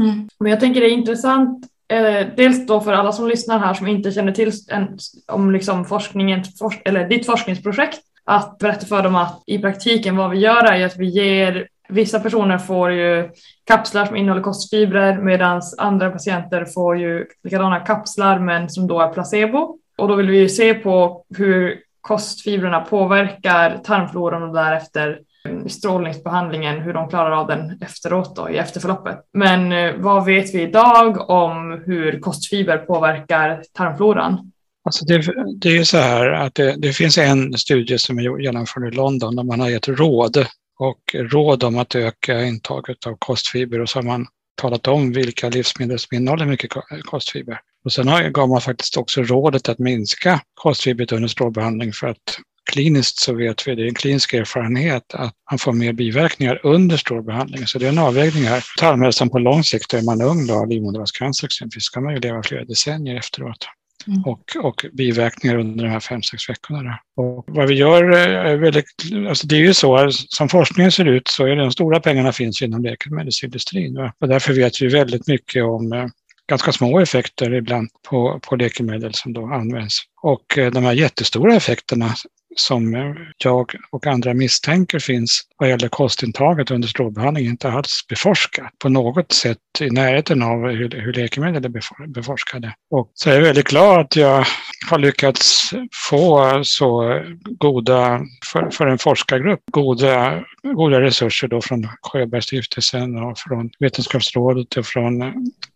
Mm. 0.00 0.28
Men 0.38 0.50
jag 0.50 0.60
tänker 0.60 0.80
det 0.80 0.86
är 0.86 0.92
intressant 0.92 1.66
eh, 1.88 2.26
dels 2.36 2.66
då 2.66 2.80
för 2.80 2.92
alla 2.92 3.12
som 3.12 3.28
lyssnar 3.28 3.58
här 3.58 3.74
som 3.74 3.86
inte 3.86 4.12
känner 4.12 4.32
till 4.32 4.52
en, 4.68 4.98
om 5.26 5.50
liksom 5.50 5.84
forskningen, 5.84 6.44
forsk 6.58 6.82
eller 6.84 7.08
ditt 7.08 7.26
forskningsprojekt, 7.26 8.00
att 8.24 8.58
berätta 8.58 8.86
för 8.86 9.02
dem 9.02 9.14
att 9.14 9.42
i 9.46 9.58
praktiken 9.58 10.16
vad 10.16 10.30
vi 10.30 10.38
gör 10.38 10.64
är 10.64 10.86
att 10.86 10.96
vi 10.96 11.06
ger 11.06 11.68
Vissa 11.88 12.20
personer 12.20 12.58
får 12.58 12.92
ju 12.92 13.30
kapslar 13.64 14.06
som 14.06 14.16
innehåller 14.16 14.42
kostfibrer 14.42 15.18
medan 15.18 15.62
andra 15.78 16.10
patienter 16.10 16.64
får 16.64 16.98
ju 16.98 17.26
likadana 17.44 17.80
kapslar 17.80 18.38
men 18.38 18.70
som 18.70 18.86
då 18.86 19.00
är 19.00 19.12
placebo. 19.12 19.78
Och 19.98 20.08
då 20.08 20.14
vill 20.14 20.30
vi 20.30 20.38
ju 20.38 20.48
se 20.48 20.74
på 20.74 21.24
hur 21.36 21.80
kostfibrerna 22.00 22.80
påverkar 22.80 23.78
tarmfloran 23.84 24.42
och 24.42 24.54
därefter 24.54 25.18
strålningsbehandlingen, 25.66 26.80
hur 26.80 26.92
de 26.92 27.08
klarar 27.08 27.30
av 27.30 27.46
den 27.46 27.82
efteråt 27.82 28.36
då, 28.36 28.50
i 28.50 28.56
efterförloppet. 28.56 29.18
Men 29.32 29.72
eh, 29.72 29.94
vad 29.96 30.24
vet 30.24 30.54
vi 30.54 30.62
idag 30.62 31.30
om 31.30 31.82
hur 31.86 32.20
kostfiber 32.20 32.78
påverkar 32.78 33.62
tarmfloran? 33.72 34.52
Alltså 34.84 35.04
det, 35.04 35.22
det 35.60 35.68
är 35.68 35.72
ju 35.72 35.84
så 35.84 35.98
här 35.98 36.32
att 36.32 36.54
det, 36.54 36.74
det, 36.78 36.92
finns 36.92 37.18
en 37.18 37.58
studie 37.58 37.98
som 37.98 38.18
är 38.18 38.40
genomförd 38.40 38.92
i 38.92 38.96
London 38.96 39.36
där 39.36 39.42
man 39.42 39.60
har 39.60 39.68
gett 39.68 39.88
råd 39.88 40.46
och 40.78 41.14
råd 41.14 41.64
om 41.64 41.78
att 41.78 41.94
öka 41.94 42.42
intaget 42.42 43.06
av 43.06 43.16
kostfiber 43.18 43.80
och 43.80 43.88
så 43.88 43.98
har 43.98 44.04
man 44.04 44.26
talat 44.56 44.88
om 44.88 45.12
vilka 45.12 45.48
livsmedel 45.48 45.98
som 45.98 46.16
innehåller 46.16 46.46
mycket 46.46 46.70
kostfiber. 47.02 47.60
Och 47.84 47.92
sen 47.92 48.08
har, 48.08 48.28
gav 48.28 48.48
man 48.48 48.60
faktiskt 48.60 48.96
också 48.96 49.22
rådet 49.22 49.68
att 49.68 49.78
minska 49.78 50.40
kostfibret 50.54 51.12
under 51.12 51.28
strålbehandling 51.28 51.92
för 51.92 52.06
att 52.06 52.38
kliniskt 52.76 53.18
så 53.18 53.34
vet 53.34 53.68
vi, 53.68 53.74
det 53.74 53.82
är 53.82 53.86
en 53.86 53.94
klinisk 53.94 54.34
erfarenhet, 54.34 55.14
att 55.14 55.34
man 55.50 55.58
får 55.58 55.72
mer 55.72 55.92
biverkningar 55.92 56.60
under 56.62 56.96
strålbehandling. 56.96 57.66
Så 57.66 57.78
det 57.78 57.86
är 57.86 57.88
en 57.88 57.98
avvägning 57.98 58.44
här. 58.44 58.64
Tarmhälsan 58.78 59.30
på 59.30 59.38
lång 59.38 59.64
sikt, 59.64 59.94
är 59.94 60.02
man 60.02 60.22
ung 60.22 60.46
då 60.46 60.54
av 60.54 60.68
livmoderhalscancer 60.68 61.46
exempelvis, 61.46 61.84
ska 61.84 62.00
man 62.00 62.14
ju 62.14 62.20
leva 62.20 62.42
flera 62.42 62.64
decennier 62.64 63.16
efteråt. 63.16 63.68
Mm. 64.06 64.22
Och, 64.24 64.56
och, 64.62 64.86
biverkningar 64.92 65.56
under 65.56 65.84
de 65.84 65.90
här 65.90 66.00
fem, 66.00 66.22
sex 66.22 66.48
veckorna. 66.48 66.98
Och 67.16 67.44
vad 67.46 67.68
vi 67.68 67.74
gör 67.74 68.12
eh, 68.12 68.52
är 68.52 68.56
väldigt, 68.56 68.86
alltså 69.28 69.46
det 69.46 69.56
är 69.56 69.60
ju 69.60 69.74
så, 69.74 70.08
som 70.10 70.48
forskningen 70.48 70.92
ser 70.92 71.04
ut 71.04 71.28
så 71.28 71.46
är 71.46 71.56
de 71.56 71.70
stora 71.70 72.00
pengarna 72.00 72.32
finns 72.32 72.62
inom 72.62 72.82
läkemedelsindustrin. 72.82 73.94
Va? 73.94 74.12
Och 74.18 74.28
därför 74.28 74.52
vet 74.52 74.82
vi 74.82 74.88
väldigt 74.88 75.26
mycket 75.26 75.64
om 75.64 75.92
eh, 75.92 76.06
ganska 76.48 76.72
små 76.72 77.00
effekter 77.00 77.54
ibland 77.54 77.88
på, 78.08 78.40
på 78.42 78.56
läkemedel 78.56 79.14
som 79.14 79.32
då 79.32 79.46
används. 79.46 80.00
Och 80.22 80.58
eh, 80.58 80.70
de 80.70 80.84
här 80.84 80.92
jättestora 80.92 81.54
effekterna 81.54 82.14
som 82.56 83.14
jag 83.38 83.74
och 83.90 84.06
andra 84.06 84.34
misstänker 84.34 84.98
finns 84.98 85.42
vad 85.58 85.68
gäller 85.68 85.88
kostintaget 85.88 86.70
under 86.70 86.88
strålbehandling 86.88 87.46
inte 87.46 87.70
alls 87.70 88.06
beforskat 88.08 88.78
på 88.78 88.88
något 88.88 89.32
sätt 89.32 89.58
i 89.80 89.90
närheten 89.90 90.42
av 90.42 90.68
hur, 90.68 90.90
hur 90.90 91.12
läkemedel 91.12 91.64
är 91.64 92.06
beforskade. 92.06 92.74
Och 92.90 93.10
så 93.14 93.30
är 93.30 93.34
jag 93.34 93.42
väldigt 93.42 93.68
glad 93.68 94.00
att 94.00 94.16
jag 94.16 94.46
har 94.90 94.98
lyckats 94.98 95.70
få 96.10 96.60
så 96.64 97.20
goda, 97.58 98.20
för, 98.52 98.70
för 98.70 98.86
en 98.86 98.98
forskargrupp, 98.98 99.60
goda, 99.72 100.44
goda 100.62 101.00
resurser 101.00 101.48
då 101.48 101.60
från 101.60 101.88
Sjöbergsstiftelsen 102.02 103.16
och 103.22 103.38
från 103.38 103.70
Vetenskapsrådet 103.78 104.76
och 104.76 104.86
från 104.86 105.18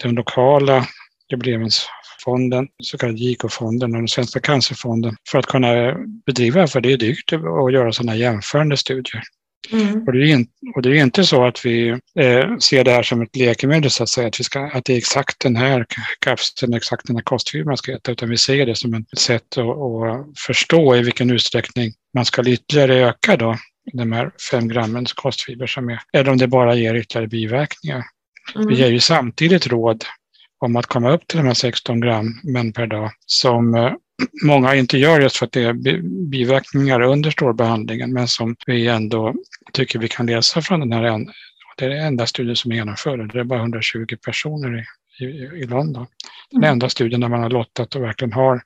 den 0.03 0.14
lokala 0.14 0.87
Jubileumsfonden, 1.31 2.69
så 2.83 2.99
kallade 2.99 3.19
JK-fonden 3.19 3.93
och 3.93 3.99
den 3.99 4.09
Svenska 4.09 4.40
cancerfonden 4.40 5.16
för 5.29 5.38
att 5.38 5.47
kunna 5.47 5.97
bedriva, 6.27 6.66
för 6.66 6.81
det 6.81 6.93
är 6.93 6.97
dyrt 6.97 7.33
att 7.33 7.73
göra 7.73 7.93
sådana 7.93 8.16
jämförande 8.16 8.77
studier. 8.77 9.23
Mm. 9.73 10.05
Och, 10.07 10.12
det 10.12 10.19
är 10.19 10.27
in, 10.27 10.47
och, 10.75 10.83
det 10.83 10.99
är 10.99 11.03
inte 11.03 11.25
så 11.25 11.47
att 11.47 11.66
vi 11.66 11.88
eh, 12.19 12.57
ser 12.57 12.85
det 12.85 12.90
här 12.90 13.03
som 13.03 13.23
ett 13.23 13.37
läkemedel, 13.37 13.90
så 13.90 14.03
att 14.03 14.09
säga, 14.09 14.29
att, 14.29 14.40
vi 14.40 14.45
ska, 14.45 14.61
att 14.61 14.85
det 14.85 14.93
är 14.93 14.99
exakt 14.99 15.40
den 15.40 15.57
här 15.57 15.87
kapseln, 16.21 16.75
exakt 16.75 17.07
den 17.07 17.16
här 17.16 17.23
kostfibern 17.23 17.66
man 17.66 17.77
ska 17.77 17.93
äta, 17.93 18.12
utan 18.12 18.29
vi 18.29 18.37
ser 18.37 18.66
det 18.66 18.75
som 18.75 18.95
ett 18.95 19.19
sätt 19.19 19.59
att, 19.59 19.66
att 19.66 20.38
förstå 20.47 20.97
i 20.97 21.03
vilken 21.03 21.31
utsträckning 21.31 21.93
man 22.14 22.25
ska 22.25 22.43
ytterligare 22.43 22.95
öka 22.95 23.37
då, 23.37 23.57
de 23.93 24.12
här 24.12 24.31
fem 24.51 24.69
grammens 24.69 25.12
kostfiber 25.12 25.66
som 25.66 25.88
är, 25.88 26.01
eller 26.12 26.31
om 26.31 26.38
det 26.38 26.49
bara 26.49 26.75
ger 26.75 26.95
ytterligare 26.95 27.29
biverkningar. 27.29 28.05
Mm. 28.55 28.69
Vi 28.69 28.75
ger 28.75 28.90
ju 28.90 29.01
samtidigt 29.01 29.66
råd 29.66 30.05
om 30.61 30.77
att 30.77 30.87
komma 30.87 31.11
upp 31.11 31.27
till 31.27 31.38
de 31.38 31.46
här 31.46 31.55
16 31.55 32.01
gram 32.01 32.40
män 32.44 32.73
per 32.73 32.87
dag 32.87 33.11
som 33.27 33.75
eh, 33.75 33.92
många 34.44 34.75
inte 34.75 34.99
gör 34.99 35.20
just 35.20 35.37
för 35.37 35.46
att 35.46 35.53
det 35.53 35.62
är 35.62 36.01
biverkningar 36.31 37.01
under 37.01 37.31
strålbehandlingen 37.31 38.12
men 38.12 38.29
som 38.29 38.57
vi 38.66 38.87
ändå 38.87 39.35
tycker 39.73 39.99
vi 39.99 40.09
kan 40.09 40.27
läsa 40.27 40.62
från 40.62 40.81
den 40.81 40.92
här 40.92 41.27
det 41.81 41.87
är 41.87 41.90
den 41.90 42.07
enda 42.07 42.27
studien 42.27 42.57
som 42.57 42.73
är 42.73 42.77
genomförd. 42.77 43.33
Det 43.33 43.40
är 43.40 43.44
bara 43.44 43.59
120 43.59 44.16
personer 44.25 44.87
i, 45.20 45.25
i, 45.25 45.27
i 45.62 45.66
London. 45.66 46.07
Den 46.51 46.59
mm. 46.59 46.73
enda 46.73 46.88
studien 46.88 47.20
där 47.20 47.29
man 47.29 47.42
har 47.42 47.51
lottat 47.51 47.94
och 47.94 48.03
verkligen 48.03 48.33
har 48.33 48.62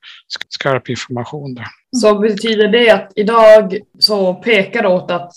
skarp 0.49 0.89
information. 0.89 1.55
Där. 1.55 1.67
Så 1.97 2.19
betyder 2.19 2.69
det 2.69 2.91
att 2.91 3.13
idag 3.17 3.79
så 3.99 4.35
pekar 4.35 4.87
åt 4.87 5.11
att 5.11 5.33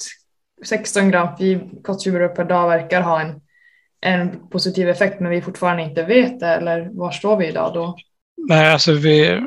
16 0.65 1.11
gram 1.11 1.27
kostfiber 1.83 2.27
per 2.27 2.45
dag 2.45 2.67
verkar 2.69 3.01
ha 3.01 3.21
en 3.21 3.41
en 4.01 4.49
positiv 4.49 4.89
effekt 4.89 5.19
men 5.19 5.31
vi 5.31 5.41
fortfarande 5.41 5.83
inte 5.83 6.03
vet 6.03 6.39
det 6.39 6.47
eller 6.47 6.89
var 6.91 7.11
står 7.11 7.37
vi 7.37 7.47
idag 7.47 7.73
då? 7.73 7.95
Nej, 8.49 8.71
alltså 8.71 8.91
vi, 8.91 9.41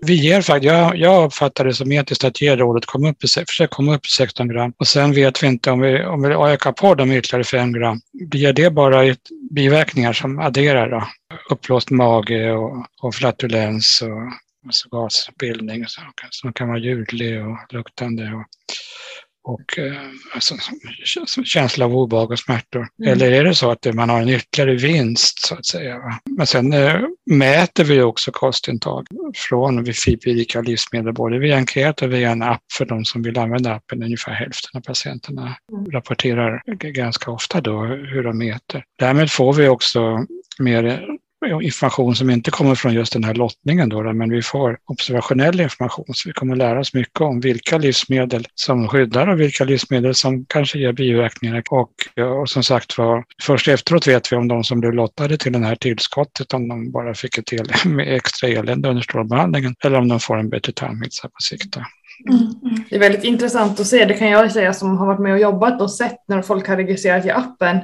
vi 0.00 0.14
ger 0.14 0.42
faktiskt, 0.42 0.72
jag, 0.72 0.96
jag 0.96 1.24
uppfattar 1.24 1.64
det 1.64 1.74
som 1.74 1.92
etiskt 1.92 2.24
att 2.24 2.40
ge 2.40 2.56
rådet 2.56 2.86
kom 2.86 3.04
upp, 3.04 3.16
försöka 3.20 3.74
komma 3.74 3.94
upp 3.94 4.06
i 4.06 4.08
16 4.08 4.48
gram 4.48 4.72
och 4.78 4.86
sen 4.86 5.12
vet 5.12 5.42
vi 5.42 5.46
inte 5.46 5.70
om 5.70 5.80
vi, 5.80 6.04
om 6.04 6.22
vi 6.22 6.28
ökar 6.28 6.72
på 6.72 6.94
dem 6.94 7.12
ytterligare 7.12 7.44
5 7.44 7.72
gram. 7.72 8.00
Blir 8.12 8.52
det 8.52 8.70
bara 8.70 9.14
biverkningar 9.50 10.12
som 10.12 10.38
adderar 10.38 10.90
då? 10.90 11.06
Uppblåst 11.50 11.90
mage 11.90 12.52
och, 12.52 12.86
och 13.02 13.14
flatulens 13.14 14.02
och 14.02 14.32
alltså 14.66 14.88
gasbildning 14.88 15.84
som 16.30 16.52
kan 16.52 16.68
vara 16.68 16.78
ljudlig 16.78 17.46
och 17.46 17.58
luktande. 17.72 18.22
Och, 18.22 18.44
och 19.44 19.78
eh, 19.78 19.92
alltså, 20.34 20.54
känsla 21.44 21.84
av 21.84 21.96
obehag 21.96 22.30
och 22.30 22.38
smärtor. 22.38 22.88
Mm. 22.98 23.12
Eller 23.12 23.32
är 23.32 23.44
det 23.44 23.54
så 23.54 23.70
att 23.70 23.94
man 23.94 24.08
har 24.08 24.22
en 24.22 24.28
ytterligare 24.28 24.74
vinst 24.76 25.46
så 25.46 25.54
att 25.54 25.66
säga. 25.66 25.98
Va? 25.98 26.18
Men 26.30 26.46
sen 26.46 26.72
eh, 26.72 27.00
mäter 27.30 27.84
vi 27.84 28.02
också 28.02 28.32
kostintag 28.32 29.06
från 29.34 29.84
fiberrika 29.84 30.60
livsmedel, 30.60 31.12
både 31.12 31.38
via 31.38 31.56
enkät 31.56 32.02
och 32.02 32.12
via 32.12 32.30
en 32.30 32.42
app 32.42 32.62
för 32.78 32.84
de 32.84 33.04
som 33.04 33.22
vill 33.22 33.38
använda 33.38 33.74
appen. 33.74 34.02
Ungefär 34.02 34.32
hälften 34.32 34.78
av 34.78 34.80
patienterna 34.80 35.56
mm. 35.72 35.90
rapporterar 35.90 36.62
ganska 36.92 37.30
ofta 37.30 37.60
då 37.60 37.84
hur 37.84 38.22
de 38.22 38.42
äter. 38.42 38.84
Därmed 38.98 39.30
får 39.30 39.52
vi 39.52 39.68
också 39.68 40.26
mer 40.58 41.06
information 41.46 42.14
som 42.14 42.30
inte 42.30 42.50
kommer 42.50 42.74
från 42.74 42.94
just 42.94 43.12
den 43.12 43.24
här 43.24 43.34
lottningen 43.34 43.88
då, 43.88 44.12
men 44.12 44.30
vi 44.30 44.42
får 44.42 44.78
observationell 44.86 45.60
information 45.60 46.06
så 46.08 46.28
vi 46.28 46.32
kommer 46.32 46.56
lära 46.56 46.80
oss 46.80 46.94
mycket 46.94 47.20
om 47.20 47.40
vilka 47.40 47.78
livsmedel 47.78 48.46
som 48.54 48.88
skyddar 48.88 49.26
och 49.26 49.40
vilka 49.40 49.64
livsmedel 49.64 50.14
som 50.14 50.44
kanske 50.48 50.78
ger 50.78 50.92
biverkningar. 50.92 51.62
Och, 51.70 51.90
och 52.40 52.48
som 52.48 52.62
sagt 52.62 52.98
var, 52.98 53.24
först 53.42 53.68
efteråt 53.68 54.06
vet 54.06 54.32
vi 54.32 54.36
om 54.36 54.48
de 54.48 54.64
som 54.64 54.80
blev 54.80 54.92
lottade 54.92 55.36
till 55.36 55.52
det 55.52 55.58
här 55.58 55.76
tillskottet, 55.76 56.54
om 56.54 56.68
de 56.68 56.92
bara 56.92 57.14
fick 57.14 57.38
ett 57.38 57.52
el 57.52 57.68
med 57.90 58.16
extra 58.16 58.48
elände 58.48 58.88
under 58.88 59.02
strålbehandlingen 59.02 59.74
eller 59.84 59.98
om 59.98 60.08
de 60.08 60.20
får 60.20 60.38
en 60.38 60.48
bättre 60.48 60.72
tarmhälsa 60.72 61.28
på 61.28 61.40
sikt. 61.42 61.76
Mm, 62.28 62.40
mm. 62.40 62.84
Det 62.90 62.96
är 62.96 63.00
väldigt 63.00 63.24
intressant 63.24 63.80
att 63.80 63.86
se, 63.86 64.04
det 64.04 64.14
kan 64.14 64.28
jag 64.28 64.52
säga 64.52 64.72
som 64.72 64.96
har 64.96 65.06
varit 65.06 65.20
med 65.20 65.32
och 65.32 65.38
jobbat 65.38 65.80
och 65.80 65.90
sett 65.90 66.16
när 66.28 66.42
folk 66.42 66.68
har 66.68 66.76
registrerat 66.76 67.26
i 67.26 67.30
appen, 67.30 67.80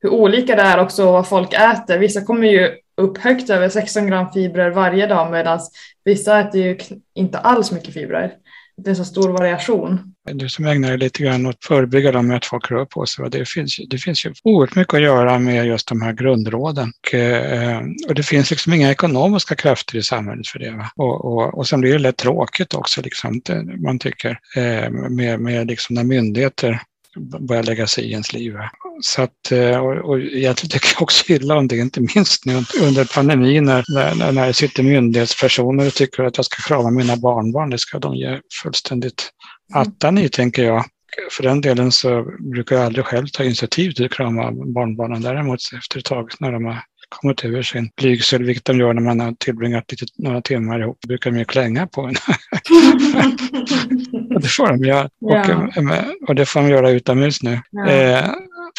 hur 0.00 0.10
olika 0.10 0.56
det 0.56 0.62
är 0.62 0.78
också 0.78 1.12
vad 1.12 1.28
folk 1.28 1.52
äter. 1.52 1.98
Vissa 1.98 2.20
kommer 2.20 2.48
ju 2.48 2.70
upp 2.96 3.18
högt 3.18 3.50
över 3.50 3.68
16 3.68 4.06
gram 4.06 4.32
fibrer 4.32 4.70
varje 4.70 5.06
dag 5.06 5.30
medan 5.30 5.60
vissa 6.04 6.40
äter 6.40 6.60
ju 6.60 6.78
inte 7.14 7.38
alls 7.38 7.72
mycket 7.72 7.94
fibrer. 7.94 8.32
Det 8.76 8.90
är 8.90 8.94
så 8.94 9.04
stor 9.04 9.28
variation. 9.28 10.14
Du 10.32 10.48
som 10.48 10.66
ägnar 10.66 10.88
dig 10.88 10.98
lite 10.98 11.22
grann 11.22 11.46
åt 11.46 11.64
förebygga 11.64 12.22
med 12.22 12.36
att 12.36 12.44
folk 12.44 12.70
rör 12.70 12.84
på 12.84 13.06
sig. 13.06 13.30
Det 13.30 13.48
finns, 13.48 13.80
det 13.90 13.98
finns 13.98 14.26
ju 14.26 14.32
oerhört 14.44 14.74
mycket 14.74 14.94
att 14.94 15.02
göra 15.02 15.38
med 15.38 15.66
just 15.66 15.88
de 15.88 16.02
här 16.02 16.12
grundråden. 16.12 16.92
Och, 17.06 17.14
eh, 17.14 17.80
och 18.08 18.14
det 18.14 18.22
finns 18.22 18.50
liksom 18.50 18.72
inga 18.72 18.90
ekonomiska 18.90 19.54
krafter 19.54 19.96
i 19.96 20.02
samhället 20.02 20.46
för 20.46 20.58
det. 20.58 20.86
Och, 20.96 21.24
och, 21.24 21.58
och 21.58 21.68
sen 21.68 21.80
blir 21.80 21.92
det 21.92 21.98
lätt 21.98 22.16
tråkigt 22.16 22.74
också, 22.74 23.02
liksom, 23.02 23.40
man 23.84 23.98
tycker, 23.98 24.38
eh, 24.56 24.90
med, 24.90 25.40
med 25.40 25.66
liksom 25.66 25.94
när 25.94 26.04
myndigheter 26.04 26.80
börjar 27.16 27.62
lägga 27.62 27.86
sig 27.86 28.04
i 28.04 28.12
ens 28.12 28.32
liv. 28.32 28.54
Så 29.02 29.22
att, 29.22 29.52
eh, 29.52 29.78
och, 29.78 30.10
och 30.10 30.20
egentligen 30.20 30.70
tycker 30.70 30.88
jag 30.94 31.02
också 31.02 31.32
illa 31.32 31.56
om 31.56 31.68
det, 31.68 31.76
inte 31.76 32.00
minst 32.00 32.46
nu 32.46 32.52
under 32.82 33.14
pandemin 33.14 33.64
när, 33.64 33.84
när, 33.88 34.32
när 34.32 34.46
det 34.46 34.54
sitter 34.54 34.82
myndighetspersoner 34.82 35.86
och 35.86 35.94
tycker 35.94 36.22
att 36.22 36.36
jag 36.36 36.46
ska 36.46 36.62
krama 36.62 36.90
mina 36.90 37.16
barnbarn. 37.16 37.70
Det 37.70 37.78
ska 37.78 37.98
de 37.98 38.16
ge 38.16 38.40
fullständigt 38.62 39.30
attan 39.74 40.18
i, 40.18 40.28
tänker 40.28 40.64
jag. 40.64 40.84
För 41.30 41.42
den 41.42 41.60
delen 41.60 41.92
så 41.92 42.26
brukar 42.52 42.76
jag 42.76 42.84
aldrig 42.84 43.04
själv 43.04 43.26
ta 43.26 43.44
initiativ 43.44 43.92
till 43.92 44.04
att 44.04 44.12
krama 44.12 44.52
barnbarnen. 44.52 45.22
Däremot 45.22 45.60
efter 45.78 45.98
ett 45.98 46.04
tag 46.04 46.30
när 46.40 46.52
de 46.52 46.64
har 46.64 46.82
kommit 47.10 47.44
över 47.44 47.62
sin 47.62 47.90
blygsel, 47.96 48.44
vilket 48.44 48.64
de 48.64 48.78
gör 48.78 48.94
när 48.94 49.02
man 49.02 49.20
har 49.20 49.32
tillbringat 49.32 49.90
lite, 49.90 50.06
några 50.16 50.42
timmar 50.42 50.80
ihop, 50.80 51.00
brukar 51.08 51.30
de 51.30 51.38
ju 51.38 51.44
klänga 51.44 51.86
på 51.86 52.02
en. 52.02 52.14
det 54.40 54.48
får 54.48 54.68
de 54.68 54.84
göra. 54.84 55.08
Ja. 55.18 55.40
Och, 55.40 55.76
eh, 55.76 56.04
och, 56.28 56.34
det 56.34 56.46
får 56.46 56.60
de 56.60 56.68
göra 56.68 56.90
utomhus 56.90 57.42
nu. 57.42 57.60
Ja. 57.70 57.88
Eh, 57.88 58.30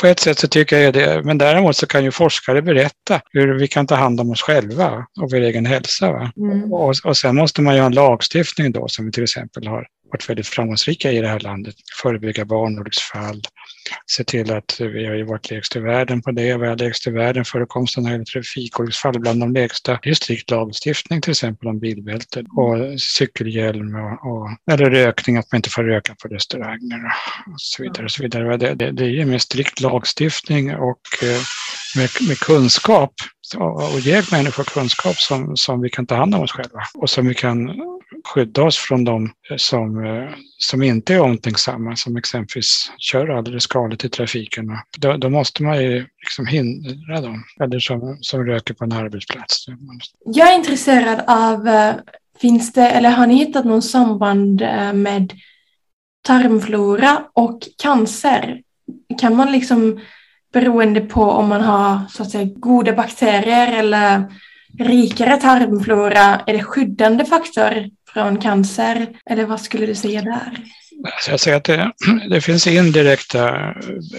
på 0.01 0.07
ett 0.07 0.19
sätt 0.19 0.39
så 0.39 0.47
tycker 0.47 0.79
jag 0.79 0.93
det, 0.93 1.21
men 1.25 1.37
däremot 1.37 1.75
så 1.75 1.87
kan 1.87 2.03
ju 2.03 2.11
forskare 2.11 2.61
berätta 2.61 3.21
hur 3.31 3.59
vi 3.59 3.67
kan 3.67 3.87
ta 3.87 3.95
hand 3.95 4.19
om 4.19 4.31
oss 4.31 4.41
själva 4.41 5.05
och 5.21 5.31
vår 5.31 5.37
egen 5.37 5.65
hälsa. 5.65 6.31
Mm. 6.37 6.73
Och, 6.73 6.95
och 7.03 7.17
sen 7.17 7.35
måste 7.35 7.61
man 7.61 7.75
ju 7.75 7.79
ha 7.79 7.85
en 7.85 7.93
lagstiftning 7.93 8.71
då 8.71 8.87
som 8.87 9.05
vi 9.05 9.11
till 9.11 9.23
exempel 9.23 9.67
har 9.67 9.87
varit 10.11 10.29
väldigt 10.29 10.47
framgångsrika 10.47 11.11
i 11.11 11.21
det 11.21 11.27
här 11.27 11.39
landet. 11.39 11.75
Förebygga 12.01 12.45
barnolycksfall, 12.45 13.41
se 14.05 14.23
till 14.23 14.51
att 14.53 14.75
vi 14.79 15.05
har 15.05 15.15
ju 15.15 15.23
varit 15.23 15.51
lägst 15.51 15.75
i 15.75 15.79
världen 15.79 16.21
på 16.21 16.31
det. 16.31 16.57
Vi 16.57 16.67
har 16.67 16.77
lägst 16.77 17.07
i 17.07 17.11
världen 17.11 17.45
förekomsten 17.45 18.05
av 18.05 18.23
trafikolycksfall 18.23 19.19
bland 19.19 19.39
de 19.39 19.53
lägsta. 19.53 19.99
Det 20.03 20.09
är 20.09 20.13
strikt 20.13 20.51
lagstiftning 20.51 21.21
till 21.21 21.31
exempel 21.31 21.67
om 21.67 21.79
bilbälten 21.79 22.45
och 22.45 23.01
cykelhjälm 23.01 23.95
och, 23.95 24.31
och, 24.31 24.49
eller 24.71 24.89
rökning, 24.89 25.37
att 25.37 25.51
man 25.51 25.57
inte 25.57 25.69
får 25.69 25.83
röka 25.83 26.15
på 26.21 26.27
restauranger 26.27 27.01
och 27.53 27.61
så 27.61 27.83
vidare. 27.83 28.03
Och 28.03 28.11
så 28.11 28.23
vidare. 28.23 28.57
Det, 28.57 28.73
det, 28.73 28.91
det 28.91 29.21
är 29.21 29.25
med 29.25 29.41
strikt 29.41 29.81
lagstiftning 29.81 30.75
och 30.75 31.01
eh, 31.23 31.41
med, 31.95 32.09
med 32.27 32.39
kunskap 32.39 33.13
och 33.57 33.99
ge 33.99 34.21
människor 34.31 34.63
kunskap 34.63 35.15
som, 35.15 35.57
som 35.57 35.81
vi 35.81 35.89
kan 35.89 36.05
ta 36.05 36.15
hand 36.15 36.35
om 36.35 36.41
oss 36.41 36.51
själva 36.51 36.79
och 36.93 37.09
som 37.09 37.27
vi 37.27 37.33
kan 37.33 37.71
skydda 38.23 38.63
oss 38.63 38.77
från 38.77 39.03
de 39.03 39.31
som, 39.57 40.05
eh, 40.05 40.29
som 40.57 40.81
inte 40.81 41.13
är 41.13 41.21
omtänksamma, 41.21 41.95
som 41.95 42.17
exempelvis 42.17 42.91
kör 42.97 43.27
alldeles 43.27 43.67
galet 43.67 44.05
i 44.05 44.09
trafiken. 44.09 44.77
Då, 44.97 45.17
då 45.17 45.29
måste 45.29 45.63
man 45.63 45.83
ju 45.83 46.05
liksom 46.21 46.45
hindra 46.45 47.21
dem, 47.21 47.43
eller 47.63 47.79
som, 47.79 48.17
som 48.21 48.45
röker 48.45 48.73
på 48.73 48.83
en 48.83 48.91
arbetsplats. 48.91 49.65
Jag 50.25 50.51
är 50.51 50.55
intresserad 50.55 51.23
av, 51.27 51.67
eh, 51.67 51.95
finns 52.41 52.73
det, 52.73 52.89
eller 52.89 53.09
har 53.09 53.27
ni 53.27 53.35
hittat 53.35 53.65
någon 53.65 53.81
samband 53.81 54.61
eh, 54.61 54.93
med 54.93 55.33
tarmflora 56.23 57.23
och 57.33 57.59
cancer? 57.83 58.61
Kan 59.19 59.35
man 59.35 59.51
liksom 59.51 59.99
beroende 60.53 61.01
på 61.01 61.23
om 61.23 61.49
man 61.49 61.61
har 61.61 61.99
så 62.09 62.23
att 62.23 62.31
säga 62.31 62.49
goda 62.55 62.93
bakterier 62.93 63.79
eller 63.79 64.23
rikare 64.79 65.37
tarmflora, 65.37 66.41
är 66.47 66.53
det 66.53 66.63
skyddande 66.63 67.25
faktor 67.25 67.85
från 68.13 68.37
cancer? 68.37 69.07
Eller 69.25 69.45
vad 69.45 69.61
skulle 69.61 69.85
du 69.85 69.95
säga 69.95 70.21
där? 70.21 70.63
Alltså, 71.03 71.31
jag 71.31 71.39
säger 71.39 71.57
att 71.57 71.63
det, 71.63 71.91
det, 72.29 72.41
finns 72.41 72.67
indirekta 72.67 73.73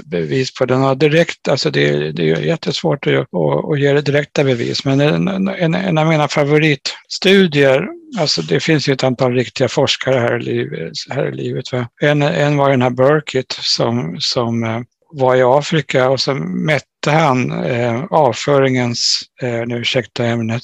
bevis 0.04 0.54
på 0.54 0.66
den. 0.66 0.98
Direkt, 0.98 1.48
alltså 1.48 1.70
det, 1.70 2.12
det 2.12 2.30
är 2.30 2.40
jättesvårt 2.40 3.06
att, 3.06 3.14
att, 3.14 3.70
att 3.72 3.80
ge 3.80 4.00
direkta 4.00 4.44
bevis, 4.44 4.84
men 4.84 5.00
en, 5.00 5.48
en, 5.48 5.74
en 5.74 5.98
av 5.98 6.06
mina 6.06 6.28
favoritstudier, 6.28 7.88
alltså 8.18 8.42
det 8.42 8.60
finns 8.60 8.88
ju 8.88 8.92
ett 8.92 9.04
antal 9.04 9.32
riktiga 9.32 9.68
forskare 9.68 10.20
här 10.20 10.38
i 10.38 10.42
livet. 10.42 10.92
Här 11.10 11.28
i 11.28 11.36
livet 11.36 11.64
En, 12.02 12.22
en 12.22 12.56
var 12.56 12.70
den 12.70 12.82
här 12.82 12.90
Burkitt 12.90 13.58
som, 13.60 14.16
som 14.20 14.64
eh, 14.64 14.80
var 15.12 15.36
i 15.36 15.42
Afrika 15.42 16.10
och 16.10 16.20
så 16.20 16.34
mätte 16.34 17.10
han 17.10 17.64
eh, 17.64 18.04
avföringens, 18.10 19.20
eh, 19.42 19.66
nu 19.66 19.78
ursäkta 19.78 20.24
ämnet, 20.26 20.62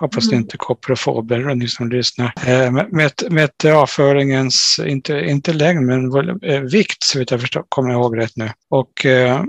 hoppas 0.00 0.28
det 0.28 0.34
mm. 0.34 0.42
inte 0.42 0.56
är 0.56 0.58
koprofober 0.58 1.54
ni 1.54 1.68
som 1.68 1.88
lyssnar, 1.88 2.32
eh, 2.46 2.70
mätte, 2.90 3.30
mätte 3.30 3.74
avföringens, 3.74 4.80
inte, 4.86 5.20
inte 5.20 5.52
längd 5.52 5.86
men 5.86 6.16
eh, 6.42 6.60
vikt 6.60 7.02
så 7.02 7.18
vitt 7.18 7.30
jag 7.30 7.40
förstår, 7.40 7.64
kommer 7.68 7.90
jag 7.90 8.00
ihåg 8.00 8.18
rätt 8.18 8.36
nu. 8.36 8.50
Och 8.70 9.06
eh, 9.06 9.42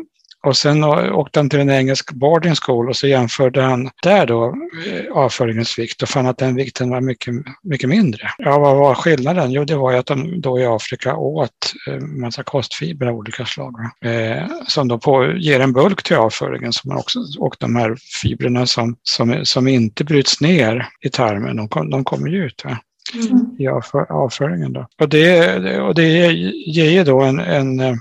och 0.45 0.57
sen 0.57 0.83
åkte 0.83 1.39
han 1.39 1.49
till 1.49 1.59
en 1.59 1.69
engelsk 1.69 2.11
boarding 2.11 2.55
school 2.55 2.89
och 2.89 2.95
så 2.95 3.07
jämförde 3.07 3.61
han 3.61 3.89
där 4.03 4.25
då 4.25 4.55
eh, 4.87 5.17
avföringens 5.17 5.79
vikt 5.79 6.01
och 6.01 6.09
fann 6.09 6.27
att 6.27 6.37
den 6.37 6.55
vikten 6.55 6.89
var 6.89 7.01
mycket, 7.01 7.33
mycket 7.63 7.89
mindre. 7.89 8.29
Ja, 8.37 8.59
vad 8.59 8.77
var 8.77 8.95
skillnaden? 8.95 9.51
Jo, 9.51 9.65
det 9.65 9.75
var 9.75 9.91
ju 9.91 9.97
att 9.97 10.05
de 10.05 10.41
då 10.41 10.59
i 10.59 10.65
Afrika 10.65 11.15
åt 11.15 11.73
eh, 11.87 11.99
massa 11.99 12.43
kostfibrer 12.43 13.09
av 13.09 13.15
olika 13.15 13.45
slag 13.45 13.73
eh, 14.05 14.47
som 14.67 14.87
då 14.87 14.99
på, 14.99 15.33
ger 15.37 15.59
en 15.59 15.73
bulk 15.73 16.03
till 16.03 16.15
avföringen 16.15 16.73
som 16.73 16.89
man 16.89 16.97
också, 16.97 17.19
och 17.39 17.55
de 17.59 17.75
här 17.75 17.95
fibrerna 18.21 18.65
som, 18.65 18.95
som, 19.03 19.39
som 19.43 19.67
inte 19.67 20.03
bryts 20.03 20.41
ner 20.41 20.87
i 21.01 21.09
tarmen, 21.09 21.55
de, 21.55 21.69
kom, 21.69 21.89
de 21.89 22.03
kommer 22.03 22.27
ju 22.27 22.45
ut. 22.45 22.61
Va? 22.65 22.77
Mm. 23.13 23.55
i 23.59 23.67
avföringen. 24.09 24.73
Då. 24.73 24.87
Och, 24.99 25.09
det, 25.09 25.79
och 25.79 25.95
det 25.95 26.31
ger 26.65 26.89
ju 26.89 27.03
då 27.03 27.21
en, 27.21 27.39
en 27.39 27.79
eh, 27.79 27.95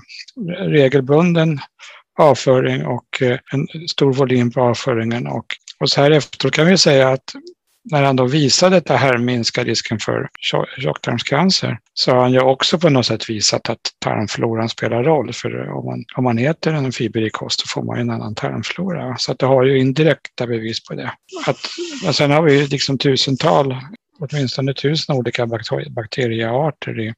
regelbunden 0.59 1.59
avföring 2.17 2.85
och 2.85 3.21
eh, 3.21 3.39
en 3.51 3.67
stor 3.89 4.13
volym 4.13 4.51
på 4.51 4.61
avföringen. 4.61 5.27
Och, 5.27 5.45
och 5.79 5.89
så 5.89 6.01
här 6.01 6.11
efteråt 6.11 6.53
kan 6.53 6.67
vi 6.67 6.77
säga 6.77 7.09
att 7.09 7.33
när 7.91 8.03
han 8.03 8.15
då 8.15 8.25
visade 8.25 8.77
att 8.77 8.85
det 8.85 8.97
här 8.97 9.17
minskar 9.17 9.65
risken 9.65 9.99
för 9.99 10.29
tjocktarmscancer 10.77 11.79
så 11.93 12.11
har 12.11 12.21
han 12.21 12.33
ju 12.33 12.39
också 12.39 12.79
på 12.79 12.89
något 12.89 13.05
sätt 13.05 13.29
visat 13.29 13.69
att 13.69 13.79
tarmfloran 13.99 14.69
spelar 14.69 15.03
roll. 15.03 15.33
För 15.33 15.69
om 15.69 15.85
man, 15.85 16.05
om 16.15 16.23
man 16.23 16.37
äter 16.37 16.73
en 16.73 16.91
fiberrik 16.91 17.33
kost 17.33 17.59
så 17.59 17.67
får 17.67 17.83
man 17.83 17.99
en 17.99 18.09
annan 18.09 18.35
tarmflora. 18.35 19.15
Så 19.17 19.31
att 19.31 19.39
det 19.39 19.45
har 19.45 19.63
ju 19.63 19.79
indirekta 19.79 20.47
bevis 20.47 20.83
på 20.83 20.93
det. 20.93 21.11
Att, 21.47 21.57
och 22.07 22.15
sen 22.15 22.31
har 22.31 22.41
vi 22.41 22.67
liksom 22.67 22.97
tusental, 22.97 23.75
åtminstone 24.19 24.73
tusen 24.73 25.15
olika 25.15 25.47
bakteriearter 25.89 26.99
i, 26.99 27.13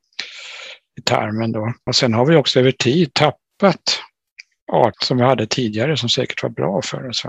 i 0.99 1.01
tarmen. 1.03 1.51
Då. 1.51 1.73
Och 1.85 1.95
sen 1.95 2.13
har 2.13 2.25
vi 2.25 2.35
också 2.35 2.59
över 2.59 2.71
tid 2.71 3.13
tappat 3.13 3.99
art 4.71 5.03
som 5.03 5.17
vi 5.17 5.23
hade 5.23 5.47
tidigare 5.47 5.97
som 5.97 6.09
säkert 6.09 6.43
var 6.43 6.49
bra 6.49 6.81
för 6.81 7.09
oss. 7.09 7.23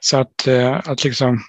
Så 0.00 0.16
att, 0.16 0.46
eh, 0.46 0.80
att 0.84 1.04
liksom, 1.04 1.40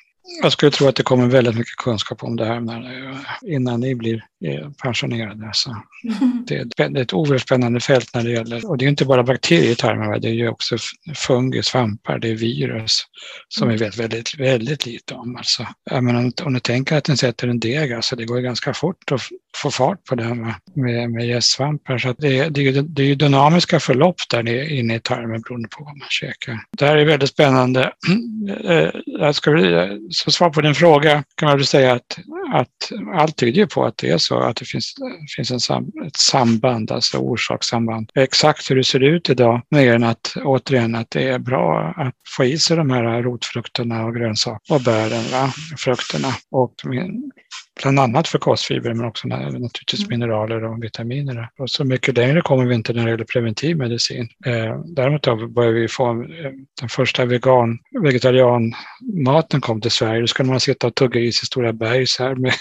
jag 0.44 0.52
skulle 0.52 0.72
tro 0.72 0.88
att 0.88 0.96
det 0.96 1.04
kommer 1.04 1.28
väldigt 1.28 1.56
mycket 1.56 1.76
kunskap 1.76 2.24
om 2.24 2.36
det 2.36 2.46
här 2.46 2.60
när, 2.60 3.10
eh, 3.10 3.18
innan 3.46 3.80
ni 3.80 3.96
blir 3.96 4.26
eh, 4.46 4.70
pensionerade. 4.84 5.50
Så 5.54 5.76
det, 6.48 6.80
är 6.80 6.98
ett 6.98 7.14
oerhört 7.14 7.42
spännande 7.42 7.80
fält 7.80 8.14
när 8.14 8.24
det 8.24 8.32
gäller, 8.32 8.70
och 8.70 8.78
det 8.78 8.86
är 8.86 8.90
inte 8.90 9.06
bara 9.06 9.24
tarmarna, 9.76 10.20
det 10.20 10.28
är 10.28 10.34
ju 10.34 10.50
också 10.50 10.78
fungi, 11.16 11.64
svampar, 11.64 12.20
det 12.20 12.30
är 12.30 12.36
virus 12.36 13.04
som 13.48 13.70
vi 13.70 13.78
vet 13.78 13.98
väldigt, 13.98 14.40
väldigt 14.40 14.86
lite 14.86 15.14
om. 15.14 15.36
Alltså, 15.36 15.68
menar, 16.04 16.32
om 16.46 16.54
du 16.54 16.60
tänker 16.60 16.98
att 16.98 17.04
den 17.04 17.18
sätter 17.18 17.48
en 17.48 17.60
deg, 17.60 17.94
alltså 17.94 18.16
det 18.16 18.26
går 18.26 18.40
ganska 18.40 18.74
fort 18.74 19.12
att 19.12 19.22
få 19.56 19.72
fart 19.72 20.04
på 20.10 20.16
den 20.16 20.54
med, 20.76 21.12
med, 21.12 21.28
gästsvampar. 21.28 21.98
Så 21.98 22.14
det, 22.18 22.50
det, 22.50 22.82
det 22.82 23.02
är 23.02 23.08
ju 23.08 23.16
dynamiska 23.16 23.80
förlopp 23.80 24.16
där 24.30 24.72
inne 24.72 24.96
i 24.96 25.00
tarmen 25.00 25.42
beroende 25.42 25.70
på 25.70 25.84
vad 25.84 25.98
man 25.98 26.08
käkar. 26.10 26.60
Det 26.78 26.86
här 26.86 26.98
är 26.98 27.06
väldigt 27.06 27.30
spännande. 27.30 27.92
Eh, 28.66 28.90
jag 29.06 29.36
ska, 29.36 29.58
eh, 29.58 29.90
som 30.10 30.32
svar 30.32 30.50
på 30.50 30.62
din 30.62 30.76
fråga 30.76 31.24
kan 31.36 31.50
man 31.50 31.58
väl 31.58 31.66
säga 31.66 31.94
att, 31.94 32.18
att 32.54 32.92
allt 33.14 33.38
tyder 33.38 33.66
på 33.66 33.86
att 33.86 33.98
det 33.98 34.10
är 34.10 34.18
så, 34.18 34.40
att 34.40 34.56
det 34.56 34.66
finns, 34.66 34.94
finns 35.36 35.52
en 35.52 35.60
sam, 35.60 35.92
ett 36.08 36.16
samband, 36.18 36.92
alltså 36.92 37.18
orsakssamband. 37.18 38.10
Exakt 38.16 38.72
hur 38.72 38.76
det 38.76 38.84
ser 38.84 39.04
ut 39.04 39.30
idag, 39.30 39.62
mer 39.70 39.96
än 39.96 40.04
att 40.04 40.34
återigen 40.44 40.96
att 40.96 41.10
det 41.10 41.30
är 41.30 41.40
bra 41.40 41.94
att 41.98 42.14
få 42.38 42.46
i 42.46 42.58
sig 42.58 42.78
de 42.78 42.90
här 42.90 43.22
rotfrukterna 43.22 44.06
och 44.06 44.16
grönsakerna 44.16 44.76
och 44.76 44.82
bären, 44.82 45.24
va? 45.32 45.54
frukterna. 45.78 46.28
Och 46.52 46.74
bland 47.82 48.00
annat 48.00 48.28
för 48.28 48.40
kostfibrer 48.40 48.94
men 48.94 49.06
också 49.06 49.28
naturligtvis 49.28 50.08
mm. 50.08 50.20
mineraler 50.20 50.64
och 50.64 50.84
vitaminer. 50.84 51.50
Och 51.60 51.70
så 51.70 51.84
mycket 51.84 52.18
längre 52.18 52.42
kommer 52.42 52.66
vi 52.66 52.76
inte 52.76 52.94
när 52.94 53.04
det 53.04 53.12
gäller 53.12 53.26
preventiv 53.26 53.78
medicin. 53.78 54.28
Eh, 54.46 54.80
däremot 54.86 55.54
börjar 55.54 55.72
vi 55.72 55.88
få 55.88 56.10
eh, 56.10 56.52
den 56.80 56.90
första 56.90 57.26
vegan, 57.26 57.80
vegetarianmaten 58.04 59.62
kom 59.62 59.82
till 59.82 59.92
Sverige. 59.92 60.22
Då 60.22 60.28
skulle 60.28 60.50
man 60.50 60.60
sitta 60.60 60.88
och 60.88 60.96
tugga 60.96 61.20
i 61.20 61.32
sig 61.32 61.46
stora 61.46 61.74
berg 61.74 62.08
så 62.08 62.24
här 62.24 62.36
med 62.36 62.54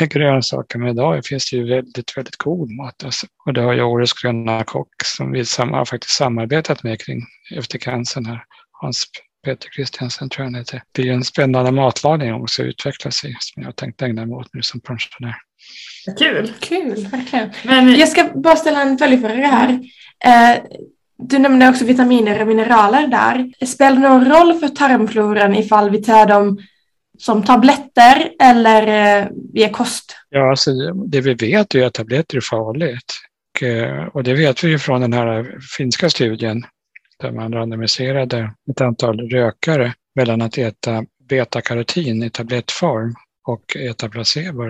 grönsaker. 0.10 0.78
Men 0.78 0.88
idag 0.88 1.24
finns 1.24 1.50
det 1.50 1.56
ju 1.56 1.68
väldigt, 1.68 2.16
väldigt 2.16 2.36
god 2.36 2.70
mat. 2.70 3.04
Alltså. 3.04 3.26
Och 3.46 3.52
det 3.52 3.60
har 3.60 3.72
ju 3.72 3.82
Årets 3.82 4.12
gröna 4.12 4.64
kock 4.64 4.88
som 5.04 5.32
vi 5.32 5.38
har 5.58 5.84
faktiskt 5.84 6.16
samarbetat 6.16 6.82
med 6.82 7.00
kring 7.00 7.22
efter 7.56 7.78
cancern 7.78 8.26
här. 8.26 8.44
Hans 8.72 9.06
Peter 9.44 9.68
Christiansen 9.68 10.28
tror 10.28 10.44
jag 10.44 10.50
han 10.50 10.54
heter. 10.54 10.82
Det 10.92 11.08
är 11.08 11.12
en 11.12 11.24
spännande 11.24 11.72
matlagning 11.72 12.34
också 12.34 12.62
att 12.62 12.66
utveckla 12.66 13.10
sig 13.10 13.36
som 13.40 13.62
jag 13.62 13.68
har 13.68 13.72
tänkt 13.72 14.02
ägna 14.02 14.26
mig 14.26 14.34
åt 14.36 14.54
nu 14.54 14.62
som 14.62 14.80
pensionär. 14.80 15.34
Kul! 16.18 16.52
Kul, 16.60 17.06
verkligen. 17.06 17.50
Men, 17.64 17.94
jag 17.94 18.08
ska 18.08 18.24
bara 18.34 18.56
ställa 18.56 18.82
en 18.82 18.98
följdfråga 18.98 19.46
här. 19.46 19.80
Eh, 20.24 20.62
du 21.18 21.38
nämnde 21.38 21.68
också 21.68 21.84
vitaminer 21.84 22.40
och 22.40 22.48
mineraler 22.48 23.06
där. 23.06 23.66
Spelar 23.66 23.96
det 23.96 24.08
någon 24.08 24.24
roll 24.24 24.54
för 24.54 24.68
tarmfloran 24.68 25.54
ifall 25.54 25.90
vi 25.90 26.02
tar 26.02 26.26
dem 26.26 26.58
som 27.18 27.42
tabletter 27.42 28.30
eller 28.40 29.18
eh, 29.20 29.26
via 29.52 29.68
kost? 29.68 30.16
Ja, 30.30 30.50
alltså, 30.50 30.70
det 30.92 31.20
vi 31.20 31.34
vet 31.34 31.74
är 31.74 31.86
att 31.86 31.94
tabletter 31.94 32.36
är 32.36 32.40
farligt. 32.40 33.12
Och, 33.54 33.62
eh, 33.62 34.04
och 34.06 34.24
det 34.24 34.34
vet 34.34 34.64
vi 34.64 34.68
ju 34.68 34.78
från 34.78 35.00
den 35.00 35.12
här 35.12 35.58
finska 35.76 36.10
studien 36.10 36.64
där 37.24 37.32
man 37.32 37.52
randomiserade 37.52 38.50
ett 38.70 38.80
antal 38.80 39.30
rökare 39.30 39.94
mellan 40.14 40.42
att 40.42 40.58
äta 40.58 41.04
betakarotin 41.28 42.22
i 42.22 42.30
tablettform 42.30 43.14
och 43.48 43.76
äta 43.76 44.08
placebo. 44.08 44.62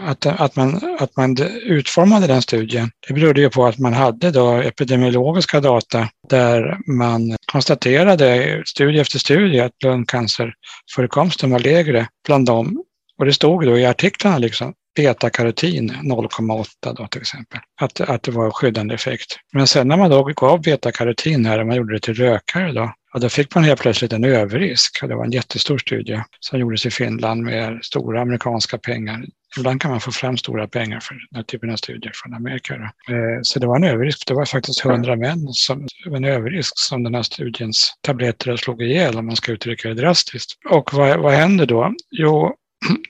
Att, 0.00 0.26
att, 0.26 0.56
man, 0.56 0.96
att 0.98 1.16
man 1.16 1.36
utformade 1.62 2.26
den 2.26 2.42
studien, 2.42 2.90
det 3.08 3.14
berodde 3.14 3.40
ju 3.40 3.50
på 3.50 3.66
att 3.66 3.78
man 3.78 3.92
hade 3.92 4.30
då 4.30 4.52
epidemiologiska 4.52 5.60
data 5.60 6.08
där 6.28 6.78
man 6.98 7.36
konstaterade 7.52 8.62
studie 8.66 9.00
efter 9.00 9.18
studie 9.18 9.60
att 9.60 9.82
lungcancerförekomsten 9.84 11.50
var 11.50 11.58
lägre 11.58 12.08
bland 12.26 12.46
dem. 12.46 12.84
Och 13.18 13.24
det 13.24 13.32
stod 13.32 13.66
då 13.66 13.78
i 13.78 13.86
artiklarna 13.86 14.38
liksom, 14.38 14.74
betakarotin 14.96 15.90
0,8 15.90 16.94
då 16.96 17.06
till 17.06 17.20
exempel. 17.20 17.60
Att, 17.80 18.00
att 18.00 18.22
det 18.22 18.30
var 18.30 18.44
en 18.44 18.52
skyddande 18.52 18.94
effekt. 18.94 19.36
Men 19.52 19.66
sen 19.66 19.88
när 19.88 19.96
man 19.96 20.10
då 20.10 20.24
gav 20.24 20.62
betakarotin 20.62 21.46
här, 21.46 21.58
och 21.58 21.66
man 21.66 21.76
gjorde 21.76 21.94
det 21.94 22.00
till 22.00 22.14
rökare 22.14 22.72
då, 22.72 22.92
ja, 23.12 23.20
då 23.20 23.28
fick 23.28 23.54
man 23.54 23.64
helt 23.64 23.80
plötsligt 23.80 24.12
en 24.12 24.24
överrisk. 24.24 25.00
Det 25.08 25.14
var 25.14 25.24
en 25.24 25.32
jättestor 25.32 25.78
studie 25.78 26.22
som 26.40 26.58
gjordes 26.58 26.86
i 26.86 26.90
Finland 26.90 27.42
med 27.42 27.78
stora 27.84 28.22
amerikanska 28.22 28.78
pengar. 28.78 29.24
Ibland 29.58 29.80
kan 29.80 29.90
man 29.90 30.00
få 30.00 30.12
fram 30.12 30.36
stora 30.36 30.68
pengar 30.68 31.00
för 31.00 31.14
den 31.14 31.36
här 31.36 31.42
typen 31.42 31.70
av 31.70 31.76
studier 31.76 32.12
från 32.14 32.34
Amerika. 32.34 32.76
Då. 32.76 33.14
Eh, 33.14 33.38
så 33.42 33.58
det 33.58 33.66
var 33.66 33.76
en 33.76 33.84
överrisk. 33.84 34.26
Det 34.26 34.34
var 34.34 34.44
faktiskt 34.44 34.80
hundra 34.80 35.16
män 35.16 35.48
som 35.52 35.86
en 36.06 36.24
överrisk 36.24 36.72
som 36.76 37.02
den 37.02 37.14
här 37.14 37.22
studiens 37.22 37.94
tabletter 38.00 38.56
slog 38.56 38.82
ihjäl 38.82 39.18
om 39.18 39.26
man 39.26 39.36
ska 39.36 39.52
uttrycka 39.52 39.88
det 39.88 39.94
drastiskt. 39.94 40.50
Och 40.70 40.94
vad, 40.94 41.20
vad 41.20 41.32
händer 41.32 41.66
då? 41.66 41.94
Jo, 42.10 42.54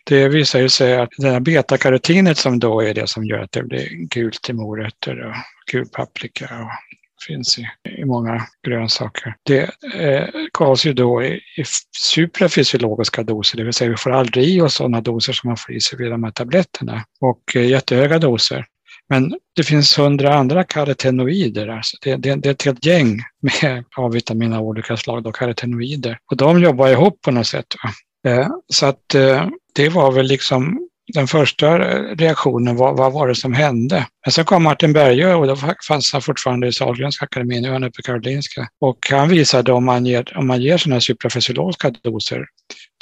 det 0.04 0.28
visar 0.28 0.60
ju 0.60 0.68
sig 0.68 0.96
att 0.96 1.10
det 1.18 1.30
här 1.30 1.40
betakarotinet 1.40 2.38
som 2.38 2.58
då 2.58 2.80
är 2.80 2.94
det 2.94 3.06
som 3.06 3.24
gör 3.24 3.38
att 3.38 3.52
det 3.52 3.62
blir 3.62 3.88
gult 3.90 4.50
i 4.50 4.52
morötter 4.52 5.26
och 5.26 5.34
gul 5.72 5.86
paprika 5.86 6.44
och 6.44 6.70
finns 7.26 7.58
i, 7.58 7.66
i 8.00 8.04
många 8.04 8.46
grönsaker. 8.66 9.34
Det 9.42 9.70
eh, 9.94 10.28
gavs 10.58 10.86
ju 10.86 10.92
då 10.92 11.22
i, 11.22 11.34
i 11.34 11.64
suprafysiologiska 11.98 13.22
doser, 13.22 13.56
det 13.56 13.64
vill 13.64 13.72
säga 13.72 13.90
vi 13.90 13.96
får 13.96 14.10
aldrig 14.10 14.48
i 14.48 14.60
oss 14.60 14.74
sådana 14.74 15.00
doser 15.00 15.32
som 15.32 15.48
man 15.48 15.56
får 15.56 15.74
i 15.74 15.80
sig 15.80 15.98
vid 15.98 16.10
de 16.10 16.24
här 16.24 16.30
tabletterna 16.30 17.04
och 17.20 17.42
eh, 17.54 17.68
jättehöga 17.68 18.18
doser. 18.18 18.66
Men 19.08 19.38
det 19.56 19.62
finns 19.62 19.98
hundra 19.98 20.34
andra 20.34 20.64
karotenoider. 20.64 21.68
Alltså 21.68 21.96
det, 22.02 22.16
det, 22.16 22.34
det, 22.34 22.48
är 22.48 22.52
ett 22.52 22.62
helt 22.62 22.86
gäng 22.86 23.20
med 23.42 23.84
A-vitamin 23.96 24.52
av 24.52 24.62
olika 24.62 24.96
slag, 24.96 25.22
då, 25.22 25.32
karotenoider. 25.32 26.18
Och 26.30 26.36
de 26.36 26.60
jobbar 26.60 26.88
ihop 26.88 27.20
på 27.22 27.30
något 27.30 27.46
sätt. 27.46 27.66
Va? 27.84 27.90
Eh, 28.26 28.48
så 28.68 28.86
att 28.86 29.14
eh, 29.14 29.46
det 29.74 29.88
var 29.88 30.12
väl 30.12 30.26
liksom 30.26 30.88
den 31.14 31.26
första 31.26 31.78
reaktionen 32.14 32.76
vad, 32.76 32.96
vad 32.96 33.12
var 33.12 33.28
det 33.28 33.34
som 33.34 33.52
hände? 33.52 34.06
Men 34.24 34.32
sen 34.32 34.44
kom 34.44 34.62
Martin 34.62 34.92
Bergö 34.92 35.34
och 35.34 35.46
då 35.46 35.56
fanns 35.88 36.12
han 36.12 36.22
fortfarande 36.22 36.66
i 36.66 36.72
Sahlgrenska 36.72 37.24
akademin, 37.24 37.62
nu 37.62 37.68
är 37.68 37.72
han 37.72 37.84
uppe 37.84 37.96
på 37.96 38.02
Karolinska. 38.02 38.68
Och 38.80 38.98
han 39.10 39.28
visade 39.28 39.72
om 39.72 39.84
man 39.84 40.06
ger, 40.06 40.38
om 40.38 40.46
man 40.46 40.62
ger 40.62 40.78
sådana 40.78 41.00
suprafysiologiska 41.00 41.90
doser 41.90 42.46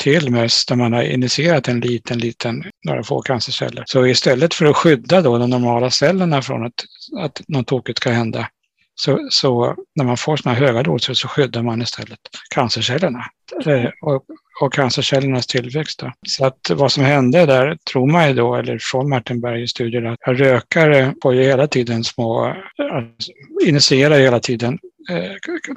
till 0.02 0.30
möss 0.30 0.66
där 0.66 0.76
man 0.76 0.92
har 0.92 1.02
initierat 1.02 1.68
en 1.68 1.80
liten, 1.80 2.18
liten, 2.18 2.64
några 2.86 3.02
få 3.02 3.22
cancerceller. 3.22 3.84
Så 3.86 4.06
istället 4.06 4.54
för 4.54 4.66
att 4.66 4.76
skydda 4.76 5.22
då 5.22 5.38
de 5.38 5.50
normala 5.50 5.90
cellerna 5.90 6.42
från 6.42 6.66
att, 6.66 6.84
att 7.18 7.42
något 7.48 7.66
tokigt 7.66 7.98
ska 7.98 8.10
hända 8.10 8.48
så, 8.94 9.28
så 9.30 9.74
när 9.94 10.04
man 10.04 10.16
får 10.16 10.36
sådana 10.36 10.58
höga 10.58 10.82
doser 10.82 11.14
så 11.14 11.28
skyddar 11.28 11.62
man 11.62 11.82
istället 11.82 12.18
cancercellerna. 12.54 13.24
Eh, 13.66 13.90
och 14.02 14.24
och 14.60 14.72
cancercellernas 14.72 15.46
tillväxt. 15.46 15.98
Då. 15.98 16.12
Så 16.26 16.46
att 16.46 16.70
vad 16.70 16.92
som 16.92 17.04
hände 17.04 17.46
där, 17.46 17.78
tror 17.92 18.06
man 18.06 18.28
ju 18.28 18.34
då, 18.34 18.54
eller 18.54 18.78
från 18.80 19.08
Martin 19.08 19.40
Bergs 19.40 19.70
studier, 19.70 20.04
att 20.04 20.38
rökare 20.38 21.14
får 21.22 21.34
ju 21.34 21.42
hela 21.42 21.66
tiden 21.66 22.04
små, 22.04 22.54
alltså, 22.92 23.32
initierar 23.66 24.18
hela 24.18 24.40
tiden 24.40 24.78
eh, 25.10 25.32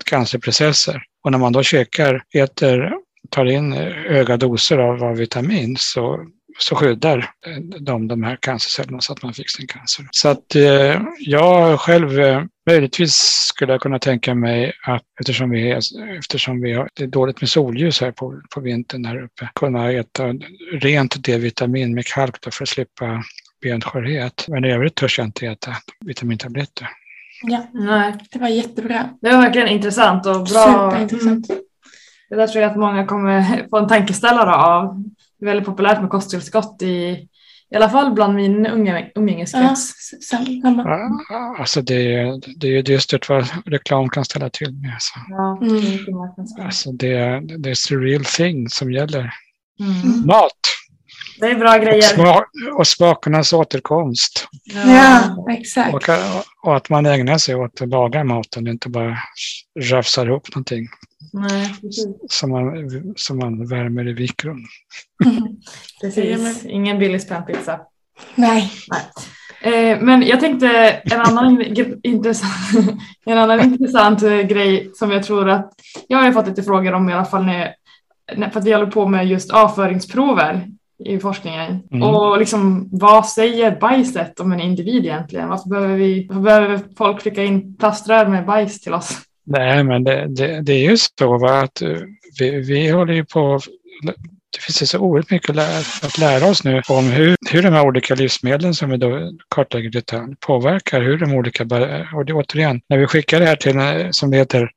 cancerprocesser. 0.05 1.01
Och 1.23 1.31
när 1.31 1.39
man 1.39 1.53
då 1.53 1.63
käkar, 1.63 2.23
äter, 2.35 2.93
tar 3.29 3.45
in 3.45 3.73
eh, 3.73 3.93
höga 3.93 4.37
doser 4.37 4.77
av, 4.77 5.03
av 5.03 5.17
vitamin 5.17 5.75
så 5.79 6.25
så 6.59 6.75
skyddar 6.75 7.31
de 7.79 8.07
de 8.07 8.23
här 8.23 8.37
cancercellerna 8.41 9.01
så 9.01 9.13
att 9.13 9.23
man 9.23 9.33
fick 9.33 9.49
sin 9.49 9.67
cancer. 9.67 10.05
Så 10.11 10.29
att 10.29 10.55
eh, 10.55 11.01
jag 11.19 11.79
själv 11.79 12.19
eh, 12.19 12.43
möjligtvis 12.69 13.13
skulle 13.53 13.73
jag 13.73 13.81
kunna 13.81 13.99
tänka 13.99 14.35
mig 14.35 14.73
att 14.87 15.03
eftersom 15.19 15.49
vi, 15.49 15.71
eftersom 16.17 16.61
vi 16.61 16.73
har, 16.73 16.89
det 16.93 17.03
är 17.03 17.07
dåligt 17.07 17.41
med 17.41 17.49
solljus 17.49 18.01
här 18.01 18.11
på, 18.11 18.41
på 18.55 18.61
vintern 18.61 19.05
här 19.05 19.23
uppe, 19.23 19.49
kunna 19.55 19.91
äta 19.91 20.33
rent 20.71 21.23
D-vitamin 21.23 21.95
med 21.95 22.05
kalk 22.05 22.53
för 22.53 22.63
att 22.63 22.69
slippa 22.69 23.23
benskörhet. 23.61 24.45
Men 24.47 24.65
i 24.65 24.71
övrigt 24.71 24.95
törs 24.95 25.17
jag 25.17 25.27
inte 25.27 25.47
äta 25.47 25.71
vitamintabletter. 26.05 26.89
Ja, 27.41 27.67
nej. 27.73 28.13
det 28.31 28.39
var 28.39 28.47
jättebra. 28.47 29.09
Det 29.21 29.29
var 29.29 29.41
verkligen 29.41 29.67
intressant 29.67 30.25
och 30.25 30.33
bra. 30.33 30.89
Superintressant. 30.89 31.49
Mm. 31.49 31.61
Det 32.29 32.35
där 32.35 32.47
tror 32.47 32.61
jag 32.61 32.71
att 32.71 32.77
många 32.77 33.05
kommer 33.05 33.67
få 33.69 33.77
en 33.77 33.87
tankeställare 33.87 34.55
av 34.55 35.03
väldigt 35.39 35.65
populärt 35.65 36.01
med 36.01 36.09
kosttillskott 36.09 36.81
i 36.81 37.27
i 37.71 37.75
alla 37.75 37.89
fall 37.89 38.13
bland 38.13 38.35
min 38.35 38.65
umgängeskrets. 39.15 39.93
Ja, 41.29 41.55
alltså 41.59 41.81
det, 41.81 42.23
det 42.57 42.67
är 42.67 42.71
ju 42.71 42.81
dystert 42.81 43.29
vad 43.29 43.47
reklam 43.65 44.09
kan 44.09 44.25
ställa 44.25 44.49
till 44.49 44.73
med. 44.73 44.95
Så. 44.99 45.19
Ja, 45.29 45.59
mm. 45.61 46.65
alltså 46.65 46.91
det, 46.91 47.41
det 47.57 47.69
är 47.69 47.73
surreal 47.73 48.25
thing 48.25 48.69
som 48.69 48.91
gäller. 48.91 49.33
Mm. 49.79 50.25
Mat! 50.25 50.51
Det 51.39 51.45
är 51.45 51.55
bra 51.55 51.77
grejer. 51.77 51.97
Och, 51.97 52.03
smak, 52.03 52.45
och 52.77 52.87
smakernas 52.87 53.53
återkomst. 53.53 54.47
Ja, 54.63 54.93
ja 54.93 55.53
exakt. 55.53 55.93
Och, 55.93 56.03
och, 56.63 56.75
att 56.75 56.89
man 56.89 57.05
ägnar 57.05 57.37
sig 57.37 57.55
åt 57.55 57.81
att 57.81 57.89
laga 57.89 58.23
maten, 58.23 58.67
inte 58.67 58.89
bara 58.89 59.17
rafsar 59.79 60.25
ihop 60.25 60.55
någonting. 60.55 60.87
Nej, 61.33 61.75
Som 62.29 62.49
man, 62.49 63.13
som 63.15 63.37
man 63.37 63.67
värmer 63.67 64.07
i 64.07 64.13
vikrum. 64.13 64.65
precis, 66.01 66.65
ingen 66.65 66.99
billig 66.99 67.21
spännpizza. 67.21 67.79
Nej. 68.35 68.71
Nej. 68.87 69.01
Eh, 69.61 70.01
men 70.01 70.21
jag 70.21 70.39
tänkte 70.39 70.67
en 71.03 71.21
annan, 71.21 71.61
intressant, 72.03 72.99
en 73.25 73.37
annan 73.37 73.59
intressant 73.59 74.23
eh, 74.23 74.37
grej 74.37 74.91
som 74.93 75.11
jag 75.11 75.23
tror 75.23 75.49
att 75.49 75.73
jag 76.07 76.17
har 76.17 76.31
fått 76.31 76.47
lite 76.47 76.63
frågor 76.63 76.93
om 76.93 77.09
i 77.09 77.13
alla 77.13 77.25
fall 77.25 77.45
när, 77.45 77.75
för 78.51 78.59
att 78.59 78.65
vi 78.65 78.73
håller 78.73 78.91
på 78.91 79.07
med 79.07 79.27
just 79.27 79.51
avföringsprover 79.51 80.67
i 81.05 81.19
forskningen. 81.19 81.79
Mm. 81.91 82.03
Och 82.03 82.39
liksom, 82.39 82.89
vad 82.91 83.25
säger 83.25 83.79
bajset 83.79 84.39
om 84.39 84.51
en 84.51 84.59
individ 84.59 85.05
egentligen? 85.05 85.49
Varför 85.49 85.69
behöver, 85.69 85.95
vi, 85.95 86.27
varför 86.29 86.41
behöver 86.41 86.81
folk 86.97 87.23
skicka 87.23 87.43
in 87.43 87.75
plaströr 87.75 88.27
med 88.27 88.45
bajs 88.45 88.81
till 88.81 88.93
oss? 88.93 89.28
Nej, 89.49 89.83
men 89.83 90.03
det, 90.03 90.27
det, 90.27 90.61
det 90.61 90.73
är 90.73 90.89
ju 90.89 90.97
så 90.97 91.37
va, 91.37 91.59
att 91.59 91.81
eh, 91.81 91.97
vi, 92.39 92.51
vi 92.51 92.89
håller 92.89 93.13
ju 93.13 93.25
på 93.25 93.59
det 94.51 94.61
finns 94.61 94.89
så 94.89 94.99
oerhört 94.99 95.31
mycket 95.31 95.57
att 96.03 96.17
lära 96.17 96.45
oss 96.45 96.63
nu 96.63 96.81
om 96.89 97.05
hur, 97.05 97.35
hur 97.49 97.61
de 97.61 97.73
här 97.73 97.85
olika 97.85 98.15
livsmedlen 98.15 98.73
som 98.73 98.89
vi 98.89 98.97
då 98.97 99.31
kartlägger 99.49 99.89
detalj 99.89 100.35
påverkar 100.39 101.01
hur 101.01 101.17
de 101.17 101.33
olika, 101.33 101.63
och 102.15 102.25
det 102.25 102.33
återigen, 102.33 102.81
när 102.89 102.97
vi 102.97 103.07
skickar 103.07 103.39
det 103.39 103.45
här 103.45 103.55
till, 103.55 103.77
eh, 103.77 104.11
som 104.11 104.31
det 104.31 104.37
heter, 104.37 104.71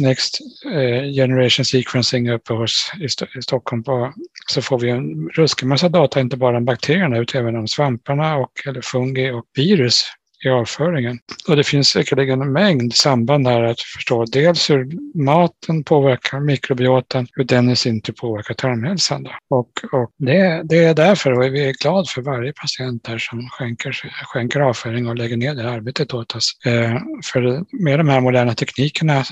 Next 0.00 0.38
eh, 0.74 1.12
Generation 1.12 1.64
Sequencing 1.64 2.30
uppe 2.30 2.52
hos, 2.52 2.92
i, 3.00 3.42
Stockholm 3.42 3.82
på, 3.82 4.12
så 4.50 4.62
får 4.62 4.78
vi 4.78 4.90
en 4.90 5.28
ruskig 5.28 5.66
massa 5.66 5.88
data, 5.88 6.20
inte 6.20 6.36
bara 6.36 6.56
om 6.56 6.64
bakterierna 6.64 7.18
utan 7.18 7.40
även 7.40 7.56
om 7.56 7.68
svamparna 7.68 8.36
och 8.36 8.52
eller 8.66 8.80
fungi 8.80 9.30
och 9.30 9.44
virus 9.56 10.04
i 10.44 10.48
avföringen. 10.48 11.18
Och 11.48 11.56
det 11.56 11.64
finns 11.64 11.88
säkerligen 11.88 12.42
en 12.42 12.52
mängd 12.52 12.94
samband 12.94 13.46
här 13.46 13.62
att 13.62 13.80
förstå. 13.80 14.24
Dels 14.24 14.70
hur 14.70 14.88
maten 15.24 15.84
påverkar 15.84 16.40
mikrobiotan, 16.40 17.26
hur 17.32 17.44
den 17.44 17.70
i 17.70 17.76
sin 17.76 18.00
tur 18.00 18.12
påverkar 18.12 18.54
tarmhälsan. 18.54 19.26
Och, 19.50 19.70
och 19.92 20.10
det, 20.18 20.62
det, 20.64 20.84
är 20.84 20.94
därför 20.94 21.32
och 21.32 21.54
vi 21.54 21.68
är 21.68 21.72
glada 21.82 22.04
för 22.04 22.22
varje 22.22 22.52
patient 22.52 23.04
där 23.04 23.18
som 23.18 23.48
skänker, 23.48 23.92
skänker 24.24 24.60
avföring 24.60 25.08
och 25.08 25.16
lägger 25.16 25.36
ner 25.36 25.54
det 25.54 25.70
arbetet 25.70 26.14
åt 26.14 26.34
oss. 26.34 26.58
Eh, 26.64 26.96
för 27.24 27.64
med 27.84 27.98
de 27.98 28.08
här 28.08 28.20
moderna 28.20 28.54
teknikerna 28.54 29.24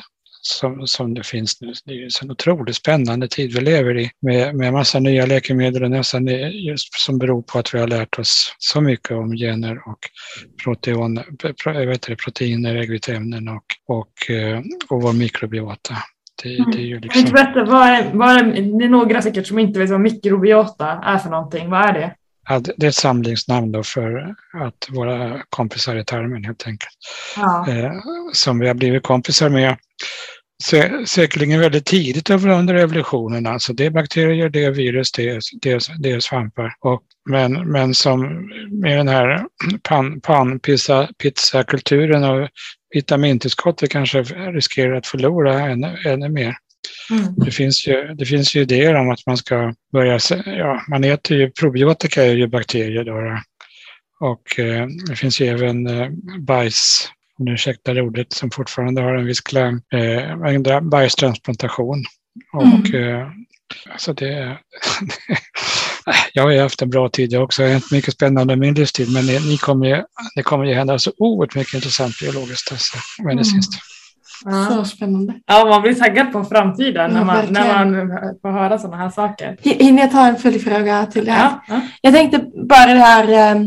som, 0.42 0.86
som 0.86 1.14
det 1.14 1.26
finns 1.26 1.60
nu. 1.60 1.72
Det 1.84 1.92
är 1.92 1.96
ju 1.96 2.10
en 2.22 2.30
otroligt 2.30 2.76
spännande 2.76 3.28
tid 3.28 3.54
vi 3.54 3.60
lever 3.60 3.98
i 3.98 4.10
med, 4.22 4.54
med 4.54 4.72
massa 4.72 4.98
nya 4.98 5.26
läkemedel 5.26 5.84
och 5.84 5.90
nästan 5.90 6.26
just 6.52 7.00
som 7.00 7.18
beror 7.18 7.42
på 7.42 7.58
att 7.58 7.74
vi 7.74 7.78
har 7.78 7.88
lärt 7.88 8.18
oss 8.18 8.54
så 8.58 8.80
mycket 8.80 9.10
om 9.10 9.32
gener 9.32 9.88
och 9.88 9.98
protein, 10.64 11.22
vet 11.86 12.02
det, 12.02 12.16
proteiner, 12.16 12.76
äggviteämnen 12.76 13.48
och, 13.48 13.64
och, 13.88 14.30
eh, 14.30 14.60
och 14.88 15.02
vår 15.02 15.12
mikrobiota. 15.12 15.96
Det, 16.42 16.56
mm. 16.56 16.70
det 16.70 16.92
är 16.92 17.00
liksom... 17.00 17.24
Berätta, 17.24 17.64
vad 17.64 17.88
är, 17.88 18.10
vad 18.12 18.36
är, 18.36 18.42
det 18.78 18.84
är 18.84 18.88
några 18.88 19.22
säkert 19.22 19.46
som 19.46 19.58
inte 19.58 19.78
vet 19.78 19.90
vad 19.90 20.00
mikrobiota 20.00 21.00
är 21.04 21.18
för 21.18 21.30
någonting. 21.30 21.70
Vad 21.70 21.88
är 21.88 21.92
det? 21.92 22.14
Ja, 22.48 22.60
det 22.76 22.86
är 22.86 22.88
ett 22.88 22.94
samlingsnamn 22.94 23.72
då 23.72 23.82
för 23.82 24.34
att 24.54 24.88
våra 24.90 25.42
kompisar 25.50 25.96
i 25.96 26.04
tarmen 26.04 26.44
helt 26.44 26.66
enkelt. 26.66 26.96
Ja. 27.36 27.68
Eh, 27.68 27.92
som 28.32 28.58
vi 28.58 28.66
har 28.66 28.74
blivit 28.74 29.02
kompisar 29.02 29.48
med 29.48 29.76
sä 30.62 31.06
säkerligen 31.06 31.60
väldigt 31.60 31.86
tidigt 31.86 32.30
under 32.30 32.74
evolutionen. 32.74 33.46
Alltså 33.46 33.72
det 33.72 33.86
är 33.86 33.90
bakterier, 33.90 34.48
det 34.48 34.64
är 34.64 34.70
virus, 34.70 35.12
det 35.12 35.28
är, 35.28 35.40
det 35.62 35.72
är, 35.72 35.82
det 35.98 36.10
är 36.10 36.20
svampar. 36.20 36.74
Och, 36.80 37.02
men, 37.30 37.72
men 37.72 37.94
som 37.94 38.50
med 38.70 38.98
den 38.98 39.08
här 39.08 39.46
pan-pizza-kulturen 40.22 42.24
och 42.24 42.48
vitamintillskottet 42.94 43.90
kanske 43.90 44.22
riskerar 44.52 44.96
att 44.96 45.06
förlora 45.06 45.60
ännu, 45.60 45.96
ännu 46.06 46.28
mer. 46.28 46.56
Mm. 47.10 47.34
Det, 47.36 47.50
finns 47.50 47.86
ju, 47.86 48.14
det 48.14 48.26
finns 48.26 48.56
ju 48.56 48.60
idéer 48.60 48.94
om 48.94 49.10
att 49.10 49.26
man 49.26 49.36
ska 49.36 49.74
börja, 49.92 50.18
ja, 50.46 50.82
man 50.88 51.04
äter 51.04 51.36
ju, 51.36 51.50
probiotika 51.50 52.24
är 52.24 52.34
ju 52.34 52.46
bakterier 52.46 53.04
då. 53.04 53.38
Och 54.20 54.58
eh, 54.58 54.86
det 55.08 55.16
finns 55.16 55.40
ju 55.40 55.46
även 55.46 55.86
eh, 55.86 56.08
bajs, 56.38 57.08
om 57.38 57.44
ni 57.44 57.52
ursäktar 57.52 58.00
ordet, 58.00 58.32
som 58.32 58.50
fortfarande 58.50 59.02
har 59.02 59.14
en 59.14 59.26
viss 59.26 59.40
klang, 59.40 59.80
eh, 59.92 60.80
bajstransplantation. 60.80 62.04
Och 62.52 62.88
mm. 62.94 63.20
eh, 63.20 63.28
alltså 63.92 64.12
det, 64.12 64.58
jag 66.32 66.42
har 66.42 66.50
ju 66.50 66.60
haft 66.60 66.82
en 66.82 66.90
bra 66.90 67.08
tid 67.08 67.32
jag 67.32 67.42
också. 67.42 67.62
Det 67.62 67.68
har 67.68 67.72
hänt 67.72 67.90
mycket 67.92 68.14
spännande 68.14 68.54
i 68.54 68.56
min 68.56 68.74
livstid, 68.74 69.12
men 69.12 69.26
ni, 69.26 69.38
ni 69.48 69.56
kommer 69.56 69.86
ju, 69.86 70.02
det 70.36 70.42
kommer 70.42 70.64
ju 70.64 70.74
hända 70.74 70.98
så 70.98 71.12
oerhört 71.18 71.54
mycket 71.54 71.74
intressant 71.74 72.18
biologiskt, 72.20 72.72
alltså, 72.72 72.98
medicinskt. 73.24 73.72
Mm. 73.74 73.82
Ja. 74.44 74.66
Så 74.68 74.84
spännande. 74.84 75.34
Ja, 75.46 75.64
man 75.64 75.82
blir 75.82 75.94
taggad 75.94 76.32
på 76.32 76.44
framtiden 76.44 77.10
Ja, 77.10 77.18
när, 77.18 77.24
man, 77.24 77.36
verkligen. 77.36 77.92
när 77.92 78.04
man 78.04 78.34
får 78.42 78.50
höra 78.50 78.78
sådana 78.78 78.96
här 78.96 79.10
saker. 79.10 79.56
Hinner 79.60 80.02
jag 80.02 80.10
ta 80.10 80.26
en 80.26 80.36
följdfråga 80.36 81.06
till 81.06 81.24
det 81.24 81.32
här? 81.32 81.50
Ja, 81.68 81.74
ja. 81.74 81.80
Jag 82.00 82.14
tänkte 82.14 82.38
bara 82.68 82.94
det 82.94 83.00
här 83.00 83.54
eh, 83.54 83.62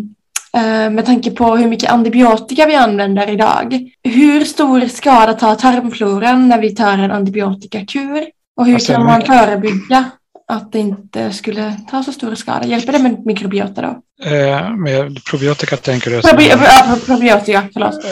med 0.91 1.05
tanke 1.05 1.31
på 1.31 1.55
hur 1.55 1.67
mycket 1.67 1.91
antibiotika 1.91 2.65
vi 2.65 2.75
använder 2.75 3.29
idag. 3.29 3.89
Hur 4.03 4.45
stor 4.45 4.87
skada 4.87 5.33
tar 5.33 5.55
tarmfloran 5.55 6.47
när 6.47 6.61
vi 6.61 6.75
tar 6.75 6.97
en 6.97 7.11
antibiotikakur? 7.11 8.25
Och 8.57 8.65
hur 8.65 8.73
Alltså, 8.73 8.93
kan 8.93 9.05
man 9.05 9.21
förebygga 9.21 10.05
att 10.47 10.71
det 10.71 10.79
inte 10.79 11.31
skulle 11.31 11.73
ta 11.91 12.03
så 12.03 12.11
stor 12.11 12.35
skada? 12.35 12.65
Hjälper 12.65 12.93
det 12.93 12.99
med 12.99 13.25
mikrobiota 13.25 13.81
då? 13.81 14.01
Eh, 14.23 14.75
med 14.75 15.23
probiotika 15.25 15.77
tänker 15.77 16.11
du? 16.11 16.21
Probi 16.21 16.49
ja, 16.49 16.97
probiotika, 17.05 17.67
förlåt. 17.73 18.05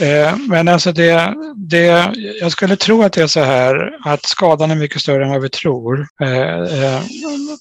Eh, 0.00 0.08
eh, 0.08 0.36
Men 0.36 0.68
alltså 0.68 0.92
det, 0.92 1.34
det, 1.56 2.12
jag 2.40 2.52
skulle 2.52 2.76
tro 2.76 3.02
att 3.02 3.12
det 3.12 3.22
är 3.22 3.26
så 3.26 3.40
här 3.40 3.96
att 4.04 4.24
skadan 4.24 4.70
är 4.70 4.74
mycket 4.74 5.02
större 5.02 5.24
än 5.24 5.30
vad 5.30 5.42
vi 5.42 5.48
tror. 5.48 6.00
Eh, 6.22 7.00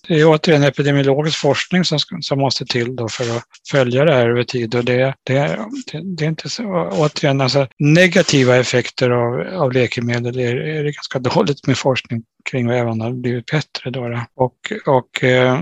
Det 0.08 0.20
är 0.20 0.26
återigen 0.26 0.64
epidemiologisk 0.64 1.40
forskning 1.40 1.86
som, 1.86 2.00
som 2.22 2.40
måste 2.40 2.66
till 2.66 2.96
då 2.96 3.10
för 3.10 3.38
att 3.38 3.44
följa 3.72 4.06
det 4.06 4.14
här 4.14 4.30
över 4.30 4.44
tid. 4.44 4.76
Och 4.76 4.86
det, 4.86 5.14
det, 5.24 5.60
det, 5.92 6.02
det 6.18 6.26
är 6.26 6.30
inte 6.30 6.50
så, 6.50 6.90
återigen, 6.92 7.42
alltså 7.42 7.68
negativa 7.80 8.56
effekter 8.56 9.10
av, 9.10 9.62
av 9.62 9.74
läkemedel 9.74 10.40
är, 10.40 10.56
är 10.56 10.84
det 10.84 10.92
ganska 10.92 11.20
dåligt 11.20 11.68
med 11.68 11.78
forskning 11.78 12.24
kring 12.52 12.68
och 12.70 12.76
även 12.76 13.02
har 13.02 13.12
blivit 13.12 13.46
bättre. 13.46 13.90
Då, 13.92 14.08
då. 14.10 14.26
Och, 14.36 14.56
och 14.86 15.24
eh, 15.24 15.62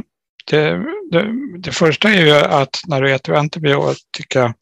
det, 0.52 0.86
det, 1.12 1.34
det 1.58 1.72
första 1.72 2.10
är 2.10 2.26
ju 2.26 2.32
att 2.36 2.82
när 2.88 3.02
du 3.02 3.14
äter 3.14 3.36
antibiotika 3.36 4.54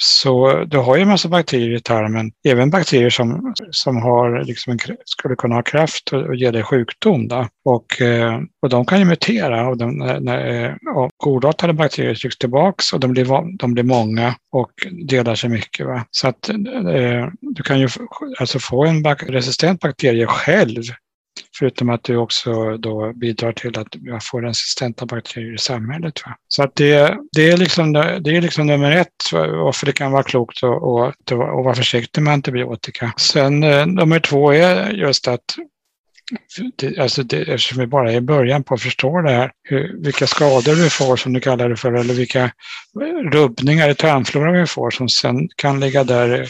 så 0.00 0.64
du 0.64 0.78
har 0.78 0.96
ju 0.96 1.02
en 1.02 1.08
massa 1.08 1.28
bakterier 1.28 1.76
i 1.76 1.80
tarmen, 1.80 2.32
även 2.48 2.70
bakterier 2.70 3.10
som, 3.10 3.54
som 3.70 3.96
har, 3.96 4.44
liksom 4.44 4.72
en, 4.72 4.78
skulle 5.04 5.36
kunna 5.36 5.54
ha 5.54 5.62
kraft 5.62 6.12
och, 6.12 6.22
och 6.22 6.36
ge 6.36 6.50
dig 6.50 6.62
sjukdom. 6.62 7.28
Då. 7.28 7.48
Och, 7.64 8.02
eh, 8.02 8.40
och 8.62 8.68
de 8.68 8.84
kan 8.84 8.98
ju 8.98 9.04
mutera 9.04 9.68
och, 9.68 9.78
de, 9.78 9.98
när, 9.98 10.64
eh, 10.64 10.74
och 10.96 11.10
godartade 11.16 11.72
bakterier 11.72 12.14
trycks 12.14 12.38
tillbaks 12.38 12.92
och 12.92 13.00
de 13.00 13.12
blir, 13.12 13.58
de 13.58 13.74
blir 13.74 13.84
många 13.84 14.34
och 14.52 14.70
delar 15.08 15.34
sig 15.34 15.50
mycket. 15.50 15.86
Va? 15.86 16.04
Så 16.10 16.28
att 16.28 16.48
eh, 16.48 17.26
du 17.40 17.62
kan 17.62 17.80
ju 17.80 17.88
alltså 18.40 18.58
få 18.58 18.86
en 18.86 19.02
bak 19.02 19.22
resistent 19.22 19.80
bakterie 19.80 20.26
själv 20.26 20.82
Förutom 21.58 21.90
att 21.90 22.04
du 22.04 22.16
också 22.16 22.76
då 22.76 23.12
bidrar 23.12 23.52
till 23.52 23.78
att 23.78 23.96
vi 24.00 24.18
får 24.22 24.42
resistenta 24.42 25.06
bakterier 25.06 25.54
i 25.54 25.58
samhället. 25.58 26.22
Va? 26.26 26.36
Så 26.48 26.62
att 26.62 26.74
det, 26.74 27.18
det, 27.36 27.50
är 27.50 27.56
liksom, 27.56 27.92
det 27.92 28.36
är 28.36 28.40
liksom 28.40 28.66
nummer 28.66 28.92
ett 28.92 29.32
varför 29.32 29.86
det 29.86 29.92
kan 29.92 30.12
vara 30.12 30.22
klokt 30.22 30.64
att, 30.64 31.32
vara 31.32 31.74
försiktig 31.74 32.22
med 32.22 32.32
antibiotika. 32.32 33.12
Sen 33.16 33.62
eh, 33.62 33.86
nummer 33.86 34.20
två 34.20 34.52
är 34.52 34.90
just 34.90 35.28
att 35.28 35.44
det, 36.76 36.98
alltså 36.98 37.22
det, 37.22 37.36
eftersom 37.36 37.78
vi 37.78 37.86
bara 37.86 38.12
är 38.12 38.16
i 38.16 38.20
början 38.20 38.64
på 38.64 38.74
att 38.74 38.82
förstå 38.82 39.20
det 39.20 39.30
här, 39.30 39.52
hur, 39.62 40.02
vilka 40.02 40.26
skador 40.26 40.74
vi 40.74 40.90
får 40.90 41.16
som 41.16 41.32
du 41.32 41.40
kallar 41.40 41.68
det 41.68 41.76
för, 41.76 41.92
eller 41.92 42.14
vilka 42.14 42.50
rubbningar 43.32 43.88
i 43.90 43.94
tarmfloran 43.94 44.54
vi 44.54 44.66
får 44.66 44.90
som 44.90 45.08
sen 45.08 45.48
kan 45.56 45.80
ligga 45.80 46.04
där 46.04 46.48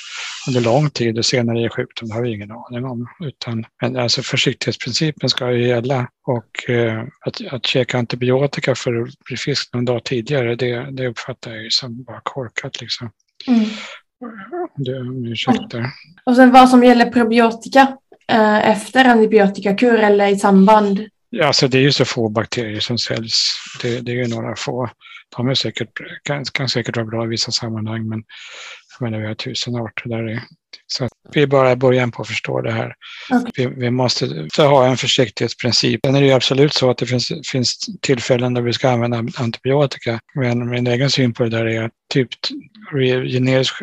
under 0.48 0.60
lång 0.60 0.90
tid 0.90 1.18
och 1.18 1.24
senare 1.24 1.60
ge 1.60 1.68
sjukdom, 1.68 2.08
det 2.08 2.14
har 2.14 2.22
vi 2.22 2.34
ingen 2.34 2.50
aning 2.50 2.84
om. 2.84 3.06
Utan, 3.20 3.64
men 3.82 3.96
alltså 3.96 4.22
försiktighetsprincipen 4.22 5.28
ska 5.28 5.52
ju 5.52 5.68
gälla 5.68 6.08
och 6.26 6.70
eh, 6.70 7.04
att, 7.26 7.40
att 7.50 7.66
käka 7.66 7.98
antibiotika 7.98 8.74
för 8.74 9.02
att 9.02 9.18
bli 9.24 9.36
frisk 9.36 9.74
någon 9.74 9.84
dag 9.84 10.04
tidigare, 10.04 10.56
det, 10.56 10.90
det 10.90 11.08
uppfattar 11.08 11.50
jag 11.50 11.62
ju 11.62 11.70
som 11.70 12.04
bara 12.04 12.20
korkat 12.24 12.80
liksom. 12.80 13.10
Mm. 13.46 13.64
Det, 14.76 15.28
ursäktar. 15.30 15.86
Och 16.24 16.36
sen 16.36 16.52
vad 16.52 16.68
som 16.68 16.84
gäller 16.84 17.10
probiotika 17.10 17.96
eh, 18.32 18.70
efter 18.70 19.04
antibiotikakur 19.04 19.98
eller 19.98 20.26
i 20.26 20.36
samband. 20.36 21.08
Alltså 21.42 21.68
det 21.68 21.78
är 21.78 21.82
ju 21.82 21.92
så 21.92 22.04
få 22.04 22.28
bakterier 22.28 22.80
som 22.80 22.98
säljs. 22.98 23.58
Det, 23.82 24.00
det 24.00 24.12
är 24.12 24.16
ju 24.16 24.28
några 24.28 24.56
få. 24.56 24.90
De 25.36 25.48
är 25.48 25.54
säkert, 25.54 25.88
kan, 26.22 26.44
kan 26.44 26.68
säkert 26.68 26.96
vara 26.96 27.06
bra 27.06 27.24
i 27.24 27.28
vissa 27.28 27.52
sammanhang, 27.52 28.08
men 28.08 28.22
vi 29.01 29.26
har 29.26 29.34
tusen 29.34 29.76
arter 29.76 30.09
där. 30.09 30.30
i. 30.30 30.40
Så 30.86 31.05
att 31.05 31.11
vi 31.32 31.42
är 31.42 31.46
bara 31.46 31.72
i 31.72 31.76
början 31.76 32.11
på 32.11 32.22
att 32.22 32.28
förstå 32.28 32.61
det 32.61 32.72
här. 32.72 32.94
Okej. 33.30 33.66
Vi, 33.66 33.74
vi 33.80 33.90
måste 33.90 34.49
ha 34.57 34.86
en 34.86 34.96
försiktighetsprincip. 34.96 36.01
Sen 36.07 36.14
är 36.14 36.20
det 36.20 36.26
ju 36.26 36.32
absolut 36.32 36.74
så 36.74 36.90
att 36.90 36.99
det 36.99 37.07
finns, 37.07 37.32
finns 37.53 37.78
tillfällen 38.01 38.55
där 38.55 38.62
vi 38.62 38.72
ska 38.72 38.90
använda 38.90 39.24
antibiotika. 39.36 40.20
Men 40.34 40.70
min 40.70 40.86
egen 40.86 41.11
syn 41.11 41.34
på 41.34 41.42
det 41.44 41.51
där 41.51 41.66
är 41.66 41.84
att 41.84 41.92
typ 42.12 42.28
generisk 43.32 43.74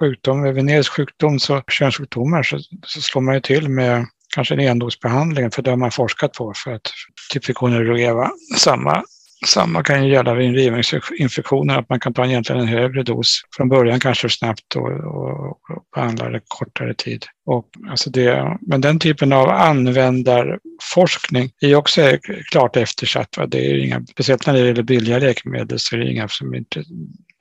sjukdom, 0.00 0.40
med 0.40 0.54
venerisk 0.54 0.92
sjukdom, 0.92 1.38
så 1.38 1.62
könssjukdomar, 1.68 2.42
så, 2.42 2.58
så 2.86 3.00
slår 3.00 3.22
man 3.22 3.34
ju 3.34 3.40
till 3.40 3.68
med 3.68 4.06
kanske 4.34 4.54
en 4.54 4.60
endosbehandling, 4.60 5.50
för 5.50 5.62
det 5.62 5.70
har 5.70 5.76
man 5.76 5.90
forskat 5.90 6.32
på 6.32 6.52
för 6.56 6.72
att 6.72 6.90
typ 7.32 7.54
gonorré, 7.54 8.12
va? 8.12 8.30
samma 8.56 9.02
samma 9.46 9.82
kan 9.82 10.04
ju 10.04 10.12
gälla 10.12 10.34
vid 10.34 10.50
urinvägsinfektioner, 10.50 11.78
att 11.78 11.88
man 11.88 12.00
kan 12.00 12.14
ta 12.14 12.26
egentligen 12.26 12.62
en 12.62 12.68
högre 12.68 13.02
dos 13.02 13.42
från 13.56 13.68
början 13.68 14.00
kanske 14.00 14.28
snabbt 14.28 14.76
och, 14.76 14.90
och, 14.90 15.50
och 15.50 15.84
behandla 15.94 16.28
det 16.28 16.40
kortare 16.48 16.94
tid. 16.94 17.24
Och, 17.46 17.66
alltså 17.90 18.10
det, 18.10 18.58
men 18.60 18.80
den 18.80 18.98
typen 18.98 19.32
av 19.32 19.48
användarforskning 19.48 21.50
är 21.60 21.74
också 21.74 22.18
klart 22.50 22.76
eftersatt. 22.76 23.36
Va? 23.36 23.46
Det 23.46 23.70
är 23.70 23.84
inga, 23.84 24.06
speciellt 24.06 24.46
när 24.46 24.54
det 24.54 24.66
gäller 24.66 24.82
billiga 24.82 25.18
läkemedel 25.18 25.78
så 25.78 25.96
är 25.96 26.00
det 26.00 26.12
inga 26.12 26.28
som 26.28 26.54
inte, 26.54 26.84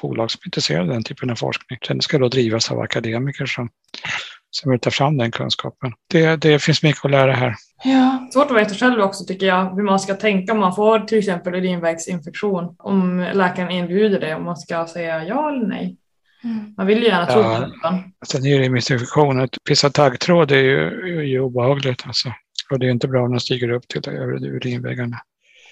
bolag 0.01 0.31
som 0.31 0.39
är 0.43 0.47
intresserade 0.47 0.83
av 0.83 0.93
den 0.93 1.03
typen 1.03 1.29
av 1.29 1.35
forskning. 1.35 1.79
Den 1.87 2.01
ska 2.01 2.17
då 2.17 2.27
drivas 2.27 2.71
av 2.71 2.79
akademiker 2.79 3.45
som, 3.45 3.69
som 4.51 4.71
vill 4.71 4.79
ta 4.79 4.91
fram 4.91 5.17
den 5.17 5.31
kunskapen. 5.31 5.93
Det, 6.09 6.35
det 6.35 6.59
finns 6.59 6.83
mycket 6.83 7.05
att 7.05 7.11
lära 7.11 7.33
här. 7.33 7.55
Ja. 7.83 8.27
Svårt 8.33 8.51
att 8.51 8.57
veta 8.57 8.73
själv 8.73 9.01
också 9.01 9.25
tycker 9.25 9.45
jag 9.45 9.75
hur 9.75 9.83
man 9.83 9.99
ska 9.99 10.13
tänka 10.13 10.53
om 10.53 10.59
man 10.59 10.75
får 10.75 10.99
till 10.99 11.17
exempel 11.17 11.55
urinvägsinfektion. 11.55 12.75
Om 12.79 13.27
läkaren 13.33 13.71
erbjuder 13.71 14.19
det, 14.19 14.35
om 14.35 14.43
man 14.43 14.57
ska 14.57 14.87
säga 14.87 15.23
ja 15.25 15.49
eller 15.49 15.67
nej. 15.67 15.97
Mm. 16.43 16.73
Man 16.77 16.87
vill 16.87 16.97
ju 16.99 17.05
gärna 17.07 17.25
tro 17.25 17.41
Ja. 17.41 17.55
på 17.55 17.87
det. 17.89 18.03
Sen 18.27 18.45
är 18.45 18.59
det 18.59 18.69
missinfektion. 18.69 19.41
Att 19.41 19.57
pissa 19.67 19.89
taggtråd 19.89 20.51
är 20.51 20.55
ju, 20.57 20.87
är 21.19 21.23
ju 21.23 21.39
obehagligt. 21.39 22.03
Alltså. 22.05 22.33
Och 22.71 22.79
det 22.79 22.85
är 22.85 22.91
inte 22.91 23.07
bra 23.07 23.23
om 23.23 23.31
de 23.31 23.39
stiger 23.39 23.71
upp 23.71 23.87
till 23.87 24.09
över 24.09 24.45
urinvägarna. 24.45 25.17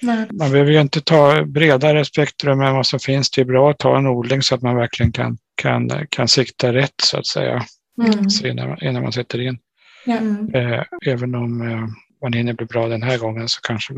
Nej. 0.02 0.28
Man 0.32 0.52
behöver 0.52 0.72
ju 0.72 0.82
inte 0.82 1.02
ta 1.02 1.46
bredare 1.46 2.06
spektrum 2.06 2.62
än 2.62 2.76
vad 2.76 2.86
som 2.86 3.00
finns. 3.00 3.32
Det 3.32 3.42
är 3.42 3.46
bra 3.46 3.70
att 3.70 3.78
ta 3.78 3.98
en 3.98 4.08
odling 4.08 4.42
så 4.42 4.56
att 4.56 4.62
man 4.62 4.76
verkligen 4.76 5.12
kan, 5.12 5.38
kan, 5.56 5.92
kan 6.10 6.28
sikta 6.28 6.74
rätt 6.74 6.94
så 7.04 7.18
att 7.18 7.28
säga. 7.28 7.64
Mm. 8.04 8.30
Så 8.30 8.48
innan, 8.48 8.84
innan 8.84 9.04
man 9.04 9.14
sätter 9.14 9.42
in. 9.42 9.58
Ja. 10.10 10.18
Mm. 10.18 10.56
Eh, 10.56 10.84
även 11.06 11.36
om 11.36 11.62
eh, 11.62 11.88
man 12.22 12.34
hinner 12.34 12.54
bli 12.54 12.66
bra 12.66 12.88
den 12.88 13.04
här 13.04 13.18
gången 13.18 13.50
så 13.50 13.62
kanske 13.62 13.94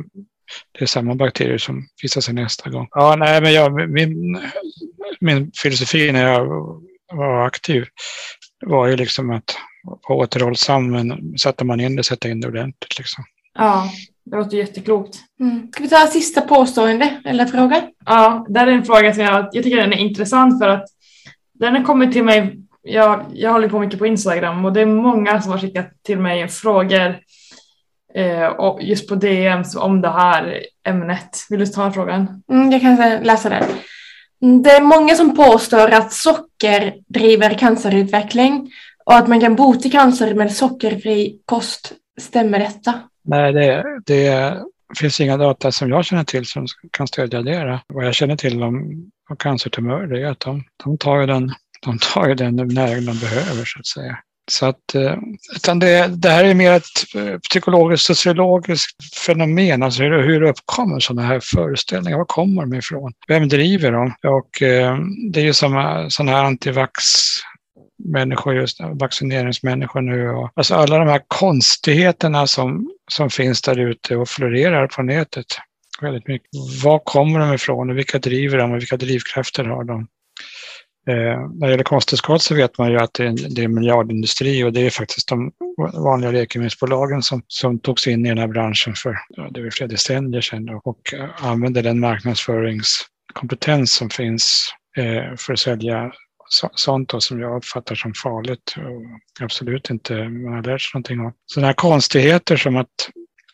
det 0.72 0.82
är 0.82 0.86
samma 0.86 1.16
bakterier 1.16 1.58
som 1.58 1.88
visar 2.02 2.22
sig 2.22 2.34
nästa 2.34 2.70
gång. 2.70 2.88
Ja, 2.92 3.16
nej, 3.16 3.42
men 3.42 3.54
jag, 3.54 3.90
min, 3.90 4.40
min 5.20 5.52
filosofi 5.62 6.12
när 6.12 6.34
jag 6.34 6.48
var 7.14 7.46
aktiv 7.46 7.86
var 8.66 8.88
ju 8.88 8.96
liksom 8.96 9.30
att 9.30 9.56
vara 10.08 10.20
återhållsam, 10.20 10.92
men 10.92 11.38
sätter 11.38 11.66
man 11.66 11.80
in 11.80 11.96
det, 11.96 12.04
sätta 12.04 12.30
in 12.30 12.42
det 12.42 12.48
ordentligt. 12.48 12.98
Liksom. 12.98 13.24
Ja, 13.54 13.92
det 14.26 14.38
låter 14.38 14.58
jätteklokt. 14.58 15.18
Mm. 15.40 15.72
Ska 15.72 15.84
vi 15.84 15.90
ta 15.90 16.08
sista 16.08 16.42
påstående 16.42 17.22
eller 17.26 17.46
fråga? 17.46 17.90
Ja, 18.06 18.46
där 18.50 18.68
är 18.68 18.72
en 18.72 18.86
fråga 18.86 19.14
som 19.14 19.24
jag, 19.24 19.50
jag 19.52 19.64
tycker 19.64 19.78
den 19.78 19.94
är 19.94 19.98
intressant 19.98 20.64
för 20.64 20.70
att 20.70 20.86
den 21.54 21.76
har 21.76 21.84
kommit 21.84 22.12
till 22.12 22.24
mig, 22.24 22.61
jag, 22.84 23.26
jag 23.34 23.52
håller 23.52 23.70
på 23.70 23.80
mycket 23.80 24.00
på 24.00 24.06
Instagram 24.06 24.66
och 24.66 24.74
det 24.74 24.82
är 24.82 24.86
många 24.86 25.42
som 25.42 25.52
har 25.52 25.60
skickat 25.60 26.04
till 26.04 26.20
mig 26.20 26.48
frågor 26.48 27.20
eh, 28.14 28.46
och 28.46 28.84
just 28.84 29.10
på 29.10 29.16
DMs 29.16 29.76
om 29.76 30.02
det 30.02 30.10
här 30.10 30.60
ämnet. 30.88 31.46
Vill 31.50 31.60
du 31.60 31.66
ta 31.66 31.92
frågan? 31.92 32.44
Mm, 32.52 32.72
jag 32.72 32.82
kan 32.82 33.24
läsa 33.24 33.50
den. 33.50 33.64
Det 34.64 34.72
är 34.72 34.82
många 34.82 35.16
som 35.16 35.36
påstår 35.36 35.90
att 35.90 36.14
socker 36.14 36.94
driver 37.08 37.54
cancerutveckling 37.54 38.72
och 39.06 39.16
att 39.16 39.28
man 39.28 39.42
kan 39.42 39.56
bota 39.56 39.90
cancer 39.90 40.34
med 40.34 40.52
sockerfri 40.52 41.40
kost. 41.46 41.94
Stämmer 42.22 42.60
detta? 42.60 43.00
Nej, 43.24 43.54
det, 43.54 43.84
det 44.06 44.54
finns 45.00 45.22
inga 45.22 45.38
data 45.38 45.72
som 45.72 45.90
jag 45.90 46.06
känner 46.06 46.24
till 46.24 46.46
som 46.46 46.66
kan 46.92 47.08
stödja 47.08 47.42
det. 47.42 47.80
Vad 47.88 48.06
jag 48.06 48.16
känner 48.16 48.36
till 48.36 48.64
om, 48.64 48.76
om 49.30 49.36
cancertumörer 49.38 50.14
är 50.14 50.26
att 50.26 50.40
de, 50.40 50.64
de 50.84 50.98
tar 50.98 51.28
den, 51.28 51.52
de 51.86 51.98
tar 51.98 52.28
ju 52.28 52.36
den 52.36 52.56
näring 52.56 53.06
de 53.06 53.20
behöver 53.20 53.66
så 53.66 53.80
att 53.80 53.88
säga. 53.88 54.18
Så 54.52 54.66
att, 54.66 54.96
eh, 54.96 55.18
utan 55.56 55.80
det, 55.80 56.08
det 56.08 56.30
här 56.30 56.44
är 56.44 56.54
mer 56.54 56.72
ett 56.72 57.16
eh, 57.16 57.38
psykologiskt, 57.50 58.06
sociologiskt 58.06 59.16
fenomen, 59.26 59.84
alltså 59.84 60.04
hur, 60.04 60.24
hur 60.24 60.42
uppkommer 60.42 61.00
sådana 61.00 61.28
här 61.28 61.40
föreställningar? 61.40 62.18
Var 62.18 62.26
kommer 62.26 62.62
de 62.62 62.74
ifrån? 62.74 63.14
Vem 63.28 63.48
driver 63.48 63.92
dem? 63.92 64.14
Och 64.24 64.62
eh, 64.62 64.98
det 65.32 65.40
är 65.40 65.44
ju 65.44 65.54
som 65.54 65.78
eh, 65.78 66.08
sådana 66.08 66.32
här 66.32 66.44
antivax 66.44 67.04
människor, 68.04 68.56
just 68.56 68.78
vaccineringsmänniskor 68.82 70.02
nu. 70.02 70.30
Och, 70.30 70.52
alltså 70.54 70.76
alla 70.76 70.98
de 70.98 71.08
här 71.08 71.22
konstigheterna 71.28 72.48
som, 72.48 72.92
som 73.12 73.30
finns 73.30 73.62
där 73.62 73.80
ute 73.80 74.16
och 74.16 74.30
florerar 74.30 74.88
på 74.88 75.04
nätet. 75.04 75.46
Väldigt 76.02 76.28
mycket. 76.28 76.50
Var 76.84 77.00
kommer 77.00 77.40
de 77.40 77.54
ifrån 77.54 77.90
och 77.90 77.98
vilka 77.98 78.20
driver 78.20 78.58
dem 78.58 78.72
och 78.72 78.78
vilka 78.78 78.98
drivkrafter 78.98 79.64
har 79.64 79.84
de? 79.84 80.08
Eh, 81.08 81.50
när 81.54 81.68
det 81.68 81.72
gäller 81.72 81.84
kosttillskott 81.84 82.42
så 82.42 82.56
vet 82.56 82.78
man 82.78 82.92
ju 82.92 82.98
att 82.98 83.14
det 83.14 83.24
är, 83.24 83.56
det 83.56 83.62
är 83.62 83.66
en 83.66 83.76
miljardindustri 83.76 84.64
och 84.64 84.74
det 84.74 84.86
är 84.86 84.90
faktiskt 84.90 85.30
de 85.30 85.52
vanliga 85.94 86.32
läkemedelsbolagen 86.32 87.24
som, 87.24 87.42
som 87.48 87.80
tog 87.80 88.00
sig 88.00 88.14
in 88.14 88.26
i 88.26 88.30
den 88.30 88.38
här 88.38 88.48
branschen 88.48 88.94
för 88.96 89.18
ja, 89.30 89.50
det 89.52 89.64
var 89.64 89.70
flera 89.70 89.88
decennier 89.88 90.42
sedan 90.42 90.70
och, 90.84 91.14
eh, 91.14 91.24
och 91.24 91.44
använde 91.44 91.82
den 91.82 92.00
marknadsföringskompetens 92.00 93.94
som 93.94 94.10
finns 94.10 94.74
eh, 94.98 95.36
för 95.38 95.54
att 95.54 95.60
sälja 95.60 96.12
så, 96.50 96.70
sånt 96.74 97.10
då, 97.10 97.22
som 97.22 97.40
jag 97.40 97.58
uppfattar 97.58 97.96
som 97.96 98.14
farligt 98.14 98.76
och 98.78 99.44
absolut 99.44 99.90
inte 99.90 100.14
man 100.30 100.54
har 100.54 100.64
lärt 100.64 100.82
sig 100.82 100.90
någonting 100.94 101.20
av. 101.20 101.34
Sådana 101.46 101.68
här 101.68 101.74
konstigheter 101.74 102.58
som 102.58 102.76
att 102.76 102.88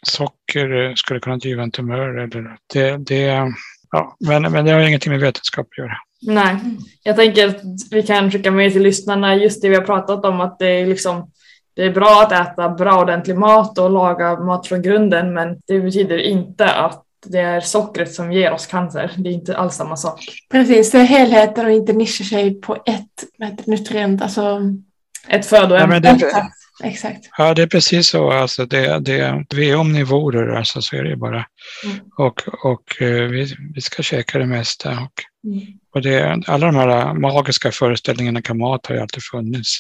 socker 0.02 0.86
eh, 0.86 0.93
skulle 0.95 1.20
kunna 1.20 1.38
driva 1.38 1.64
en 1.64 1.72
tumör 1.72 2.18
eller 2.18 2.58
det, 2.74 2.98
det 2.98 3.54
ja, 3.91 4.18
men, 4.28 4.41
men 4.41 4.66
det 4.66 4.72
har 4.72 4.80
ingenting 4.80 5.12
med 5.12 5.22
vetenskap 5.22 5.68
att 5.72 5.78
göra. 5.78 5.98
Nej, 6.22 6.55
jag 7.03 7.15
tänker 7.15 7.47
att 7.47 7.61
vi 7.91 8.03
kan 8.03 8.32
skicka 8.32 8.51
med 8.51 8.74
till 8.74 8.82
lyssnarna 8.82 9.36
just 9.36 9.61
det 9.61 9.70
vi 9.70 9.76
har 9.76 9.84
pratat 9.84 10.26
om 10.26 10.41
att 10.41 10.59
det 10.59 10.68
är 10.68 10.86
liksom 10.86 11.32
det 11.76 11.84
är 11.84 11.91
bra 11.91 12.22
att 12.22 12.32
äta 12.32 12.70
bra 12.70 13.01
ordentlig 13.01 13.38
mat 13.38 13.78
och 13.78 13.89
laga 13.89 14.39
mat 14.39 14.68
från 14.68 14.82
grunden 14.82 15.34
men 15.34 15.57
det 15.68 15.80
betyder 15.80 16.18
inte 16.18 16.74
att 16.74 17.03
det 17.26 17.39
är 17.39 17.61
sockret 17.61 18.13
som 18.13 18.32
ger 18.32 18.51
oss 18.51 18.65
cancer. 18.65 19.11
Det 19.18 19.30
är 19.30 19.34
inte 19.34 19.57
alls 19.57 19.76
samma 19.76 19.97
sak. 19.97 20.20
Precis, 20.51 20.91
det 20.91 20.97
är 20.97 21.03
helheten 21.03 21.65
och 21.65 21.72
inte 21.72 21.93
nischa 21.93 22.24
sig 22.24 22.61
på 22.61 22.76
ett 22.86 23.68
nutrient, 23.68 24.22
alltså 24.22 24.61
ett 25.28 25.45
födoämne. 25.45 26.01
Ja, 26.03 26.49
exakt. 26.84 27.30
Ja, 27.38 27.53
det 27.53 27.61
är 27.61 27.67
precis 27.67 28.09
så. 28.09 28.32
Alltså 28.32 28.65
det, 28.65 28.99
det, 28.99 29.45
vi 29.55 29.69
är 29.69 29.75
omnivorer, 29.75 30.55
alltså 30.55 30.82
så 30.82 30.95
är 30.95 31.03
det 31.03 31.15
bara. 31.15 31.45
Mm. 31.84 31.97
Och, 32.17 32.41
och 32.63 33.01
eh, 33.01 33.23
vi, 33.23 33.55
vi 33.73 33.82
ska 33.82 34.03
käka 34.03 34.39
det 34.39 34.45
mesta. 34.45 34.89
Och, 34.89 35.23
mm. 35.51 35.65
och 35.93 36.01
det, 36.01 36.43
alla 36.47 36.65
de 36.65 36.75
här 36.75 37.13
magiska 37.13 37.71
föreställningarna 37.71 38.41
kan 38.41 38.57
mat 38.57 38.86
har 38.86 38.95
ju 38.95 39.01
alltid 39.01 39.23
funnits. 39.23 39.78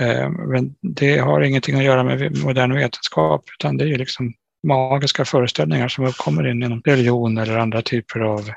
Eh, 0.00 0.30
men 0.30 0.74
det 0.80 1.18
har 1.18 1.40
ingenting 1.40 1.76
att 1.76 1.84
göra 1.84 2.04
med 2.04 2.38
modern 2.38 2.74
vetenskap, 2.74 3.44
utan 3.58 3.76
det 3.76 3.84
är 3.84 3.88
ju 3.88 3.96
liksom 3.96 4.34
magiska 4.64 5.24
föreställningar 5.24 5.88
som 5.88 6.04
uppkommer 6.04 6.46
inom 6.46 6.82
religion 6.84 7.38
eller 7.38 7.58
andra 7.58 7.82
typer 7.82 8.20
av, 8.20 8.50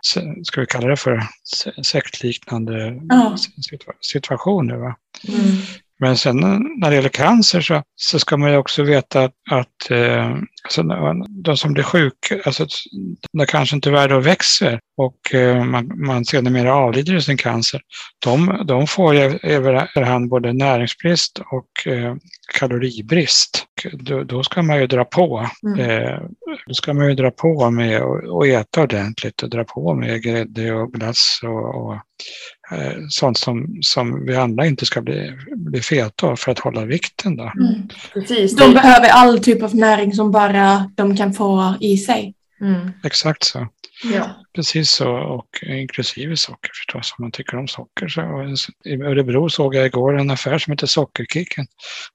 ska 0.43 0.61
vi 0.61 0.67
kalla 0.67 0.87
det 0.87 0.97
för, 0.97 1.23
sektliknande 1.83 3.01
ja. 3.09 3.35
situationer. 4.01 4.75
Va? 4.75 4.95
Mm. 5.27 5.57
Men 5.99 6.17
sen 6.17 6.37
när 6.79 6.89
det 6.89 6.95
gäller 6.95 7.09
cancer 7.09 7.61
så, 7.61 7.83
så 7.95 8.19
ska 8.19 8.37
man 8.37 8.51
ju 8.51 8.57
också 8.57 8.83
veta 8.83 9.23
att, 9.23 9.33
att 9.51 9.91
eh, 9.91 10.35
alltså, 10.67 10.83
de 11.29 11.57
som 11.57 11.73
blir 11.73 11.83
sjuka, 11.83 12.41
alltså, 12.45 12.67
när 13.33 14.07
då 14.07 14.19
växer 14.19 14.79
och 14.97 15.33
eh, 15.33 15.63
man, 15.63 15.91
man 16.05 16.25
sedermera 16.25 16.75
avlider 16.75 17.15
i 17.15 17.21
sin 17.21 17.37
cancer, 17.37 17.81
de, 18.25 18.63
de 18.65 18.87
får 18.87 19.15
överhand 19.45 20.29
både 20.29 20.53
näringsbrist 20.53 21.41
och 21.51 21.87
eh, 21.93 22.15
kaloribrist. 22.53 23.65
Då, 23.93 24.23
då, 24.23 24.43
ska 24.43 24.61
man 24.61 24.79
ju 24.79 24.87
dra 24.87 25.05
på. 25.05 25.49
Mm. 25.63 25.89
Eh, 25.89 26.19
då 26.67 26.73
ska 26.73 26.93
man 26.93 27.07
ju 27.07 27.15
dra 27.15 27.31
på 27.31 27.71
med 27.71 28.01
att 28.01 28.45
äta 28.45 28.83
ordentligt 28.83 29.43
och 29.43 29.49
dra 29.49 29.63
på 29.63 29.93
med 29.93 30.23
grädde 30.23 30.73
och 30.73 30.93
glass 30.93 31.39
och, 31.43 31.75
och 31.75 31.93
eh, 32.71 32.93
sånt 33.09 33.37
som, 33.37 33.77
som 33.81 34.25
vi 34.25 34.35
andra 34.35 34.65
inte 34.65 34.85
ska 34.85 35.01
bli, 35.01 35.33
bli 35.55 35.81
feta 35.81 36.27
av 36.27 36.35
för 36.35 36.51
att 36.51 36.59
hålla 36.59 36.85
vikten. 36.85 37.35
Då. 37.37 37.43
Mm. 37.43 37.87
Precis. 38.13 38.55
De 38.55 38.73
behöver 38.73 39.09
all 39.09 39.39
typ 39.39 39.63
av 39.63 39.75
näring 39.75 40.13
som 40.13 40.31
bara 40.31 40.51
de 40.95 41.17
kan 41.17 41.33
få 41.33 41.75
i 41.81 41.97
sig. 41.97 42.33
Mm. 42.61 42.91
Exakt 43.03 43.43
så. 43.43 43.67
Ja. 44.03 44.43
Precis 44.55 44.91
så, 44.91 45.11
och 45.11 45.63
inklusive 45.63 46.37
socker 46.37 46.71
förstås, 46.73 47.15
om 47.17 47.23
man 47.23 47.31
tycker 47.31 47.57
om 47.57 47.67
socker. 47.67 48.07
Så, 48.07 48.21
I 48.85 48.93
Örebro 48.93 49.49
såg 49.49 49.75
jag 49.75 49.85
igår 49.85 50.19
en 50.19 50.29
affär 50.29 50.57
som 50.57 50.71
heter 50.71 50.87
Sockerkicken. 50.87 51.65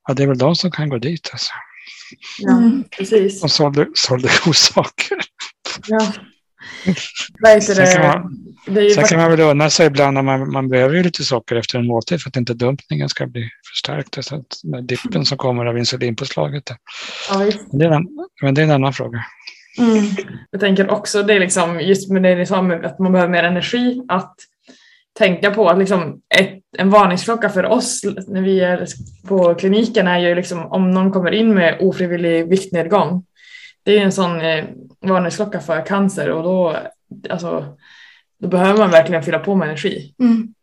Ja, 0.09 0.15
det 0.15 0.23
är 0.23 0.27
väl 0.27 0.39
de 0.39 0.57
som 0.57 0.71
kan 0.71 0.89
gå 0.89 0.99
dit 0.99 1.31
alltså. 1.33 1.53
Ja, 2.39 2.57
mm. 2.57 2.85
precis. 2.97 3.41
De 3.41 3.49
sålde, 3.49 3.87
sålde 3.95 4.29
godsaker. 4.45 5.19
Ja. 5.87 6.13
Vad 7.41 7.63
Sen 7.63 7.87
kan 7.87 8.07
man, 8.07 8.91
sen 8.95 9.05
kan 9.05 9.19
man 9.19 9.31
väl 9.31 9.41
unna 9.41 9.71
sig 9.71 9.87
ibland 9.87 10.15
när 10.15 10.23
man, 10.23 10.53
man 10.53 10.69
behöver 10.69 10.95
ju 10.95 11.03
lite 11.03 11.25
socker 11.25 11.57
efter 11.57 11.79
en 11.79 11.87
måltid 11.87 12.23
för 12.23 12.29
att 12.29 12.37
inte 12.37 12.55
dumpningen 12.55 13.09
ska 13.09 13.27
bli 13.27 13.51
förstärkt. 13.73 14.25
Så 14.25 14.37
att 14.37 14.61
den 14.63 14.87
dippen 14.87 15.25
som 15.25 15.39
kommer 15.39 15.67
av 15.67 15.79
insulinpåslaget. 15.79 16.65
Ja, 17.31 17.39
men, 17.39 17.79
det 17.79 17.85
är 17.85 17.91
en, 17.91 18.09
men 18.43 18.55
det 18.55 18.61
är 18.61 18.65
en 18.65 18.71
annan 18.71 18.93
fråga. 18.93 19.25
Mm. 19.79 20.05
Jag 20.51 20.61
tänker 20.61 20.91
också 20.91 21.23
det 21.23 21.35
är 21.35 21.41
liksom 21.41 21.81
just 21.81 22.11
med 22.11 22.23
det 22.23 22.35
ni 22.35 22.47
sa 22.47 22.57
att 22.57 22.99
man 22.99 23.13
behöver 23.13 23.33
mer 23.33 23.43
energi 23.43 24.03
att 24.09 24.37
tänka 25.19 25.51
på 25.51 25.69
att 25.69 25.79
liksom 25.79 26.21
ett, 26.39 26.61
en 26.79 26.91
varningsklocka 26.91 27.49
för 27.49 27.65
oss 27.65 28.01
när 28.29 28.43
vi 28.43 28.61
är 28.61 28.87
på 29.29 29.55
kliniken 29.55 30.07
är 30.07 30.19
ju 30.19 30.35
liksom 30.35 30.67
om 30.67 30.91
någon 30.91 31.13
kommer 31.13 31.33
in 31.33 31.55
med 31.55 31.77
ofrivillig 31.81 32.49
viktnedgång. 32.49 33.25
Det 33.85 33.99
är 33.99 34.05
en 34.05 34.13
sån 34.13 34.41
eh, 34.41 34.65
varningsklocka 35.01 35.61
för 35.61 35.87
cancer 35.87 36.31
och 36.31 36.43
då, 36.43 36.77
alltså, 37.31 37.77
då 38.39 38.49
behöver 38.49 38.79
man 38.79 38.91
verkligen 38.91 39.23
fylla 39.23 39.39
på 39.39 39.55
med 39.55 39.69
energi. 39.69 40.15
Mm. 40.21 40.55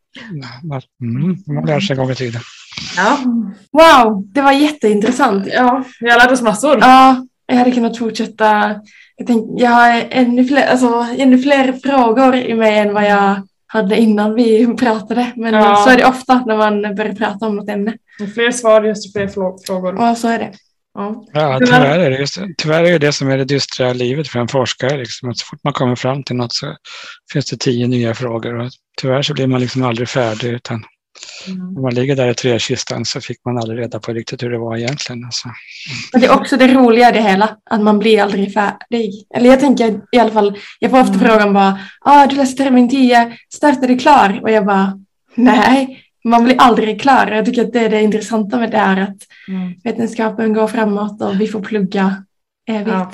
Mm, 1.01 1.37
man 1.47 1.65
lär 1.65 1.79
sig 1.79 1.93
en 1.93 1.99
gång 1.99 2.11
i 2.11 2.15
tiden. 2.15 2.41
Ja. 2.97 3.17
Wow, 3.71 4.23
det 4.25 4.41
var 4.41 4.51
jätteintressant. 4.51 5.47
Ja, 5.53 5.83
vi 5.99 6.09
har 6.09 6.17
lärt 6.17 6.31
oss 6.31 6.41
massor. 6.41 6.77
Ja, 6.81 7.25
jag 7.45 7.55
hade 7.55 7.71
kunnat 7.71 7.97
fortsätta. 7.97 8.75
Jag, 9.15 9.27
tänkte, 9.27 9.63
jag 9.63 9.71
har 9.71 10.05
ännu 10.09 10.45
fler, 10.45 10.67
alltså, 10.67 11.05
ännu 11.17 11.39
fler 11.39 11.73
frågor 11.73 12.35
i 12.35 12.53
mig 12.53 12.79
än 12.79 12.93
vad 12.93 13.05
jag 13.05 13.35
hade 13.67 13.97
innan 13.97 14.35
vi 14.35 14.67
pratade. 14.67 15.31
Men 15.35 15.53
ja. 15.53 15.75
så 15.75 15.89
är 15.89 15.97
det 15.97 16.05
ofta 16.05 16.43
när 16.45 16.57
man 16.57 16.95
börjar 16.95 17.13
prata 17.13 17.47
om 17.47 17.55
något 17.55 17.69
ämne. 17.69 17.93
Fler 18.33 18.51
svar, 18.51 18.83
just 18.83 19.13
fler 19.13 19.27
frågor. 19.67 19.95
Ja, 19.97 20.15
så 20.15 20.27
är 20.27 20.39
det. 20.39 20.51
Ja. 20.93 21.25
ja, 21.33 21.59
tyvärr 21.59 21.99
är 21.99 22.09
det, 22.09 22.27
tyvärr 22.57 22.83
är 22.83 22.91
det 22.91 22.97
det 22.97 23.13
som 23.13 23.29
är 23.29 23.37
det 23.37 23.45
dystra 23.45 23.93
livet 23.93 24.27
för 24.27 24.39
en 24.39 24.47
forskare. 24.47 24.97
Liksom, 24.97 25.29
att 25.29 25.37
så 25.37 25.45
fort 25.45 25.63
man 25.63 25.73
kommer 25.73 25.95
fram 25.95 26.23
till 26.23 26.35
något 26.35 26.53
så 26.53 26.75
finns 27.33 27.45
det 27.45 27.57
tio 27.57 27.87
nya 27.87 28.15
frågor. 28.15 28.59
Och 28.59 28.71
tyvärr 29.01 29.21
så 29.21 29.33
blir 29.33 29.47
man 29.47 29.61
liksom 29.61 29.83
aldrig 29.83 30.09
färdig. 30.09 30.49
Utan 30.49 30.83
Mm. 31.47 31.73
När 31.73 31.81
man 31.81 31.93
ligger 31.93 32.15
där 32.15 32.29
i 32.29 32.33
träkistan 32.33 33.05
så 33.05 33.21
fick 33.21 33.45
man 33.45 33.57
aldrig 33.57 33.79
reda 33.79 33.99
på 33.99 34.13
riktigt 34.13 34.43
hur 34.43 34.49
det 34.49 34.57
var 34.57 34.77
egentligen. 34.77 35.25
Alltså. 35.25 35.47
Mm. 35.47 36.21
Det 36.21 36.27
är 36.27 36.39
också 36.39 36.57
det 36.57 36.73
roliga 36.73 37.09
i 37.09 37.11
det 37.11 37.21
hela, 37.21 37.57
att 37.69 37.81
man 37.81 37.99
blir 37.99 38.21
aldrig 38.21 38.53
färdig. 38.53 39.27
Eller 39.35 39.49
jag 39.49 39.59
tänker 39.59 40.01
i 40.11 40.19
alla 40.19 40.31
fall, 40.31 40.57
jag 40.79 40.91
får 40.91 40.99
ofta 40.99 41.13
mm. 41.13 41.27
frågan 41.27 41.53
bara, 41.53 41.79
ah, 42.01 42.27
du 42.27 42.35
läste 42.35 42.63
termin 42.63 42.89
10, 42.89 43.37
snart 43.49 43.83
är 43.83 43.87
du 43.87 43.99
klar? 43.99 44.39
Och 44.43 44.51
jag 44.51 44.65
bara, 44.65 44.99
nej, 45.35 46.03
man 46.23 46.43
blir 46.43 46.55
aldrig 46.57 47.01
klar. 47.01 47.27
Jag 47.27 47.45
tycker 47.45 47.65
att 47.65 47.73
det 47.73 47.79
är 47.79 47.89
det 47.89 48.01
intressanta 48.01 48.59
med 48.59 48.71
det 48.71 48.77
här 48.77 49.01
att 49.01 49.17
mm. 49.47 49.73
vetenskapen 49.83 50.53
går 50.53 50.67
framåt 50.67 51.21
och 51.21 51.41
vi 51.41 51.47
får 51.47 51.61
plugga 51.61 52.23
evigt. 52.67 52.89
Ja. 52.89 53.11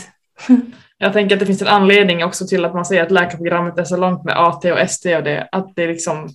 Jag 0.97 1.14
tänker 1.14 1.36
att 1.36 1.39
det 1.39 1.45
finns 1.45 1.62
en 1.62 1.68
anledning 1.68 2.24
också 2.24 2.47
till 2.47 2.66
att 2.66 2.74
man 2.74 2.86
säger 2.86 3.03
att 3.03 3.12
läkarprogrammet 3.12 3.78
är 3.78 3.84
så 3.84 3.97
långt 3.97 4.24
med 4.24 4.38
AT 4.38 4.66
och 4.66 4.80
ST 4.80 5.16
och 5.16 5.24
det, 5.24 5.49
att 5.51 5.76
det 5.76 5.88
liksom 5.88 6.30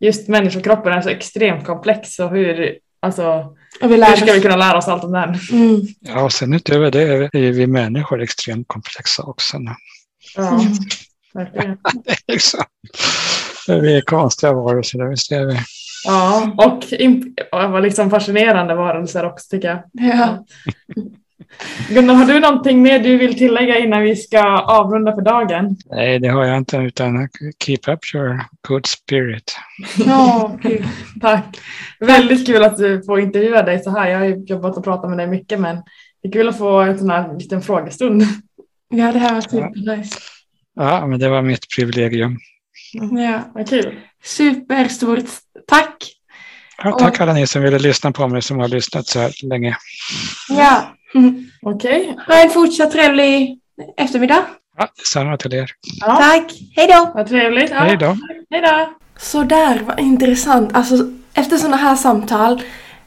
just 0.00 0.28
människokroppen 0.28 0.92
är 0.92 1.02
så 1.02 1.08
extremt 1.08 1.66
komplex 1.66 2.18
och 2.18 2.30
hur, 2.30 2.78
alltså, 3.00 3.56
hur 3.80 4.16
ska 4.16 4.32
vi 4.32 4.40
kunna 4.40 4.56
lära 4.56 4.78
oss 4.78 4.88
allt 4.88 5.04
om 5.04 5.12
den? 5.12 5.38
Mm. 5.52 5.80
Ja, 6.00 6.24
och 6.24 6.32
sen 6.32 6.52
utöver 6.52 6.90
det 6.90 7.02
är 7.02 7.52
vi 7.52 7.66
människor 7.66 8.22
extremt 8.22 8.68
komplexa 8.68 9.22
också. 9.22 9.56
Ja, 10.36 10.48
mm. 10.48 10.72
verkligen. 11.34 11.78
liksom, 12.28 12.64
vi 13.66 13.96
är 13.96 14.00
konstiga 14.00 14.52
varelser, 14.52 15.10
visst 15.10 15.32
är 15.32 15.46
vi. 15.46 15.58
Ja, 16.04 16.54
och, 16.56 17.74
och 17.74 17.82
liksom 17.82 18.10
fascinerande 18.10 18.74
varelser 18.74 19.24
också 19.24 19.48
tycker 19.50 19.68
jag. 19.68 19.82
Ja. 19.92 20.44
Gunnar, 21.88 22.14
har 22.14 22.24
du 22.24 22.40
någonting 22.40 22.82
mer 22.82 22.98
du 22.98 23.16
vill 23.16 23.38
tillägga 23.38 23.78
innan 23.78 24.02
vi 24.02 24.16
ska 24.16 24.58
avrunda 24.58 25.14
för 25.14 25.22
dagen? 25.22 25.76
Nej, 25.90 26.18
det 26.18 26.28
har 26.28 26.44
jag 26.44 26.56
inte, 26.58 26.76
utan 26.76 27.28
keep 27.64 27.78
up 27.86 28.14
your 28.14 28.40
good 28.68 28.86
spirit. 28.86 29.56
Ja, 30.06 30.52
okay. 30.58 30.82
tack. 31.20 31.60
Väldigt 32.00 32.46
kul 32.46 32.64
att 32.64 32.76
du 32.76 33.02
får 33.02 33.20
intervjua 33.20 33.62
dig 33.62 33.82
så 33.82 33.90
här. 33.90 34.10
Jag 34.10 34.18
har 34.18 34.26
jobbat 34.26 34.76
och 34.76 34.84
pratat 34.84 35.10
med 35.10 35.18
dig 35.18 35.26
mycket, 35.26 35.60
men 35.60 35.76
det 36.22 36.28
är 36.28 36.32
kul 36.32 36.48
att 36.48 36.58
få 36.58 36.80
en 36.80 36.98
sån 36.98 37.10
här 37.10 37.38
liten 37.38 37.62
frågestund. 37.62 38.22
Ja, 38.88 39.12
det 39.12 39.18
här 39.18 39.34
var 39.34 39.40
supernice. 39.40 40.18
Ja, 40.74 41.06
men 41.06 41.20
det 41.20 41.28
var 41.28 41.42
mitt 41.42 41.66
privilegium. 41.76 42.38
Ja, 42.92 43.40
vad 43.54 43.68
kul. 43.68 43.94
Superstort 44.24 45.24
tack. 45.66 46.12
Ja, 46.82 46.98
tack 46.98 47.20
alla 47.20 47.32
ni 47.32 47.46
som 47.46 47.62
ville 47.62 47.78
lyssna 47.78 48.12
på 48.12 48.28
mig 48.28 48.42
som 48.42 48.58
har 48.58 48.68
lyssnat 48.68 49.06
så 49.06 49.20
här 49.20 49.32
länge. 49.42 49.76
Ja, 50.48 50.92
Mm. 51.14 51.50
Okej. 51.62 52.00
Okay. 52.00 52.36
Ha 52.36 52.42
en 52.42 52.50
fortsatt 52.50 52.92
trevlig 52.92 53.58
eftermiddag. 53.96 54.44
Ja, 54.76 54.88
detsamma 54.96 55.36
till 55.36 55.54
er. 55.54 55.70
Ja. 56.00 56.16
Tack. 56.16 56.52
Hej 56.76 56.88
då. 56.88 57.12
Vad 57.14 57.28
trevligt. 57.28 57.70
Ja. 57.70 57.78
Hej 57.78 57.96
då. 57.96 58.16
Hej 58.50 58.60
då. 58.60 58.94
Så 59.16 59.42
där, 59.42 59.80
vad 59.80 60.00
intressant. 60.00 60.76
Alltså, 60.76 60.94
efter 61.34 61.56
sådana 61.56 61.76
här 61.76 61.96
samtal 61.96 62.62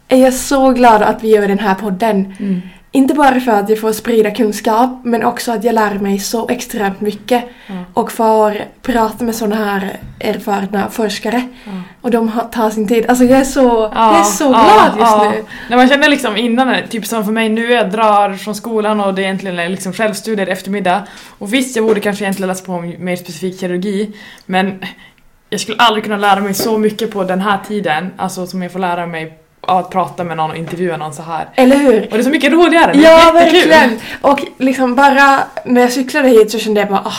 är 0.07 0.17
jag 0.17 0.33
så 0.33 0.71
glad 0.71 1.01
att 1.01 1.23
vi 1.23 1.29
gör 1.29 1.47
den 1.47 1.59
här 1.59 1.75
podden. 1.75 2.35
Mm. 2.39 2.61
Inte 2.95 3.13
bara 3.13 3.39
för 3.39 3.51
att 3.51 3.69
jag 3.69 3.79
får 3.79 3.91
sprida 3.93 4.31
kunskap 4.31 4.89
men 5.03 5.23
också 5.23 5.51
att 5.51 5.63
jag 5.63 5.75
lär 5.75 5.93
mig 5.99 6.19
så 6.19 6.49
extremt 6.49 7.01
mycket 7.01 7.43
Mm. 7.67 7.83
och 7.93 8.11
får 8.11 8.57
prata 8.81 9.23
med 9.25 9.35
sådana 9.35 9.55
här 9.55 9.99
erfarna 10.19 10.89
forskare. 10.89 11.35
Mm. 11.65 11.81
Och 12.01 12.11
de 12.11 12.31
tar 12.51 12.69
sin 12.69 12.87
tid. 12.87 13.05
Alltså 13.09 13.23
jag 13.23 13.39
är 13.39 13.43
så, 13.43 13.91
Ja, 13.95 14.11
jag 14.11 14.19
är 14.19 14.23
så 14.23 14.43
ja, 14.43 14.49
glad 14.49 14.99
just 14.99 15.11
ja. 15.11 15.31
nu. 15.35 15.43
När 15.69 15.77
man 15.77 15.87
känner 15.89 16.09
liksom 16.09 16.37
innan, 16.37 16.75
typ 16.89 17.05
som 17.05 17.25
för 17.25 17.31
mig 17.31 17.49
nu, 17.49 17.71
jag 17.71 17.91
drar 17.91 18.33
från 18.33 18.55
skolan 18.55 19.01
och 19.01 19.13
det 19.13 19.21
egentligen 19.21 19.59
är 19.59 19.69
liksom 19.69 19.93
självstudier 19.93 20.47
eftermiddag. 20.47 21.03
Och 21.37 21.53
visst, 21.53 21.75
jag 21.75 21.85
borde 21.85 21.99
kanske 21.99 22.23
egentligen 22.23 22.47
läsa 22.47 22.65
på 22.65 22.81
mer 22.99 23.15
specifik 23.15 23.59
kirurgi, 23.59 24.11
men 24.45 24.83
jag 25.49 25.59
skulle 25.59 25.77
aldrig 25.77 26.03
kunna 26.03 26.17
lära 26.17 26.39
mig 26.39 26.53
så 26.53 26.77
mycket 26.77 27.11
på 27.11 27.23
den 27.23 27.41
här 27.41 27.59
tiden, 27.67 28.11
alltså 28.17 28.47
som 28.47 28.61
jag 28.61 28.71
får 28.71 28.79
lära 28.79 29.05
mig 29.07 29.37
att 29.67 29.89
prata 29.89 30.23
med 30.23 30.37
någon 30.37 30.51
och 30.51 30.57
intervjua 30.57 30.97
någon 30.97 31.13
så 31.13 31.21
här. 31.21 31.47
Eller 31.55 31.75
hur? 31.77 32.01
Och 32.01 32.09
det 32.11 32.17
är 32.17 32.23
så 32.23 32.29
mycket 32.29 32.51
roligare, 32.53 32.93
det 32.93 32.99
är 32.99 33.03
Ja, 33.03 33.39
jättekul. 33.41 33.69
verkligen! 33.69 33.99
Och 34.21 34.39
liksom 34.57 34.95
bara 34.95 35.39
när 35.65 35.81
jag 35.81 35.91
cyklade 35.91 36.29
hit 36.29 36.51
så 36.51 36.59
kände 36.59 36.79
jag 36.79 36.89
bara 36.89 37.01
ah, 37.05 37.13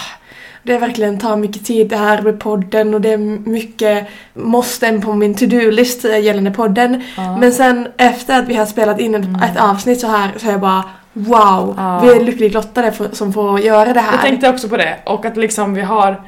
det 0.63 0.79
verkligen 0.79 1.19
tar 1.19 1.37
mycket 1.37 1.67
tid 1.67 1.89
det 1.89 1.97
här 1.97 2.23
med 2.23 2.41
podden 2.41 2.95
och 2.95 3.01
det 3.01 3.13
är 3.13 3.19
mycket 3.49 4.07
måsten 4.35 5.03
på 5.03 5.13
min 5.13 5.35
to-do-list 5.35 6.05
gällande 6.05 6.51
podden. 6.51 7.03
Ja. 7.17 7.37
Men 7.37 7.53
sen 7.53 7.89
efter 7.97 8.39
att 8.39 8.49
vi 8.49 8.55
har 8.55 8.67
spelat 8.67 9.01
in 9.01 9.15
ett, 9.15 9.51
ett 9.51 9.61
avsnitt 9.63 10.01
så 10.01 10.07
här 10.07 10.31
så 10.37 10.47
är 10.47 10.51
jag 10.51 10.61
bara 10.61 10.85
wow, 11.13 11.75
Ja. 11.79 12.01
vi 12.05 12.09
är 12.09 12.21
lyckligt 12.25 12.55
lottade 12.55 12.93
för, 12.93 13.09
som 13.13 13.33
får 13.33 13.61
göra 13.61 13.93
det 13.93 14.01
här. 14.01 14.13
Jag 14.13 14.21
tänkte 14.21 14.49
också 14.49 14.69
på 14.69 14.77
det, 14.77 14.97
och 15.07 15.25
att 15.25 15.37
liksom 15.37 15.75
vi 15.75 15.83
har 15.83 16.21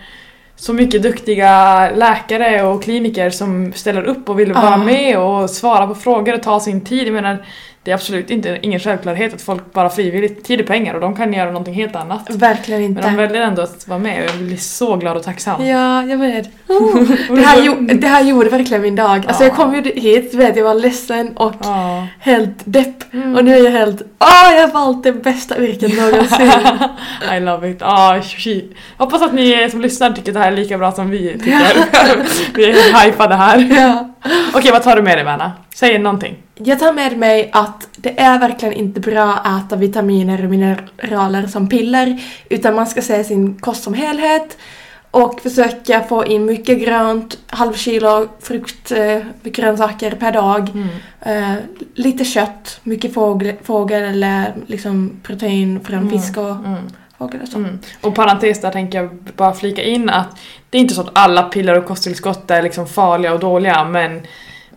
så 0.58 0.72
mycket 0.72 1.02
duktiga 1.02 1.50
läkare 1.90 2.62
och 2.62 2.82
kliniker 2.82 3.30
som 3.30 3.72
ställer 3.72 4.02
upp 4.02 4.28
och 4.28 4.40
vill 4.40 4.52
vara 4.52 4.76
med 4.76 5.18
och 5.18 5.50
svara 5.50 5.86
på 5.86 5.94
frågor 5.94 6.34
och 6.34 6.42
ta 6.42 6.60
sin 6.60 6.84
tid. 6.84 7.06
Jag 7.06 7.14
menar, 7.14 7.46
det 7.88 7.92
är 7.92 7.94
absolut 7.94 8.30
inte 8.30 8.58
ingen 8.62 8.80
självklarhet 8.80 9.34
att 9.34 9.42
folk 9.42 9.72
bara 9.72 9.90
frivilligt, 9.90 10.44
tid 10.44 10.60
är 10.60 10.64
pengar 10.64 10.94
och 10.94 11.00
de 11.00 11.16
kan 11.16 11.32
göra 11.32 11.46
någonting 11.50 11.74
helt 11.74 11.96
annat. 11.96 12.30
Verkligen 12.30 12.80
Men 12.82 12.90
inte. 12.90 13.02
de 13.02 13.16
väljer 13.16 13.42
ändå 13.42 13.62
att 13.62 13.88
vara 13.88 13.98
med 13.98 14.22
och 14.24 14.30
jag 14.30 14.36
blir 14.46 14.56
så 14.56 14.96
glad 14.96 15.16
och 15.16 15.22
tacksam. 15.22 15.66
Ja, 15.66 16.02
jag 16.04 16.18
med. 16.18 16.48
Oh, 16.68 17.02
det, 17.36 17.40
här, 17.42 17.94
det 17.94 18.06
här 18.06 18.24
gjorde 18.24 18.48
verkligen 18.48 18.82
min 18.82 18.96
dag. 18.96 19.24
Alltså 19.28 19.42
Ja. 19.42 19.48
jag 19.48 19.56
kom 19.56 19.74
ju 19.74 19.82
hit, 20.00 20.34
vet 20.34 20.56
jag 20.56 20.64
var 20.64 20.74
ledsen 20.74 21.36
och 21.36 21.52
Ja. 21.62 22.06
helt 22.20 22.50
depp. 22.64 23.14
Mm. 23.14 23.34
Och 23.36 23.44
nu 23.44 23.54
är 23.54 23.64
jag 23.64 23.70
helt 23.70 24.02
åh 24.02 24.54
jag 24.54 24.60
har 24.68 24.72
valt 24.72 25.02
det 25.02 25.12
bästa 25.12 25.58
yrket 25.58 25.96
någonsin. 25.98 26.50
I 27.36 27.40
love 27.40 27.70
it. 27.70 27.82
Shit. 28.24 28.76
Hoppas 28.96 29.22
att 29.22 29.32
ni 29.32 29.68
som 29.70 29.80
lyssnar 29.80 30.10
tycker 30.12 30.32
det 30.32 30.38
här 30.38 30.52
är 30.52 30.56
lika 30.56 30.78
bra 30.78 30.92
som 30.92 31.10
vi 31.10 31.32
tycker. 31.32 32.54
vi 32.54 32.64
är 32.70 33.04
hypade 33.06 33.34
här. 33.34 33.68
ja. 33.76 34.08
Okej, 34.54 34.72
vad 34.72 34.82
tar 34.82 34.96
du 34.96 35.02
med 35.02 35.18
dig 35.18 35.24
Verna? 35.24 35.52
Säg 35.74 35.98
någonting. 35.98 36.36
Jag 36.64 36.78
tar 36.78 36.92
med 36.92 37.18
mig 37.18 37.50
att 37.52 37.88
det 37.96 38.20
är 38.20 38.38
verkligen 38.38 38.74
inte 38.74 39.00
bra 39.00 39.34
att 39.34 39.66
äta 39.66 39.76
vitaminer 39.76 40.44
och 40.44 40.50
mineraler 40.50 41.46
som 41.46 41.68
piller 41.68 42.20
utan 42.50 42.74
man 42.74 42.86
ska 42.86 43.02
se 43.02 43.24
sin 43.24 43.58
kost 43.58 43.82
som 43.82 43.94
helhet 43.94 44.56
och 45.10 45.40
försöka 45.40 46.02
få 46.02 46.26
in 46.26 46.44
mycket 46.44 46.78
grönt, 46.80 47.38
halv 47.46 47.72
kilo 47.74 48.28
frukt, 48.40 48.92
eh, 48.92 49.18
grönsaker 49.42 50.10
per 50.10 50.32
dag. 50.32 50.68
Eh, 51.20 51.52
lite 51.94 52.24
kött, 52.24 52.80
mycket 52.82 53.14
fågel, 53.14 53.54
fågel 53.62 54.02
eller 54.02 54.54
liksom 54.66 55.20
protein 55.22 55.80
från 55.84 55.98
Mm. 55.98 56.10
fisk 56.10 56.36
och 56.36 56.50
Mm. 56.50 56.74
fågel 57.18 57.40
och 57.42 57.48
så. 57.48 57.58
Mm. 57.58 57.78
Och 58.00 58.14
parentes 58.14 58.60
där 58.60 58.70
tänker 58.70 58.98
jag 59.02 59.14
bara 59.36 59.52
flika 59.54 59.82
in 59.82 60.10
att 60.10 60.38
det 60.70 60.78
är 60.78 60.82
inte 60.82 60.94
så 60.94 61.00
att 61.00 61.10
alla 61.18 61.42
piller 61.42 61.78
och 61.78 61.86
kosttillskott 61.86 62.50
är 62.50 62.62
liksom 62.62 62.86
farliga 62.86 63.32
och 63.32 63.40
dåliga 63.40 63.84
men 63.84 64.20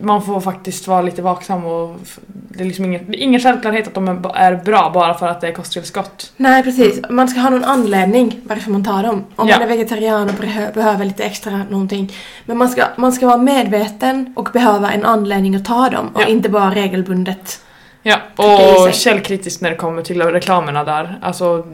man 0.02 0.22
får 0.22 0.40
faktiskt 0.40 0.86
vara 0.88 1.02
lite 1.02 1.22
vaksam 1.22 1.64
och 1.66 1.96
det 2.26 2.60
är 2.62 2.64
liksom 2.64 2.84
ingen, 2.84 3.10
det 3.10 3.16
är 3.18 3.22
ingen 3.22 3.40
självklarhet 3.40 3.86
att 3.88 3.94
de 3.94 4.08
är 4.34 4.64
bra 4.64 4.90
bara 4.94 5.14
för 5.14 5.26
att 5.28 5.40
det 5.40 5.48
är 5.48 5.52
kosttillskott. 5.52 6.32
Nej 6.36 6.62
precis, 6.62 7.00
man 7.10 7.28
ska 7.28 7.40
ha 7.40 7.50
någon 7.50 7.64
anledning 7.64 8.40
varför 8.44 8.70
man 8.70 8.84
tar 8.84 9.02
dem. 9.02 9.24
Om 9.36 9.48
Ja. 9.48 9.58
man 9.58 9.62
är 9.62 9.68
vegetarian 9.76 10.28
och 10.28 10.34
behö- 10.34 10.74
behöver 10.74 11.04
lite 11.04 11.24
extra 11.24 11.56
någonting. 11.70 12.12
Men 12.46 12.56
man 12.58 12.68
ska, 12.68 12.84
man 12.96 13.12
ska 13.12 13.26
vara 13.26 13.36
medveten 13.36 14.32
och 14.36 14.48
behöva 14.52 14.92
en 14.92 15.04
anledning 15.04 15.56
att 15.56 15.64
ta 15.64 15.90
dem 15.90 16.10
och 16.14 16.22
Ja. 16.22 16.26
inte 16.26 16.48
bara 16.48 16.70
regelbundet. 16.74 17.60
Ja, 18.02 18.16
och 18.36 18.92
källkritiskt 18.94 19.62
när 19.62 19.70
det 19.70 19.76
kommer 19.76 20.02
till 20.02 20.22
reklamerna 20.22 20.84
där. 20.84 21.18
Alltså, 21.22 21.66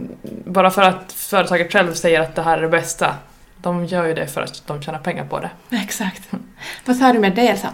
bara 0.45 0.71
för 0.71 0.83
att 0.83 1.13
företaget 1.13 1.73
själv 1.73 1.95
säger 1.95 2.21
att 2.21 2.35
det 2.35 2.43
här 2.43 2.59
är 2.59 2.63
det 2.63 2.69
bästa. 2.69 3.15
De 3.63 3.85
gör 3.87 4.05
ju 4.07 4.15
det 4.15 4.27
för 4.27 4.41
att 4.41 4.63
de 4.67 4.83
tjänar 4.83 4.99
pengar 4.99 5.25
på 5.25 5.41
det. 5.41 5.51
Exakt. 5.77 6.23
Vad 6.85 6.99
tar 7.01 7.13
du 7.13 7.19
med 7.19 7.35
dig 7.35 7.49
Elsa? 7.49 7.69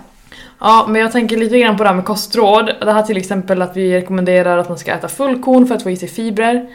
Ja, 0.66 0.86
men 0.88 1.00
jag 1.00 1.12
tänker 1.12 1.36
lite 1.36 1.58
grann 1.58 1.76
på 1.76 1.82
det 1.82 1.88
här 1.88 1.96
med 1.96 2.04
kostråd. 2.04 2.70
Det 2.80 2.92
här 2.92 3.02
till 3.02 3.16
exempel 3.16 3.62
att 3.62 3.76
vi 3.76 3.94
rekommenderar 3.94 4.58
att 4.58 4.68
man 4.68 4.78
ska 4.78 4.92
äta 4.92 5.08
fullkorn 5.08 5.66
för 5.66 5.74
att 5.74 5.82
få 5.82 5.90
i 5.90 5.96
sig 5.96 6.08
fibrer. 6.08 6.66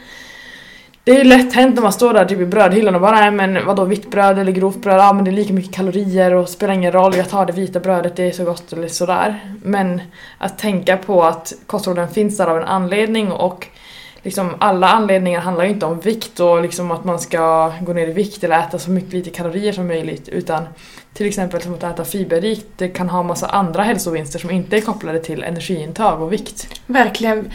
Det 1.03 1.11
är 1.11 1.17
ju 1.17 1.23
lätt 1.23 1.53
hänt 1.55 1.75
när 1.75 1.81
man 1.81 1.93
står 1.93 2.13
där 2.13 2.25
typ 2.25 2.39
i 2.39 2.45
brödhyllan 2.45 2.95
och 2.95 3.01
bara 3.01 3.19
nej 3.19 3.31
men 3.31 3.65
vadå 3.65 3.85
vitt 3.85 4.11
bröd 4.11 4.39
eller 4.39 4.51
grovt 4.51 4.81
bröd, 4.81 4.99
ja 4.99 5.13
men 5.13 5.25
det 5.25 5.31
är 5.31 5.33
lika 5.33 5.53
mycket 5.53 5.75
kalorier 5.75 6.33
och 6.33 6.49
spelar 6.49 6.73
ingen 6.73 6.91
roll, 6.91 7.15
jag 7.15 7.29
tar 7.29 7.45
det 7.45 7.53
vita 7.53 7.79
brödet, 7.79 8.15
det 8.15 8.27
är 8.27 8.31
så 8.31 8.43
gott 8.43 8.73
eller 8.73 8.87
sådär. 8.87 9.39
Men 9.63 10.01
att 10.37 10.57
tänka 10.57 10.97
på 10.97 11.23
att 11.23 11.53
kostråden 11.67 12.07
finns 12.07 12.37
där 12.37 12.47
av 12.47 12.57
en 12.57 12.63
anledning 12.63 13.31
och 13.31 13.67
liksom 14.23 14.49
alla 14.59 14.89
anledningar 14.89 15.41
handlar 15.41 15.63
ju 15.63 15.69
inte 15.69 15.85
om 15.85 15.99
vikt 15.99 16.39
och 16.39 16.61
liksom 16.61 16.91
att 16.91 17.03
man 17.03 17.19
ska 17.19 17.73
gå 17.81 17.93
ner 17.93 18.07
i 18.07 18.13
vikt 18.13 18.43
eller 18.43 18.59
äta 18.59 18.79
så 18.79 18.91
mycket 18.91 19.13
lite 19.13 19.29
kalorier 19.29 19.73
som 19.73 19.87
möjligt 19.87 20.29
utan 20.29 20.67
till 21.19 21.27
exempel 21.27 21.61
som 21.61 21.73
att 21.73 21.83
äta 21.83 22.05
fiberrikt, 22.05 22.65
det 22.77 22.87
kan 22.87 23.09
ha 23.09 23.23
massa 23.23 23.47
andra 23.47 23.83
hälsovinster 23.83 24.39
som 24.39 24.51
inte 24.51 24.77
är 24.77 24.81
kopplade 24.81 25.19
till 25.19 25.43
energiintag 25.43 26.21
och 26.21 26.33
vikt. 26.33 26.67
Verkligen. 26.85 27.51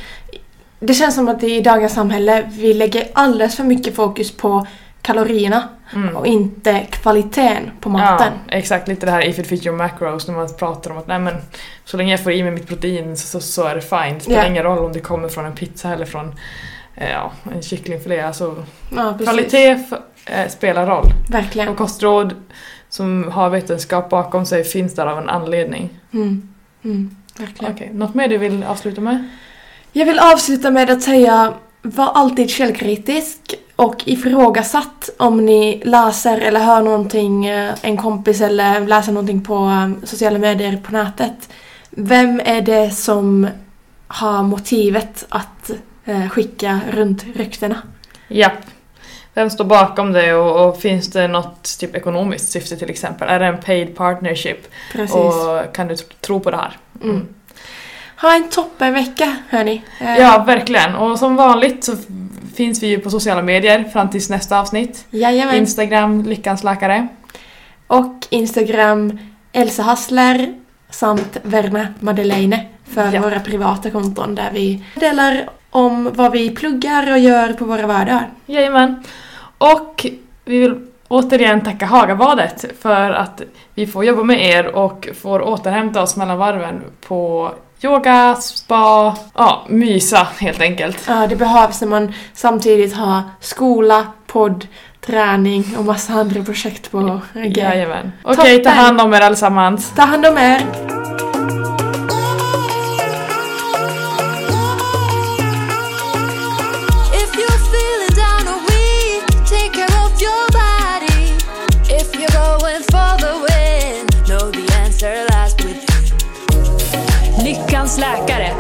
Det 0.81 0.95
känns 0.95 1.15
som 1.15 1.29
att 1.29 1.43
i 1.43 1.61
dagens 1.61 1.93
samhälle 1.95 2.51
vi 2.53 2.75
lägger 2.75 3.09
alldeles 3.13 3.57
för 3.57 3.65
mycket 3.65 3.95
fokus 3.97 4.37
på 4.37 4.67
kalorierna 5.03 5.69
Mm. 5.95 6.17
och 6.17 6.27
inte 6.27 6.81
kvaliteten 6.91 7.71
på 7.81 7.89
maten. 7.89 8.33
Ja, 8.49 8.53
exakt. 8.57 8.89
Lite 8.89 9.07
det 9.07 9.13
här 9.13 9.27
if 9.27 9.39
it 9.39 9.47
fit 9.47 9.67
your 9.67 9.77
macros 9.77 10.29
när 10.29 10.35
man 10.35 10.49
pratar 10.59 10.91
om 10.91 10.99
att 10.99 11.07
nej 11.07 11.19
men 11.19 11.35
så 11.85 11.97
länge 11.97 12.11
jag 12.11 12.23
får 12.23 12.33
i 12.33 12.43
mig 12.43 12.53
mitt 12.53 12.69
protein 12.69 13.17
så, 13.17 13.27
så, 13.27 13.41
så 13.41 13.65
är 13.65 13.75
det 13.75 13.81
fine. 13.81 14.15
Det 14.15 14.21
spelar 14.21 14.43
Ja. 14.43 14.49
ingen 14.51 14.63
roll 14.63 14.79
om 14.79 14.93
det 14.93 15.01
kommer 15.01 15.29
från 15.29 15.45
en 15.45 15.55
pizza 15.55 15.93
eller 15.93 16.05
från 16.07 16.35
eh, 16.95 17.11
ja, 17.11 17.33
en 17.55 17.63
kycklingfilé. 17.63 18.21
Alltså, 18.21 18.65
Ja, 18.97 19.19
kvalitet 19.23 19.71
eh, 20.27 20.49
spelar 20.49 20.87
roll. 20.87 21.07
Verkligen. 21.31 21.69
Och 21.69 21.77
kostråd 21.77 22.35
som 22.95 23.29
har 23.33 23.51
vetenskap 23.51 24.11
bakom 24.11 24.47
sig 24.47 24.65
finns 24.65 24.95
där 24.95 25.07
av 25.07 25.19
en 25.19 25.29
anledning. 25.29 25.91
Mm. 26.13 26.49
Mm. 26.85 27.17
Verkligen. 27.39 27.75
Okej, 27.75 27.91
något 27.95 28.15
mer 28.15 28.29
du 28.29 28.39
vill 28.39 28.63
avsluta 28.63 29.01
med? 29.01 29.29
Jag 29.93 30.07
vill 30.07 30.19
avsluta 30.19 30.71
med 30.71 30.91
att 30.91 31.03
säga 31.03 31.55
var 31.83 32.13
alltid 32.15 32.51
källkritisk 32.51 33.55
och 33.77 34.03
ifrågasatt 34.05 35.11
om 35.19 35.47
ni 35.47 35.83
läser 35.85 36.41
eller 36.41 36.61
hör 36.61 36.83
någonting, 36.83 37.47
eh, 37.47 37.75
en 37.83 37.97
kompis 37.97 38.41
eller 38.41 38.81
läser 38.81 39.13
någonting 39.13 39.45
på 39.45 39.55
eh, 39.55 40.07
sociala 40.07 40.39
medier 40.39 40.77
på 40.77 40.93
nätet. 40.93 41.51
Vem 41.91 42.41
är 42.45 42.61
det 42.61 42.91
som 42.91 43.49
har 44.07 44.43
motivet 44.43 45.27
att 45.29 45.71
eh, 46.05 46.29
skicka 46.29 46.81
runt 46.91 47.25
ryktena? 47.37 47.77
Japp. 48.29 48.74
Vem 49.35 49.51
står 49.51 49.65
bakom 49.65 50.13
det 50.13 50.35
och, 50.35 50.69
och 50.69 50.81
finns 50.81 51.11
det 51.11 51.29
något 51.29 51.79
typ 51.81 51.95
ekonomiskt 51.97 52.49
syfte 52.53 52.77
till 52.77 52.91
exempel? 52.91 53.29
Är 53.29 53.41
det 53.41 53.47
en 53.47 53.59
paid 53.61 53.97
partnership? 53.97 54.59
Precis. 54.93 55.15
Och 55.17 55.75
kan 55.75 55.89
du 55.89 55.95
tr- 55.95 56.13
tro 56.21 56.41
på 56.41 56.51
det 56.51 56.57
här? 56.57 56.77
Mm. 57.03 57.29
Ha 58.21 58.35
en 58.37 58.49
toppenvecka 58.51 59.37
hörni. 59.51 59.83
Eh, 60.01 60.17
Ja, 60.19 60.45
verkligen. 60.47 60.95
Och 60.95 61.19
som 61.19 61.37
vanligt 61.37 61.85
så 61.85 61.93
finns 62.55 62.83
vi 62.83 62.87
ju 62.87 62.99
på 63.01 63.11
sociala 63.11 63.43
medier 63.43 63.85
fram 63.85 64.11
tills 64.11 64.31
nästa 64.31 64.61
avsnitt. 64.61 65.07
Jajamän. 65.11 65.55
Instagram, 65.57 66.23
Lyckans 66.23 66.65
Läkare. 66.65 67.09
och 67.87 68.27
Instagram 68.31 69.19
Elsa 69.53 69.83
Hassler 69.83 70.55
samt 70.91 71.37
Verna 71.43 71.87
Madeleine 72.01 72.67
för 72.85 73.13
Ja. 73.13 73.21
våra 73.21 73.41
privata 73.41 73.91
konton 73.91 74.35
där 74.35 74.51
vi 74.53 74.85
delar 74.95 75.49
om 75.75 76.11
vad 76.15 76.33
vi 76.33 76.51
pluggar 76.51 77.13
och 77.13 77.19
gör 77.19 77.53
på 77.53 77.65
våra 77.65 77.87
vardagar. 77.87 78.29
Jajamän. 78.47 79.03
Och 79.59 80.07
vi 80.45 80.59
vill 80.59 80.87
återigen 81.09 81.61
tacka 81.61 81.87
Hagabadet 81.87 82.65
för 82.81 83.11
att 83.11 83.43
vi 83.75 83.87
får 83.87 84.05
jobba 84.05 84.23
med 84.23 84.47
er 84.47 84.67
och 84.67 85.09
får 85.23 85.43
återhämta 85.43 86.03
oss 86.03 86.17
mellan 86.17 86.39
varven 86.39 86.83
på 87.07 87.51
yoga, 87.83 88.35
spa, 88.35 89.17
ja, 89.35 89.65
mysa 89.69 90.27
helt 90.39 90.61
enkelt. 90.61 91.05
Ja, 91.09 91.27
det 91.27 91.37
behövs 91.37 91.81
när 91.81 91.89
man 91.89 92.13
samtidigt 92.33 92.95
har 92.95 93.23
skola, 93.41 94.07
podd, 94.27 94.67
träning 95.01 95.65
och 95.79 95.85
massa 95.85 96.13
andra 96.13 96.45
projekt 96.45 96.91
på 96.91 97.21
G. 97.35 97.61
Jajamän. 97.61 98.13
Okej, 98.23 98.59
ta 98.59 98.71
Toppen. 98.71 98.85
hand 98.85 99.01
om 99.01 99.15
er 99.15 99.21
allesammans. 99.21 99.93
Ta 99.97 100.03
hand 100.03 100.27
om 100.27 100.39
er! 100.39 101.34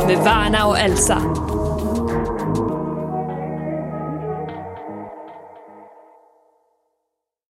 Med 0.06 0.18
Värna 0.24 0.66
och 0.66 0.78
Elsa. 0.78 1.22